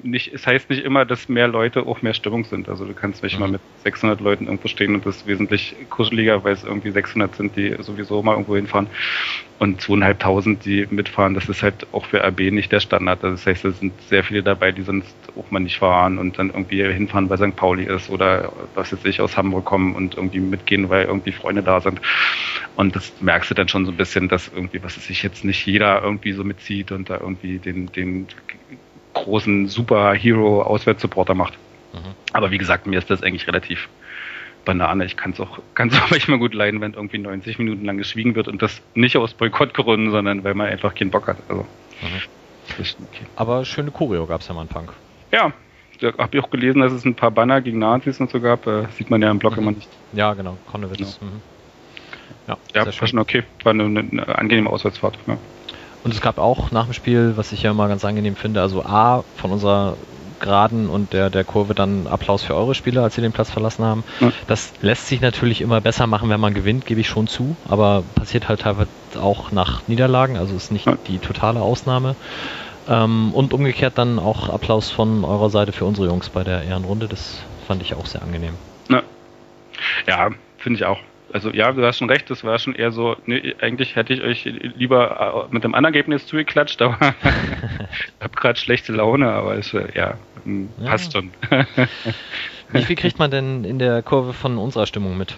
nicht, 0.02 0.32
es 0.32 0.46
heißt 0.46 0.70
nicht 0.70 0.84
immer, 0.84 1.04
dass 1.04 1.28
mehr 1.28 1.48
Leute 1.48 1.86
auch 1.86 2.02
mehr 2.02 2.14
Stimmung 2.14 2.44
sind. 2.44 2.68
Also 2.68 2.84
du 2.84 2.94
kannst 2.94 3.22
nicht 3.22 3.34
mhm. 3.34 3.40
mal 3.40 3.48
mit 3.50 3.60
600 3.82 4.20
Leuten 4.20 4.46
irgendwo 4.46 4.68
stehen 4.68 4.94
und 4.94 5.06
das 5.06 5.16
ist 5.16 5.26
wesentlich 5.26 5.76
kuscheliger, 5.90 6.44
weil 6.44 6.52
es 6.52 6.64
irgendwie 6.64 6.90
600 6.90 7.34
sind, 7.34 7.56
die 7.56 7.74
sowieso 7.80 8.22
mal 8.22 8.32
irgendwo 8.32 8.56
hinfahren 8.56 8.88
und 9.62 9.80
zweieinhalbtausend, 9.80 10.64
die 10.64 10.88
mitfahren. 10.90 11.34
Das 11.34 11.48
ist 11.48 11.62
halt 11.62 11.86
auch 11.92 12.04
für 12.04 12.20
RB 12.20 12.50
nicht 12.50 12.72
der 12.72 12.80
Standard. 12.80 13.22
Das 13.22 13.46
heißt, 13.46 13.64
es 13.64 13.78
sind 13.78 13.92
sehr 14.08 14.24
viele 14.24 14.42
dabei, 14.42 14.72
die 14.72 14.82
sonst 14.82 15.14
auch 15.38 15.48
mal 15.52 15.60
nicht 15.60 15.78
fahren 15.78 16.18
und 16.18 16.36
dann 16.36 16.48
irgendwie 16.48 16.82
hinfahren, 16.82 17.30
weil 17.30 17.38
St. 17.38 17.54
Pauli 17.54 17.84
ist 17.84 18.10
oder 18.10 18.52
was 18.74 18.90
jetzt 18.90 19.06
ich 19.06 19.20
aus 19.20 19.36
Hamburg 19.36 19.64
kommen 19.64 19.94
und 19.94 20.16
irgendwie 20.16 20.40
mitgehen, 20.40 20.90
weil 20.90 21.04
irgendwie 21.04 21.30
Freunde 21.30 21.62
da 21.62 21.80
sind. 21.80 22.00
Und 22.74 22.96
das 22.96 23.12
merkst 23.20 23.52
du 23.52 23.54
dann 23.54 23.68
schon 23.68 23.86
so 23.86 23.92
ein 23.92 23.96
bisschen, 23.96 24.28
dass 24.28 24.48
irgendwie, 24.48 24.82
was 24.82 24.96
sich 24.96 25.22
jetzt 25.22 25.44
nicht 25.44 25.64
jeder 25.64 26.02
irgendwie 26.02 26.32
so 26.32 26.42
mitzieht 26.42 26.90
und 26.90 27.08
da 27.08 27.18
irgendwie 27.18 27.60
den, 27.60 27.86
den 27.92 28.26
großen 29.14 29.68
Superhero-Auswärtssupporter 29.68 31.34
macht. 31.34 31.56
Mhm. 31.92 32.16
Aber 32.32 32.50
wie 32.50 32.58
gesagt, 32.58 32.88
mir 32.88 32.98
ist 32.98 33.10
das 33.10 33.22
eigentlich 33.22 33.46
relativ 33.46 33.88
Banane. 34.64 35.04
Ich 35.04 35.16
kann 35.16 35.32
es 35.32 35.40
auch, 35.40 35.58
kann's 35.74 35.94
auch 35.94 36.10
manchmal 36.10 36.38
gut 36.38 36.54
leiden, 36.54 36.80
wenn 36.80 36.94
irgendwie 36.94 37.18
90 37.18 37.58
Minuten 37.58 37.84
lang 37.84 37.98
geschwiegen 37.98 38.34
wird 38.34 38.48
und 38.48 38.62
das 38.62 38.80
nicht 38.94 39.16
aus 39.16 39.34
Boykottgründen, 39.34 40.10
sondern 40.10 40.44
weil 40.44 40.54
man 40.54 40.68
einfach 40.68 40.94
keinen 40.94 41.10
Bock 41.10 41.28
hat. 41.28 41.38
Also, 41.48 41.62
mhm. 42.02 42.78
okay. 42.78 43.26
Aber 43.36 43.64
schöne 43.64 43.90
Choreo 43.90 44.26
gab 44.26 44.40
es 44.40 44.48
ja 44.48 44.54
mal 44.54 44.62
in 44.62 44.68
Punk. 44.68 44.92
Ja, 45.30 45.52
da 46.00 46.12
habe 46.18 46.36
ich 46.36 46.44
auch 46.44 46.50
gelesen, 46.50 46.80
dass 46.80 46.92
es 46.92 47.04
ein 47.04 47.14
paar 47.14 47.30
Banner 47.30 47.60
gegen 47.60 47.78
Nazis 47.78 48.20
und 48.20 48.30
so 48.30 48.40
gab. 48.40 48.66
Äh, 48.66 48.86
sieht 48.96 49.10
man 49.10 49.22
ja 49.22 49.30
im 49.30 49.38
Blog 49.38 49.52
mhm. 49.52 49.62
immer 49.62 49.72
nicht. 49.72 49.88
Ja, 50.12 50.34
genau, 50.34 50.56
Konnewitz. 50.70 51.18
Genau. 51.18 51.32
Mhm. 51.32 51.40
Ja, 52.48 52.56
ja 52.74 52.86
war 52.86 53.06
schon 53.06 53.18
okay. 53.18 53.44
War 53.62 53.72
eine, 53.72 53.84
eine 53.84 54.38
angenehme 54.38 54.68
Auswärtsfahrt. 54.68 55.18
Ja. 55.26 55.38
Und 56.04 56.12
es 56.12 56.20
gab 56.20 56.38
auch 56.38 56.72
nach 56.72 56.86
dem 56.86 56.94
Spiel, 56.94 57.34
was 57.36 57.52
ich 57.52 57.62
ja 57.62 57.70
immer 57.70 57.86
ganz 57.88 58.04
angenehm 58.04 58.34
finde, 58.34 58.60
also 58.60 58.84
A, 58.84 59.22
von 59.36 59.52
unserer 59.52 59.96
Geraden 60.42 60.90
und 60.90 61.14
der, 61.14 61.30
der 61.30 61.44
Kurve 61.44 61.74
dann 61.74 62.06
Applaus 62.06 62.42
für 62.42 62.54
eure 62.54 62.74
Spieler, 62.74 63.02
als 63.02 63.14
sie 63.14 63.22
den 63.22 63.32
Platz 63.32 63.50
verlassen 63.50 63.84
haben. 63.84 64.04
Ja. 64.20 64.30
Das 64.46 64.74
lässt 64.82 65.06
sich 65.06 65.22
natürlich 65.22 65.62
immer 65.62 65.80
besser 65.80 66.06
machen, 66.06 66.28
wenn 66.28 66.40
man 66.40 66.52
gewinnt, 66.52 66.84
gebe 66.84 67.00
ich 67.00 67.08
schon 67.08 67.26
zu, 67.26 67.56
aber 67.66 68.04
passiert 68.14 68.48
halt 68.48 68.60
teilweise 68.60 68.90
auch 69.18 69.50
nach 69.52 69.86
Niederlagen, 69.88 70.36
also 70.36 70.54
ist 70.54 70.70
nicht 70.70 70.86
ja. 70.86 70.98
die 71.06 71.18
totale 71.18 71.60
Ausnahme. 71.60 72.16
Ähm, 72.88 73.32
und 73.32 73.54
umgekehrt 73.54 73.96
dann 73.96 74.18
auch 74.18 74.48
Applaus 74.48 74.90
von 74.90 75.24
eurer 75.24 75.50
Seite 75.50 75.72
für 75.72 75.84
unsere 75.84 76.08
Jungs 76.08 76.28
bei 76.28 76.42
der 76.44 76.64
Ehrenrunde, 76.64 77.08
das 77.08 77.42
fand 77.66 77.80
ich 77.80 77.94
auch 77.94 78.06
sehr 78.06 78.22
angenehm. 78.22 78.54
Ja, 78.90 79.02
ja 80.06 80.30
finde 80.58 80.76
ich 80.78 80.84
auch 80.84 80.98
also 81.32 81.50
ja, 81.50 81.72
du 81.72 81.84
hast 81.84 81.98
schon 81.98 82.10
recht, 82.10 82.30
das 82.30 82.44
war 82.44 82.58
schon 82.58 82.74
eher 82.74 82.92
so, 82.92 83.16
ne, 83.26 83.54
eigentlich 83.60 83.96
hätte 83.96 84.12
ich 84.12 84.22
euch 84.22 84.44
lieber 84.44 85.48
äh, 85.50 85.54
mit 85.54 85.64
dem 85.64 85.74
anderen 85.74 85.94
Ergebnis 85.94 86.26
zugeklatscht, 86.26 86.80
aber 86.82 86.96
ich 87.22 88.24
habe 88.24 88.34
gerade 88.34 88.58
schlechte 88.58 88.92
Laune, 88.92 89.30
aber 89.30 89.56
es, 89.56 89.72
äh, 89.74 89.88
ja, 89.94 90.18
hm, 90.44 90.68
passt 90.84 91.14
ja. 91.14 91.20
schon. 91.20 91.30
Wie 92.72 92.82
viel 92.82 92.96
kriegt 92.96 93.18
man 93.18 93.30
denn 93.30 93.64
in 93.64 93.78
der 93.78 94.02
Kurve 94.02 94.32
von 94.32 94.58
unserer 94.58 94.86
Stimmung 94.86 95.18
mit? 95.18 95.36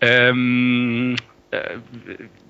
Ähm, 0.00 1.16
äh, 1.50 1.78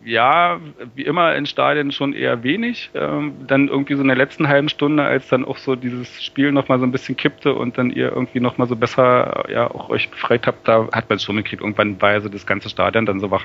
ja, 0.04 0.60
wie 0.94 1.02
immer 1.02 1.34
in 1.36 1.46
Stadien 1.46 1.92
schon 1.92 2.12
eher 2.12 2.42
wenig. 2.42 2.90
Ähm, 2.94 3.46
dann 3.46 3.68
irgendwie 3.68 3.94
so 3.94 4.02
in 4.02 4.08
der 4.08 4.16
letzten 4.16 4.48
halben 4.48 4.68
Stunde, 4.68 5.04
als 5.04 5.28
dann 5.28 5.44
auch 5.44 5.58
so 5.58 5.76
dieses 5.76 6.22
Spiel 6.22 6.50
nochmal 6.50 6.78
so 6.78 6.84
ein 6.84 6.92
bisschen 6.92 7.16
kippte 7.16 7.54
und 7.54 7.78
dann 7.78 7.90
ihr 7.90 8.10
irgendwie 8.10 8.40
nochmal 8.40 8.66
so 8.66 8.76
besser 8.76 9.44
ja 9.50 9.70
auch 9.70 9.88
euch 9.90 10.10
befreit 10.10 10.46
habt, 10.46 10.66
da 10.66 10.88
hat 10.92 11.08
man 11.08 11.16
es 11.16 11.22
schon 11.22 11.36
gekriegt. 11.36 11.62
Irgendwann 11.62 12.00
war 12.00 12.12
ja 12.12 12.20
so 12.20 12.28
das 12.28 12.46
ganze 12.46 12.68
Stadion 12.68 13.06
dann 13.06 13.20
so 13.20 13.30
wach. 13.30 13.44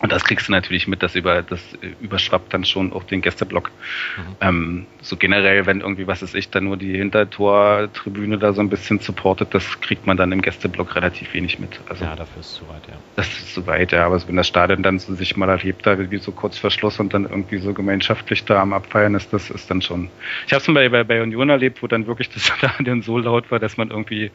Und 0.00 0.12
das 0.12 0.24
kriegst 0.24 0.46
du 0.46 0.52
natürlich 0.52 0.86
mit, 0.86 1.02
dass 1.02 1.16
über 1.16 1.42
das 1.42 1.60
überschwappt 2.00 2.54
dann 2.54 2.64
schon 2.64 2.92
auch 2.92 3.02
den 3.02 3.20
Gästeblock. 3.20 3.70
Mhm. 4.16 4.36
Ähm, 4.40 4.86
so 5.00 5.16
generell, 5.16 5.66
wenn 5.66 5.80
irgendwie, 5.80 6.06
was 6.06 6.22
ist 6.22 6.34
ich, 6.34 6.50
dann 6.50 6.64
nur 6.64 6.76
die 6.76 6.96
Hintertortribüne 6.96 8.38
da 8.38 8.52
so 8.52 8.60
ein 8.60 8.68
bisschen 8.68 9.00
supportet, 9.00 9.54
das 9.54 9.80
kriegt 9.80 10.06
man 10.06 10.16
dann 10.16 10.30
im 10.30 10.40
Gästeblock 10.40 10.94
relativ 10.94 11.34
wenig 11.34 11.58
mit. 11.58 11.80
Also, 11.88 12.04
ja, 12.04 12.14
dafür 12.14 12.40
ist 12.40 12.46
es 12.46 12.54
zu 12.54 12.68
weit, 12.68 12.86
ja. 12.86 12.94
Das 13.16 13.26
ist 13.26 13.54
zu 13.54 13.66
weit, 13.66 13.90
ja. 13.90 14.06
Aber 14.06 14.26
wenn 14.28 14.36
das 14.36 14.46
Stadion 14.46 14.84
dann 14.84 15.00
so 15.00 15.14
sich 15.14 15.36
mal 15.36 15.48
erlebt, 15.48 15.84
da 15.84 15.98
wie 16.10 16.18
so 16.18 16.30
kurz 16.30 16.58
vor 16.58 16.70
Schluss 16.70 17.00
und 17.00 17.12
dann 17.12 17.24
irgendwie 17.24 17.58
so 17.58 17.74
gemeinschaftlich 17.74 18.44
da 18.44 18.62
am 18.62 18.72
Abfeiern 18.72 19.16
ist, 19.16 19.32
das 19.32 19.50
ist 19.50 19.68
dann 19.68 19.82
schon. 19.82 20.10
Ich 20.46 20.52
habe 20.52 20.60
es 20.60 20.68
mal 20.68 20.88
bei, 20.90 21.02
bei 21.02 21.22
Union 21.22 21.50
erlebt, 21.50 21.82
wo 21.82 21.88
dann 21.88 22.06
wirklich 22.06 22.28
das 22.30 22.46
Stadion 22.58 23.02
so 23.02 23.18
laut 23.18 23.50
war, 23.50 23.58
dass 23.58 23.76
man 23.76 23.90
irgendwie 23.90 24.30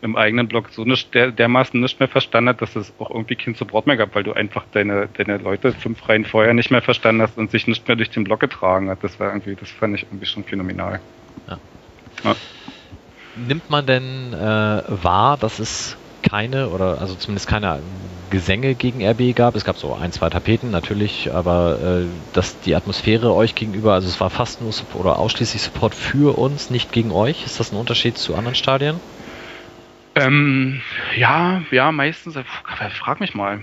im 0.00 0.16
eigenen 0.16 0.48
Blog 0.48 0.68
so 0.70 0.84
nicht, 0.84 1.12
der, 1.14 1.32
dermaßen 1.32 1.80
nicht 1.80 1.98
mehr 1.98 2.08
verstanden 2.08 2.50
hat, 2.50 2.62
dass 2.62 2.76
es 2.76 2.92
auch 2.98 3.10
irgendwie 3.10 3.36
kein 3.36 3.54
Support 3.54 3.86
mehr 3.86 3.96
gab, 3.96 4.14
weil 4.14 4.22
du 4.22 4.32
einfach 4.32 4.64
deine, 4.72 5.08
deine 5.16 5.38
Leute 5.38 5.72
fünf 5.72 6.08
Reihen 6.08 6.24
vorher 6.24 6.54
nicht 6.54 6.70
mehr 6.70 6.82
verstanden 6.82 7.22
hast 7.22 7.36
und 7.36 7.50
sich 7.50 7.66
nicht 7.66 7.86
mehr 7.88 7.96
durch 7.96 8.10
den 8.10 8.24
Blog 8.24 8.40
getragen 8.40 8.90
hat. 8.90 9.02
Das 9.02 9.18
war 9.18 9.28
irgendwie, 9.28 9.56
das 9.56 9.70
fand 9.70 9.96
ich 9.96 10.04
irgendwie 10.04 10.26
schon 10.26 10.44
phänomenal. 10.44 11.00
Ja. 11.48 11.58
Ja. 12.24 12.36
Nimmt 13.36 13.70
man 13.70 13.86
denn 13.86 14.32
äh, 14.32 14.36
wahr, 14.36 15.36
dass 15.36 15.58
es 15.58 15.96
keine 16.22 16.68
oder 16.70 17.00
also 17.00 17.14
zumindest 17.14 17.48
keine 17.48 17.80
Gesänge 18.30 18.74
gegen 18.74 19.04
RB 19.04 19.34
gab. 19.34 19.56
Es 19.56 19.64
gab 19.64 19.78
so 19.78 19.94
ein, 19.94 20.12
zwei 20.12 20.28
Tapeten 20.28 20.70
natürlich, 20.70 21.32
aber 21.32 22.02
äh, 22.02 22.06
dass 22.32 22.60
die 22.60 22.74
Atmosphäre 22.74 23.32
euch 23.32 23.54
gegenüber, 23.54 23.94
also 23.94 24.08
es 24.08 24.20
war 24.20 24.30
fast 24.30 24.60
nur 24.60 24.72
Support 24.72 25.04
oder 25.04 25.18
ausschließlich 25.18 25.62
Support 25.62 25.94
für 25.94 26.36
uns, 26.36 26.70
nicht 26.70 26.92
gegen 26.92 27.10
euch. 27.10 27.46
Ist 27.46 27.58
das 27.60 27.72
ein 27.72 27.76
Unterschied 27.76 28.18
zu 28.18 28.34
anderen 28.34 28.54
Stadien? 28.54 29.00
Ähm, 30.20 30.80
ja, 31.16 31.62
ja, 31.70 31.92
meistens. 31.92 32.38
Frag 32.64 33.20
mich 33.20 33.34
mal. 33.34 33.62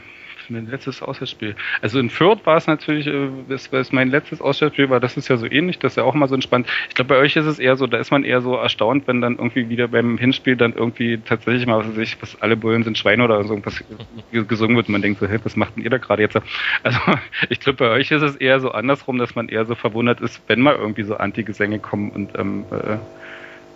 Mein 0.49 0.67
letztes 0.67 1.01
Auswärtsspiel. 1.01 1.55
Also 1.81 1.99
in 1.99 2.09
Fürth 2.09 2.45
war 2.45 2.57
es 2.57 2.67
natürlich, 2.67 3.07
äh, 3.07 3.29
das, 3.49 3.69
das 3.69 3.91
mein 3.91 4.09
letztes 4.09 4.41
Auswärtsspiel 4.41 4.89
war, 4.89 4.99
das 4.99 5.17
ist 5.17 5.27
ja 5.27 5.37
so 5.37 5.47
ähnlich, 5.49 5.79
das 5.79 5.93
ist 5.93 5.97
ja 5.97 6.03
auch 6.03 6.13
mal 6.13 6.27
so 6.27 6.35
entspannt. 6.35 6.67
Ich 6.89 6.95
glaube, 6.95 7.09
bei 7.09 7.17
euch 7.17 7.35
ist 7.35 7.45
es 7.45 7.57
eher 7.57 7.75
so, 7.75 7.87
da 7.87 7.97
ist 7.97 8.11
man 8.11 8.23
eher 8.23 8.41
so 8.41 8.55
erstaunt, 8.55 9.07
wenn 9.07 9.21
dann 9.21 9.37
irgendwie 9.37 9.69
wieder 9.69 9.87
beim 9.87 10.17
Hinspiel 10.17 10.55
dann 10.55 10.73
irgendwie 10.73 11.17
tatsächlich 11.17 11.65
mal, 11.65 11.79
was 11.79 11.87
weiß 11.87 11.97
ich, 11.97 12.21
was 12.21 12.39
alle 12.41 12.55
Bullen 12.57 12.83
sind 12.83 12.97
Schweine 12.97 13.23
oder 13.23 13.43
so 13.43 13.55
irgendwas 13.55 13.83
gesungen 14.31 14.75
wird 14.75 14.87
und 14.87 14.91
man 14.91 15.01
denkt 15.01 15.19
so, 15.19 15.27
hey, 15.27 15.39
was 15.43 15.55
macht 15.55 15.75
denn 15.75 15.83
ihr 15.83 15.89
da 15.89 15.97
gerade 15.97 16.21
jetzt? 16.21 16.37
Also 16.83 16.99
ich 17.49 17.59
glaube, 17.59 17.77
bei 17.77 17.89
euch 17.89 18.11
ist 18.11 18.21
es 18.21 18.35
eher 18.35 18.59
so 18.59 18.71
andersrum, 18.71 19.17
dass 19.17 19.35
man 19.35 19.49
eher 19.49 19.65
so 19.65 19.75
verwundert 19.75 20.21
ist, 20.21 20.43
wenn 20.47 20.61
mal 20.61 20.75
irgendwie 20.75 21.03
so 21.03 21.17
Anti-Gesänge 21.17 21.79
kommen 21.79 22.11
und 22.11 22.37
ähm, 22.37 22.65
äh, 22.69 22.97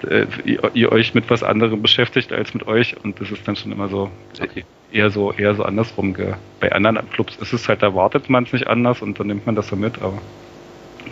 äh, 0.04 0.28
ihr, 0.46 0.72
ihr, 0.74 0.92
euch 0.92 1.14
mit 1.14 1.30
was 1.30 1.44
anderem 1.44 1.82
beschäftigt 1.82 2.32
als 2.32 2.54
mit 2.54 2.68
euch 2.68 2.96
und 3.04 3.20
das 3.20 3.32
ist 3.32 3.48
dann 3.48 3.56
schon 3.56 3.72
immer 3.72 3.90
so 3.90 4.12
okay. 4.42 4.66
eher 4.92 5.10
so 5.10 5.32
eher 5.32 5.56
so 5.56 5.64
andersrum. 5.64 6.14
Gell. 6.14 6.36
Bei 6.60 6.72
anderen 6.72 7.10
Clubs 7.10 7.36
ist 7.38 7.54
es 7.54 7.68
halt, 7.68 7.82
erwartet 7.82 8.30
man 8.30 8.44
es 8.44 8.54
nicht 8.54 8.68
anders 8.68 9.02
und 9.02 9.20
dann 9.20 9.28
nimmt 9.28 9.46
man 9.46 9.56
das 9.56 9.68
so 9.68 9.76
mit, 9.76 10.02
aber 10.02 10.22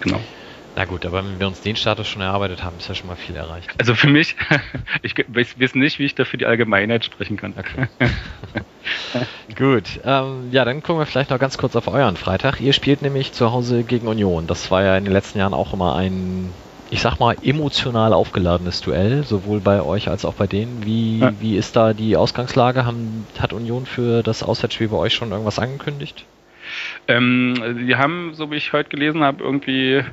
genau. 0.02 0.20
Na 0.78 0.86
gut, 0.86 1.08
aber 1.08 1.26
wenn 1.26 1.40
wir 1.40 1.48
uns 1.48 1.62
den 1.62 1.76
Status 1.76 2.08
schon 2.08 2.22
erarbeitet 2.22 2.64
haben, 2.64 2.78
ist 2.78 2.88
ja 2.88 2.94
schon 2.94 3.08
mal 3.08 3.16
viel 3.16 3.36
erreicht. 3.36 3.74
Also 3.80 3.96
für 3.96 4.10
mich, 4.10 4.36
ich 5.02 5.16
weiß 5.18 5.74
nicht, 5.74 5.98
wie 5.98 6.06
ich 6.06 6.14
da 6.14 6.24
für 6.24 6.38
die 6.38 6.46
Allgemeinheit 6.46 7.04
sprechen 7.04 7.36
kann. 7.36 7.56
Okay. 7.58 7.88
gut, 9.58 10.00
ähm, 10.06 10.50
ja, 10.52 10.66
dann 10.66 10.84
gucken 10.84 11.02
wir 11.02 11.08
vielleicht 11.08 11.32
noch 11.32 11.40
ganz 11.40 11.58
kurz 11.58 11.76
auf 11.76 11.88
euren 11.88 12.16
Freitag. 12.16 12.62
Ihr 12.62 12.74
spielt 12.74 13.02
nämlich 13.02 13.34
zu 13.34 13.52
Hause 13.52 13.84
gegen 13.84 14.08
Union. 14.08 14.46
Das 14.46 14.70
war 14.70 14.84
ja 14.84 14.96
in 14.96 15.06
den 15.06 15.14
letzten 15.14 15.40
Jahren 15.40 15.56
auch 15.56 15.74
immer 15.74 15.96
ein 15.96 16.52
ich 16.90 17.02
sag 17.02 17.20
mal, 17.20 17.36
emotional 17.42 18.14
aufgeladenes 18.14 18.82
Duell, 18.82 19.24
sowohl 19.24 19.60
bei 19.60 19.82
euch 19.82 20.10
als 20.10 20.26
auch 20.26 20.34
bei 20.34 20.48
denen. 20.48 20.86
Wie, 20.86 21.20
ja. 21.20 21.34
wie 21.40 21.58
ist 21.58 21.76
da 21.76 21.94
die 21.94 22.16
Ausgangslage? 22.16 22.86
Haben, 22.86 23.28
hat 23.40 23.54
Union 23.54 23.86
für 23.86 24.24
das 24.24 24.44
Auswärtsspiel 24.44 24.88
bei 24.88 24.98
euch 24.98 25.14
schon 25.14 25.32
irgendwas 25.32 25.60
angekündigt? 25.60 26.26
Ähm, 27.08 27.86
die 27.88 27.96
haben, 27.96 28.34
so 28.34 28.52
wie 28.52 28.56
ich 28.56 28.74
heute 28.74 28.90
gelesen 28.90 29.24
habe, 29.24 29.44
irgendwie 29.44 30.04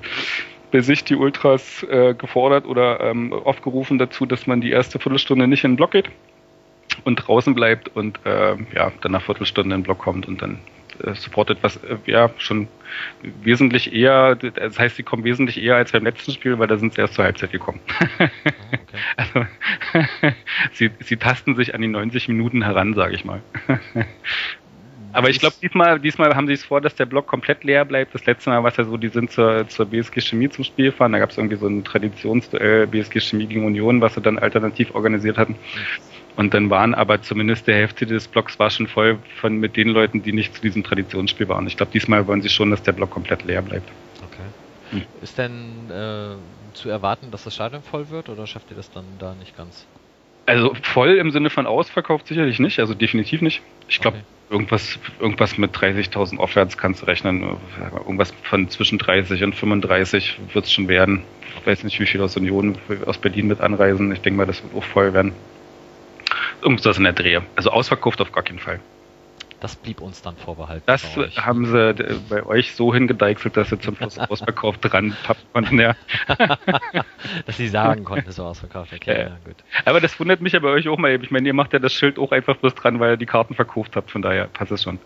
bei 0.72 0.80
sich 0.80 1.04
die 1.04 1.14
Ultras 1.14 1.84
äh, 1.84 2.14
gefordert 2.14 2.66
oder 2.66 3.00
ähm, 3.00 3.32
aufgerufen 3.32 3.98
dazu, 3.98 4.26
dass 4.26 4.46
man 4.46 4.60
die 4.60 4.70
erste 4.70 4.98
Viertelstunde 4.98 5.46
nicht 5.46 5.64
in 5.64 5.72
den 5.72 5.76
Block 5.76 5.92
geht 5.92 6.10
und 7.04 7.16
draußen 7.16 7.54
bleibt 7.54 7.94
und 7.94 8.18
äh, 8.24 8.56
ja, 8.74 8.92
dann 9.00 9.12
nach 9.12 9.22
Viertelstunde 9.22 9.74
in 9.74 9.82
den 9.82 9.84
Block 9.84 9.98
kommt 9.98 10.26
und 10.26 10.42
dann 10.42 10.58
supportet, 11.14 11.59
was 11.62 11.76
äh, 11.76 11.96
ja 12.07 12.30
schon 12.38 12.68
wesentlich 13.42 13.92
eher, 13.92 14.37
das 14.37 14.78
heißt, 14.78 14.96
sie 14.96 15.02
kommen 15.02 15.24
wesentlich 15.24 15.62
eher 15.62 15.76
als 15.76 15.92
beim 15.92 16.04
letzten 16.04 16.33
Spiel, 16.33 16.59
weil 16.59 16.66
da 16.66 16.76
sind 16.76 16.94
sie 16.94 17.00
erst 17.00 17.14
zur 17.14 17.24
Halbzeit 17.24 17.52
gekommen. 17.52 17.80
Oh, 18.00 18.04
okay. 18.24 18.30
also, 19.16 19.46
sie, 20.72 20.90
sie 21.00 21.16
tasten 21.16 21.57
sich 21.57 21.74
an 21.74 21.83
die 21.83 21.88
90 21.88 22.28
Minuten 22.28 22.62
heran, 22.62 22.94
sage 22.94 23.14
ich 23.14 23.24
mal. 23.24 23.42
Aber 25.14 25.30
ich 25.30 25.38
glaube, 25.38 25.54
diesmal, 25.62 26.00
diesmal 26.00 26.35
haben 26.35 26.48
sie 26.48 26.54
es 26.54 26.64
vor, 26.64 26.80
dass 26.80 26.96
der 26.96 27.07
Block 27.07 27.28
komplett 27.28 27.62
leer 27.62 27.85
bleibt. 27.85 28.14
Das 28.14 28.26
letzte 28.26 28.50
Mal 28.50 28.64
war 28.64 28.70
es 28.72 28.76
ja 28.76 28.83
so, 28.83 28.96
die 28.96 29.09
sind 29.09 29.30
zur, 29.30 29.68
zur 29.68 29.87
BSG 29.87 30.20
Chemie 30.20 30.48
zum 30.48 30.64
Spiel 30.64 30.87
gefahren. 30.87 31.12
Da 31.12 31.20
gab 31.20 31.30
es 31.30 31.38
irgendwie 31.38 31.57
so 31.57 31.68
ein 31.68 31.85
Traditionsduell 31.85 32.88
BSG 32.88 33.20
Chemie 33.20 33.46
gegen 33.46 33.64
Union, 33.64 34.00
was 34.00 34.14
sie 34.14 34.20
dann 34.20 34.40
alternativ 34.40 34.92
organisiert 34.92 35.38
hatten. 35.38 35.54
Und 36.37 36.53
dann 36.53 36.68
waren 36.68 36.94
aber 36.94 37.23
zumindest 37.23 37.66
der 37.66 37.77
Hälfte 37.77 38.07
des 38.07 38.27
Blocks 38.27 38.59
war 38.59 38.70
schon 38.70 38.88
voll 38.88 39.18
von 39.40 39.57
mit 39.59 39.77
den 39.77 39.88
Leuten, 39.88 40.23
die 40.23 40.33
nicht 40.33 40.55
zu 40.55 40.62
diesem 40.62 40.83
Traditionsspiel 40.83 41.49
waren. 41.49 41.66
Ich 41.66 41.77
glaube, 41.77 41.92
diesmal 41.92 42.27
wollen 42.27 42.42
sie 42.42 42.49
schon, 42.49 42.70
dass 42.70 42.83
der 42.83 42.92
Block 42.92 43.11
komplett 43.11 43.44
leer 43.44 43.62
bleibt. 43.62 43.88
Okay. 44.20 44.99
Hm. 44.99 45.03
Ist 45.23 45.38
denn 45.38 45.90
äh, 45.90 46.35
zu 46.75 46.88
erwarten, 46.88 47.31
dass 47.31 47.44
das 47.44 47.55
Stadion 47.55 47.83
voll 47.83 48.11
wird 48.11 48.29
oder 48.29 48.47
schafft 48.47 48.70
ihr 48.70 48.77
das 48.77 48.90
dann 48.90 49.05
da 49.18 49.35
nicht 49.35 49.57
ganz? 49.57 49.87
Also 50.47 50.75
voll 50.83 51.16
im 51.16 51.31
Sinne 51.31 51.51
von 51.51 51.66
ausverkauft 51.66 52.27
sicherlich 52.27 52.59
nicht, 52.59 52.79
also 52.79 52.94
definitiv 52.94 53.40
nicht. 53.40 53.62
Ich 53.88 54.01
glaube, 54.01 54.18
okay. 54.18 54.27
irgendwas, 54.51 54.99
irgendwas 55.18 55.57
mit 55.57 55.75
30.000 55.75 56.38
aufwärts 56.38 56.77
kannst 56.77 57.03
du 57.03 57.07
rechnen. 57.07 57.57
Irgendwas 57.94 58.35
von 58.42 58.68
zwischen 58.68 58.99
30 58.99 59.42
und 59.44 59.55
35 59.55 60.38
wird 60.53 60.64
es 60.66 60.73
schon 60.73 60.88
werden. 60.88 61.23
Ich 61.61 61.66
weiß 61.66 61.85
nicht, 61.85 61.99
wie 61.99 62.07
viele 62.07 62.25
aus 62.25 62.37
Union, 62.37 62.77
aus 63.07 63.16
Berlin 63.16 63.47
mit 63.47 63.61
anreisen. 63.61 64.12
Ich 64.12 64.20
denke 64.20 64.37
mal, 64.37 64.47
das 64.47 64.62
wird 64.62 64.75
auch 64.75 64.85
voll 64.85 65.14
werden. 65.14 65.33
Irgendwas 66.64 66.96
in 66.96 67.05
der 67.05 67.12
Drehe. 67.12 67.42
Also 67.57 67.70
ausverkauft 67.70 68.22
auf 68.22 68.33
gar 68.33 68.42
keinen 68.42 68.59
Fall. 68.59 68.81
Das 69.64 69.77
blieb 69.77 70.03
uns 70.03 70.20
dann 70.20 70.37
vorbehalten. 70.37 70.83
Das 70.85 71.16
haben 71.38 71.64
sie 71.64 71.88
äh, 71.88 72.16
bei 72.29 72.44
euch 72.44 72.74
so 72.74 72.92
hingedeichselt, 72.92 73.57
dass 73.57 73.70
sie 73.70 73.79
zum 73.79 73.96
Schluss 73.96 74.18
ausverkauft 74.18 74.81
dran 74.83 75.16
pappen 75.24 75.42
konnten, 75.55 75.81
ja. 75.81 75.96
dass 77.46 77.57
sie 77.57 77.68
sagen 77.68 78.05
konnten, 78.05 78.29
es 78.29 78.37
war 78.38 78.48
ausverkauft. 78.48 78.92
Okay, 78.92 79.20
ja. 79.22 79.38
gut. 79.42 79.57
Aber 79.87 80.03
das 80.03 80.20
wundert 80.20 80.42
mich 80.42 80.53
ja 80.53 80.61
bei 80.61 80.68
euch 80.68 80.87
auch 80.87 80.98
mal. 80.98 81.18
Ich 81.18 81.31
meine, 81.31 81.46
ihr 81.46 81.55
macht 81.55 81.72
ja 81.72 81.79
das 81.79 81.94
Schild 81.94 82.18
auch 82.18 82.31
einfach 82.31 82.57
bloß 82.57 82.74
dran, 82.74 83.00
weil 83.00 83.12
ihr 83.12 83.16
die 83.16 83.24
Karten 83.24 83.55
verkauft 83.55 83.96
habt. 83.96 84.11
Von 84.11 84.20
daher 84.20 84.48
passt 84.48 84.70
es 84.70 84.83
schon. 84.83 84.98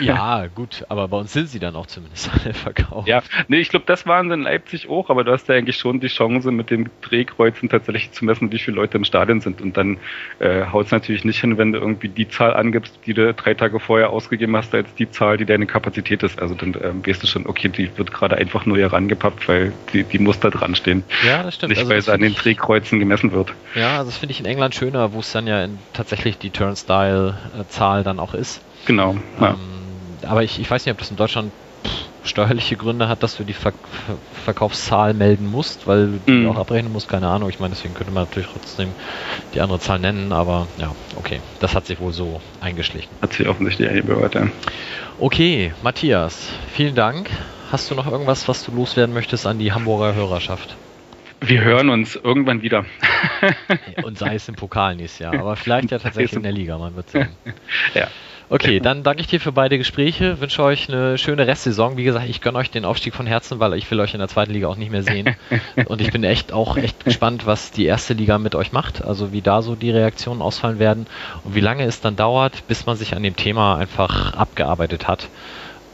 ja, 0.00 0.46
gut. 0.56 0.84
Aber 0.88 1.06
bei 1.06 1.18
uns 1.18 1.32
sind 1.32 1.48
sie 1.48 1.60
dann 1.60 1.76
auch 1.76 1.86
zumindest 1.86 2.28
alle 2.32 2.54
verkauft. 2.54 3.06
Ja, 3.06 3.22
nee, 3.46 3.58
ich 3.58 3.68
glaube, 3.68 3.86
das 3.86 4.04
waren 4.08 4.30
sie 4.30 4.34
in 4.34 4.42
Leipzig 4.42 4.88
auch. 4.88 5.10
Aber 5.10 5.22
du 5.22 5.30
hast 5.30 5.48
ja 5.48 5.54
eigentlich 5.54 5.76
schon 5.76 6.00
die 6.00 6.08
Chance, 6.08 6.50
mit 6.50 6.70
dem 6.70 6.90
Drehkreuzen 7.02 7.68
tatsächlich 7.68 8.10
zu 8.10 8.24
messen, 8.24 8.50
wie 8.50 8.58
viele 8.58 8.78
Leute 8.78 8.96
im 8.98 9.04
Stadion 9.04 9.40
sind. 9.40 9.60
Und 9.60 9.76
dann 9.76 9.98
äh, 10.40 10.64
haut 10.72 10.86
es 10.86 10.90
natürlich 10.90 11.24
nicht 11.24 11.40
hin, 11.40 11.56
wenn 11.56 11.70
du 11.70 11.78
irgendwie 11.78 12.08
die 12.08 12.26
Zahl 12.26 12.52
angibst, 12.52 12.95
die 13.04 13.14
du 13.14 13.32
drei 13.34 13.54
Tage 13.54 13.80
vorher 13.80 14.10
ausgegeben 14.10 14.56
hast, 14.56 14.74
als 14.74 14.94
die 14.94 15.10
Zahl, 15.10 15.36
die 15.36 15.44
deine 15.44 15.66
Kapazität 15.66 16.22
ist. 16.22 16.40
Also 16.40 16.54
dann 16.54 16.76
ähm, 16.82 17.06
weißt 17.06 17.22
du 17.22 17.26
schon, 17.26 17.46
okay, 17.46 17.68
die 17.68 17.96
wird 17.96 18.12
gerade 18.12 18.36
einfach 18.36 18.66
nur 18.66 18.76
hier 18.76 18.92
rangepappt, 18.92 19.48
weil 19.48 19.72
die, 19.92 20.04
die 20.04 20.18
muss 20.18 20.40
da 20.40 20.50
dran 20.50 20.74
stehen. 20.74 21.04
Ja, 21.26 21.42
das 21.42 21.56
stimmt. 21.56 21.70
Nicht, 21.70 21.78
also 21.78 21.90
weil 21.90 21.98
es 21.98 22.08
an 22.08 22.20
den 22.20 22.34
Drehkreuzen 22.34 22.98
gemessen 22.98 23.32
wird. 23.32 23.54
Ja, 23.74 23.98
also 23.98 24.10
das 24.10 24.18
finde 24.18 24.32
ich 24.32 24.40
in 24.40 24.46
England 24.46 24.74
schöner, 24.74 25.12
wo 25.12 25.20
es 25.20 25.32
dann 25.32 25.46
ja 25.46 25.64
in, 25.64 25.78
tatsächlich 25.92 26.38
die 26.38 26.50
Turnstile-Zahl 26.50 28.04
dann 28.04 28.18
auch 28.18 28.34
ist. 28.34 28.60
Genau. 28.86 29.16
Ja. 29.40 29.50
Ähm, 29.50 30.18
aber 30.22 30.42
ich, 30.42 30.58
ich 30.58 30.70
weiß 30.70 30.84
nicht, 30.84 30.92
ob 30.92 30.98
das 30.98 31.10
in 31.10 31.16
Deutschland 31.16 31.52
steuerliche 32.26 32.76
Gründe 32.76 33.08
hat, 33.08 33.22
dass 33.22 33.36
du 33.36 33.44
die 33.44 33.52
Ver 33.52 33.72
Verkaufszahl 34.44 35.14
melden 35.14 35.46
musst, 35.46 35.86
weil 35.86 36.06
du 36.06 36.18
die 36.20 36.46
auch 36.46 36.56
abrechnen 36.56 36.92
musst, 36.92 37.08
keine 37.08 37.28
Ahnung. 37.28 37.48
Ich 37.48 37.58
meine, 37.58 37.74
deswegen 37.74 37.94
könnte 37.94 38.12
man 38.12 38.24
natürlich 38.24 38.48
trotzdem 38.52 38.94
die 39.54 39.60
andere 39.60 39.80
Zahl 39.80 39.98
nennen, 39.98 40.32
aber 40.32 40.68
ja, 40.76 40.94
okay. 41.16 41.40
Das 41.60 41.74
hat 41.74 41.86
sich 41.86 42.00
wohl 42.00 42.12
so 42.12 42.40
eingeschlichen. 42.60 43.10
Hat 43.20 43.32
sich 43.32 43.48
offensichtlich 43.48 43.88
eingebürgert, 43.88 44.34
ja. 44.34 44.48
Okay, 45.18 45.72
Matthias, 45.82 46.52
vielen 46.72 46.94
Dank. 46.94 47.30
Hast 47.70 47.90
du 47.90 47.94
noch 47.94 48.10
irgendwas, 48.10 48.46
was 48.48 48.64
du 48.64 48.72
loswerden 48.72 49.12
möchtest 49.14 49.46
an 49.46 49.58
die 49.58 49.72
Hamburger 49.72 50.14
Hörerschaft? 50.14 50.76
Wir 51.40 51.62
hören 51.62 51.90
uns 51.90 52.16
irgendwann 52.16 52.62
wieder. 52.62 52.84
Und 54.04 54.18
sei 54.18 54.36
es 54.36 54.48
im 54.48 54.54
Pokal 54.54 54.96
nächstes 54.96 55.18
Jahr, 55.18 55.34
aber 55.34 55.56
vielleicht 55.56 55.90
ja 55.90 55.98
tatsächlich 55.98 56.32
in 56.32 56.42
der 56.42 56.52
Liga, 56.52 56.78
man 56.78 56.96
wird 56.96 57.10
sehen. 57.10 57.36
ja. 57.94 58.08
Okay, 58.48 58.78
dann 58.78 59.02
danke 59.02 59.20
ich 59.20 59.26
dir 59.26 59.40
für 59.40 59.50
beide 59.50 59.76
Gespräche, 59.76 60.40
wünsche 60.40 60.62
euch 60.62 60.88
eine 60.88 61.18
schöne 61.18 61.46
Restsaison. 61.46 61.96
Wie 61.96 62.04
gesagt, 62.04 62.28
ich 62.28 62.40
gönne 62.40 62.58
euch 62.58 62.70
den 62.70 62.84
Aufstieg 62.84 63.14
von 63.14 63.26
Herzen, 63.26 63.58
weil 63.58 63.74
ich 63.74 63.90
will 63.90 63.98
euch 63.98 64.14
in 64.14 64.20
der 64.20 64.28
zweiten 64.28 64.52
Liga 64.52 64.68
auch 64.68 64.76
nicht 64.76 64.90
mehr 64.90 65.02
sehen. 65.02 65.36
Und 65.86 66.00
ich 66.00 66.12
bin 66.12 66.22
echt 66.22 66.52
auch 66.52 66.76
echt 66.76 67.04
gespannt, 67.04 67.46
was 67.46 67.72
die 67.72 67.86
erste 67.86 68.14
Liga 68.14 68.38
mit 68.38 68.54
euch 68.54 68.72
macht, 68.72 69.04
also 69.04 69.32
wie 69.32 69.42
da 69.42 69.62
so 69.62 69.74
die 69.74 69.90
Reaktionen 69.90 70.42
ausfallen 70.42 70.78
werden 70.78 71.06
und 71.44 71.54
wie 71.54 71.60
lange 71.60 71.84
es 71.84 72.00
dann 72.00 72.16
dauert, 72.16 72.66
bis 72.66 72.86
man 72.86 72.96
sich 72.96 73.14
an 73.14 73.22
dem 73.22 73.36
Thema 73.36 73.76
einfach 73.76 74.32
abgearbeitet 74.34 75.08
hat. 75.08 75.28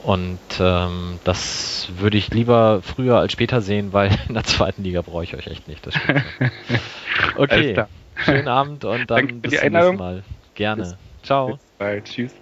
Und 0.03 0.41
ähm, 0.59 1.21
das 1.25 1.89
würde 1.97 2.19
ich 2.19 2.31
lieber 2.31 2.81
früher 2.83 3.19
als 3.19 3.33
später 3.33 3.61
sehen, 3.61 3.93
weil 3.93 4.11
in 4.29 4.35
der 4.35 4.45
zweiten 4.45 4.83
Liga 4.83 5.03
brauche 5.03 5.25
ich 5.25 5.35
euch 5.35 5.47
echt 5.47 5.69
nicht. 5.69 5.87
okay, 7.37 7.85
schönen 8.25 8.49
Abend 8.49 8.85
und 8.85 9.11
dann 9.11 9.41
bis 9.41 9.61
zum 9.61 9.73
nächsten 9.73 9.97
Mal. 9.97 10.23
Gerne. 10.55 10.83
Bis, 10.83 10.97
Ciao. 11.23 11.53
Bis 11.53 11.61
bald. 11.79 12.05
Tschüss. 12.05 12.42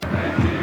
Thank 0.00 0.44
you. 0.44 0.59